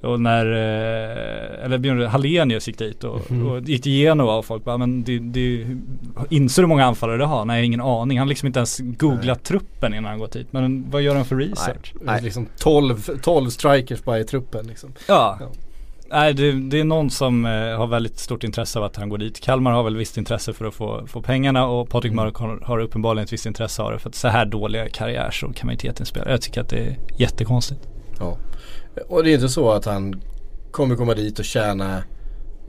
[0.06, 3.46] och när, eh, eller Björn Hallenius gick dit och, Mhm.
[3.46, 5.66] och gick till Genoa och folk bara men det, det
[6.30, 7.44] Inser du hur många anfallare du har?
[7.44, 8.18] Nej ingen aning.
[8.18, 10.46] Han har liksom inte ens googlat truppen innan han gått hit.
[10.50, 11.94] Men vad gör han för research?
[12.00, 12.22] Nej.
[12.22, 14.92] Liksom 12, 12 strikers bara i truppen liksom.
[15.08, 15.36] Ja.
[15.40, 15.46] Ja.
[16.10, 19.18] Nej det, det är någon som eh, har väldigt stort intresse av att han går
[19.18, 19.40] dit.
[19.40, 22.24] Kalmar har väl visst intresse för att få, få pengarna och Patrik Mm.
[22.24, 23.98] Mörk har, har uppenbarligen ett visst intresse av det.
[23.98, 26.30] För att så här dåliga karriär så kan man inte ge till en spelare.
[26.30, 27.80] Jag tycker att det är jättekonstigt.
[28.18, 28.36] Ja.
[29.08, 30.20] Och det är inte så att han
[30.70, 32.02] kommer komma dit och tjäna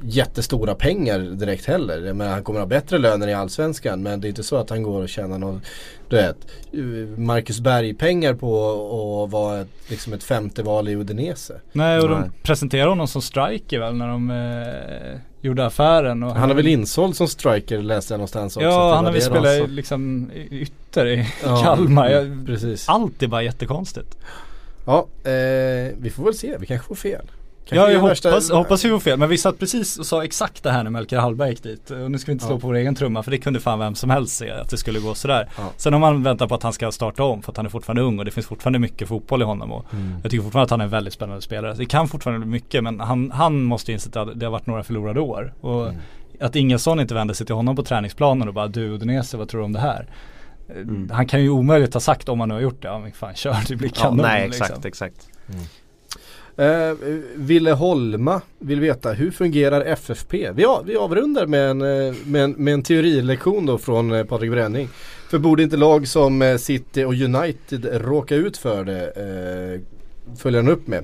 [0.04, 2.14] jättestora pengar direkt heller.
[2.14, 4.84] Menar, han kommer ha bättre löner i Allsvenskan men det är inte så att han
[4.84, 5.62] går och tjänar någon,
[6.10, 6.38] du vet,
[7.20, 11.54] Marcus Berg-pengar på att vara ett, liksom ett femte val i Udinese.
[11.72, 12.20] Nej och Nej.
[12.20, 16.24] de presenterar honom som striker väl när de eh, gjorde affären.
[16.24, 18.68] Och Han är väl insåld som striker läste jag någonstans också.
[18.68, 19.66] Ja han har väl spelat sa.
[19.66, 22.10] liksom i- ytter i Ja, Kalmar.
[22.10, 22.90] Jag, Precis.
[22.90, 24.18] allt är bara jättekonstigt.
[24.88, 25.32] Ja, eh,
[25.98, 26.56] vi får väl se.
[26.60, 27.22] Vi kanske får fel.
[27.70, 29.20] Kanske Ja, jag är värsta- hoppas, hoppas vi får fel.
[29.20, 31.90] Men vi satt precis och sa exakt det här när Melker Hallberg gick dit.
[31.92, 32.60] Och nu ska vi inte slå Ja.
[32.60, 35.00] på vår egen trumma för det kunde fan vem som helst se att det skulle
[35.00, 35.50] gå sådär.
[35.58, 35.64] Ja.
[35.78, 38.02] Sen om man väntar på att han ska starta om för att han är fortfarande
[38.02, 39.72] ung och det finns fortfarande mycket fotboll i honom.
[39.72, 40.14] Och Mm.
[40.24, 41.74] Jag tycker fortfarande att han är en väldigt spännande spelare.
[41.74, 44.84] Det kan fortfarande bli mycket men han, han måste inse att det har varit några
[44.84, 45.54] förlorade år.
[45.62, 46.02] Och Mm.
[46.40, 49.60] att Ingesson inte vände sig till honom på träningsplanen och bara du Udinese vad tror
[49.62, 50.08] du om det här?
[50.76, 51.10] Mm.
[51.14, 53.36] Han kan ju omöjligt ha sagt om han nu har gjort det, ja men fan
[53.36, 54.64] kör det blir Ja, kanon nej liksom.
[54.66, 55.28] exakt, exakt.
[56.58, 56.94] Eh,
[57.36, 60.52] Ville Holma vill veta, hur fungerar FFP?
[60.52, 64.24] Vi, av, vi avrundar med en, eh, med en, med en teorilektion då från eh,
[64.24, 64.90] Patrik Bränning.
[65.30, 69.82] För borde inte lag som City och United råka ut för det, eh,
[70.38, 71.04] följer han upp med.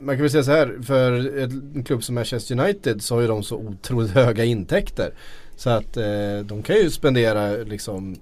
[0.00, 3.20] Man kan väl säga så här, för ett- en klubb som Manchester United så har
[3.22, 5.10] ju de så otroligt höga intäkter.
[5.56, 8.16] Så att eh, de kan ju spendera liksom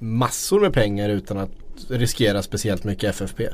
[0.00, 1.50] massor med pengar utan att
[1.88, 3.48] riskera speciellt mycket FFP.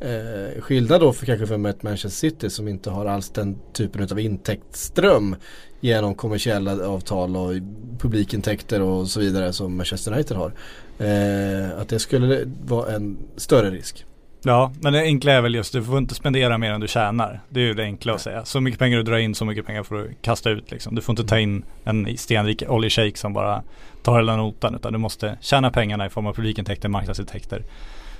[0.00, 4.02] Eh, skillnad då för kanske för ett Manchester City som inte har alls den typen
[4.02, 5.36] av intäktsström
[5.80, 7.52] genom kommersiella avtal och
[7.98, 10.52] publikintäkter och så vidare som Manchester United har.
[10.98, 14.04] Eh, att det skulle vara en större risk.
[14.46, 17.40] Ja, men det enkla är väl just du får inte spendera mer än du tjänar.
[17.48, 18.44] Det är ju det enkla att säga.
[18.44, 20.94] Så mycket pengar du drar in, så mycket pengar får du kasta ut liksom.
[20.94, 23.62] Du får inte ta in en stenrik oljeshejk som bara
[24.02, 24.74] tar hela notan.
[24.74, 27.62] Utan du måste tjäna pengarna i form av publikintäkter, marknadsintäkter,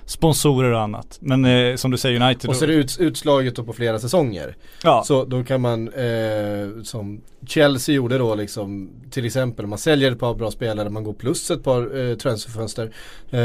[0.06, 1.18] sponsorer och annat.
[1.20, 2.50] Men eh, som du säger United.
[2.50, 4.56] Och så är det ut, utslaget då på flera säsonger.
[4.82, 10.12] ja, Så då kan man, eh, som Chelsea gjorde då liksom, till exempel man säljer
[10.12, 12.90] ett par bra spelare, man går plus ett par eh, transferfönster.
[13.30, 13.40] Eh,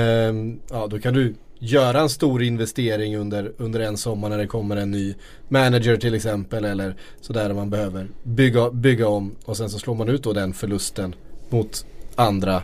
[0.72, 4.78] ja, då kan du göra en stor investering under, under en sommar när det kommer
[4.78, 5.16] en ny
[5.48, 9.36] manager till exempel eller sådär där man behöver bygga, bygga om.
[9.46, 11.16] Och sen så slår man ut då den förlusten
[11.50, 11.86] mot
[12.16, 12.64] andra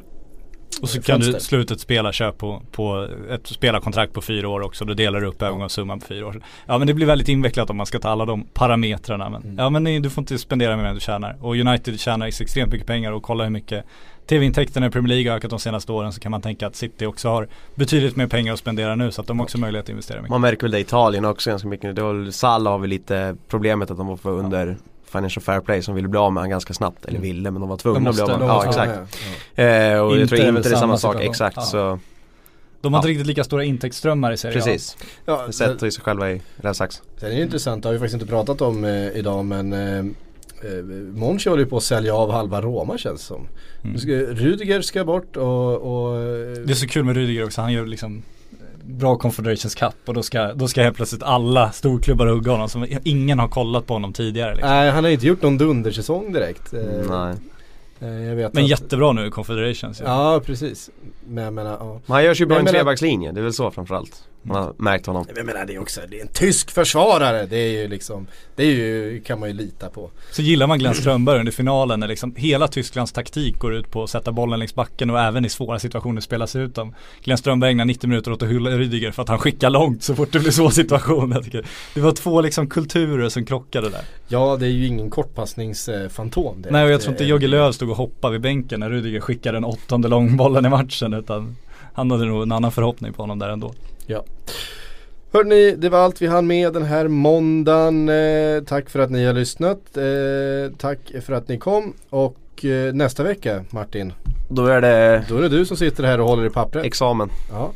[0.81, 4.85] och så kan du ett spelarköp på, på ett spelarkontrakt på fyra år också.
[4.85, 6.41] Då delar du upp övergångssumman på fyra år.
[6.65, 9.29] Ja men det blir väldigt invecklat om man ska ta alla de parametrarna.
[9.29, 9.57] Men, Mm.
[9.57, 11.37] Ja men nej, du får inte spendera mer än du tjänar.
[11.41, 13.85] Och United tjänar extremt mycket pengar och kolla hur mycket
[14.27, 17.05] TV-intäkterna i Premier League har ökat de senaste åren så kan man tänka att City
[17.05, 19.89] också har betydligt mer pengar att spendera nu så att de också har möjlighet att
[19.89, 20.29] investera mycket.
[20.29, 21.97] Man märker väl det i Italien också ganska mycket.
[22.31, 26.07] Salah har väl lite problemet att de var för under Financial Fair Play som ville
[26.07, 27.05] bli av med han ganska snabbt.
[27.05, 27.21] Eller Mm.
[27.35, 28.61] ville men de var tvungna De att bli av måste, med honom.
[28.63, 29.19] Ja måste exakt.
[29.55, 31.61] Ja, Eh, och jag Inte tror är väl inte det är samma sak, exakt Ja.
[31.63, 31.99] så
[32.81, 33.11] De har inte Ja.
[33.11, 34.61] riktigt lika stora intäktsströmmar i Serie A.
[34.65, 34.97] precis.
[35.25, 35.43] ja.
[35.47, 37.01] Det sätter ju sig själva i rävsax.
[37.19, 39.97] Sen är det intressant, det har vi faktiskt inte pratat om eh, idag men eh,
[39.99, 40.83] eh,
[41.13, 43.47] Monchi håller ju på att sälja av halva Roma känns det som.
[43.83, 43.97] Mm.
[44.35, 46.19] Rudiger ska bort och, och
[46.65, 48.23] Det är så kul med Rudiger också, han gör liksom
[48.87, 52.87] bra Confederations Cup och då ska, då ska helt plötsligt alla storklubbar hugga honom som
[53.03, 54.69] ingen har kollat på honom tidigare liksom.
[54.69, 56.73] Nej han har inte gjort någon dundersäsong direkt.
[56.73, 56.79] Eh,
[57.09, 57.35] Nej.
[57.99, 60.33] Eh, jag vet Men att, jättebra nu i Confederations ja.
[60.33, 60.89] Ja precis.
[61.27, 62.01] Men jag menar, ja.
[62.05, 64.23] Men han görs ju bra i en trebackslinje, det är väl så framförallt.
[64.47, 65.25] Man har märkt honom.
[65.35, 67.45] Jag menar det är också, det är en tysk försvarare.
[67.45, 70.11] Det är ju liksom, det är ju, kan man ju lita på.
[70.31, 74.03] Så gillar man Glenn Strömberg under finalen när liksom hela Tysklands taktik går ut på
[74.03, 76.95] att sätta bollen längs backen och även i svåra situationer spela sig ut dem.
[77.23, 80.15] Glenn Strömberg ägnar 90 minuter åt att hylla Rydiger för att han skickar långt så
[80.15, 81.31] fort det blir svår situation.
[81.31, 81.65] Jag tycker.
[81.93, 84.01] Det var två liksom kulturer som krockade där.
[84.27, 86.65] Ja det är ju ingen kortpassningsfantom.
[86.69, 89.19] Nej och jag tror inte Eh, Jogge Löw stod och hoppade vid bänken när Rydiger
[89.19, 91.55] skickade den åttonde långbollen i matchen utan
[91.93, 93.73] han hade nog en annan förhoppning på honom där ändå.
[95.33, 98.09] Hörrni, det var allt vi hann med den här måndagen.
[98.09, 99.97] Eh, tack för att ni har lyssnat.
[99.97, 101.93] Eh, tack för att ni kom.
[102.09, 104.13] Och eh, nästa vecka Martin,
[104.49, 106.85] Då är det då är det du som sitter här och håller i pappret.
[106.85, 107.29] examen.
[107.51, 107.71] Ja,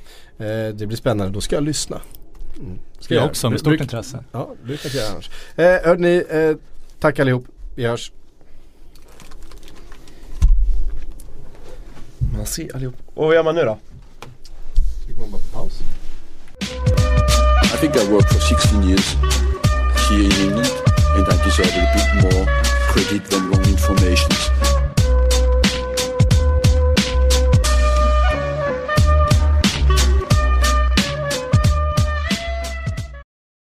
[0.45, 1.34] eh, det blir spännande.
[1.34, 2.01] Då ska jag lyssna.
[2.60, 2.80] Mm.
[2.99, 4.24] Ska Jag också med stort bruk- intresse.
[4.32, 5.30] Ja, det brukar jag annars.
[5.55, 6.55] Eh, hörni, eh,
[6.99, 7.45] tack allihop.
[7.76, 8.12] Vi hörs.
[12.73, 12.95] Allihop.
[13.13, 13.77] Och vad gör man nu då?
[15.07, 15.80] Gick man bara på paus?
[17.73, 19.15] I think I worked for 16 years
[20.09, 20.71] here in England
[21.15, 22.45] and I deserve a bit more
[22.91, 24.59] credit than wrong information.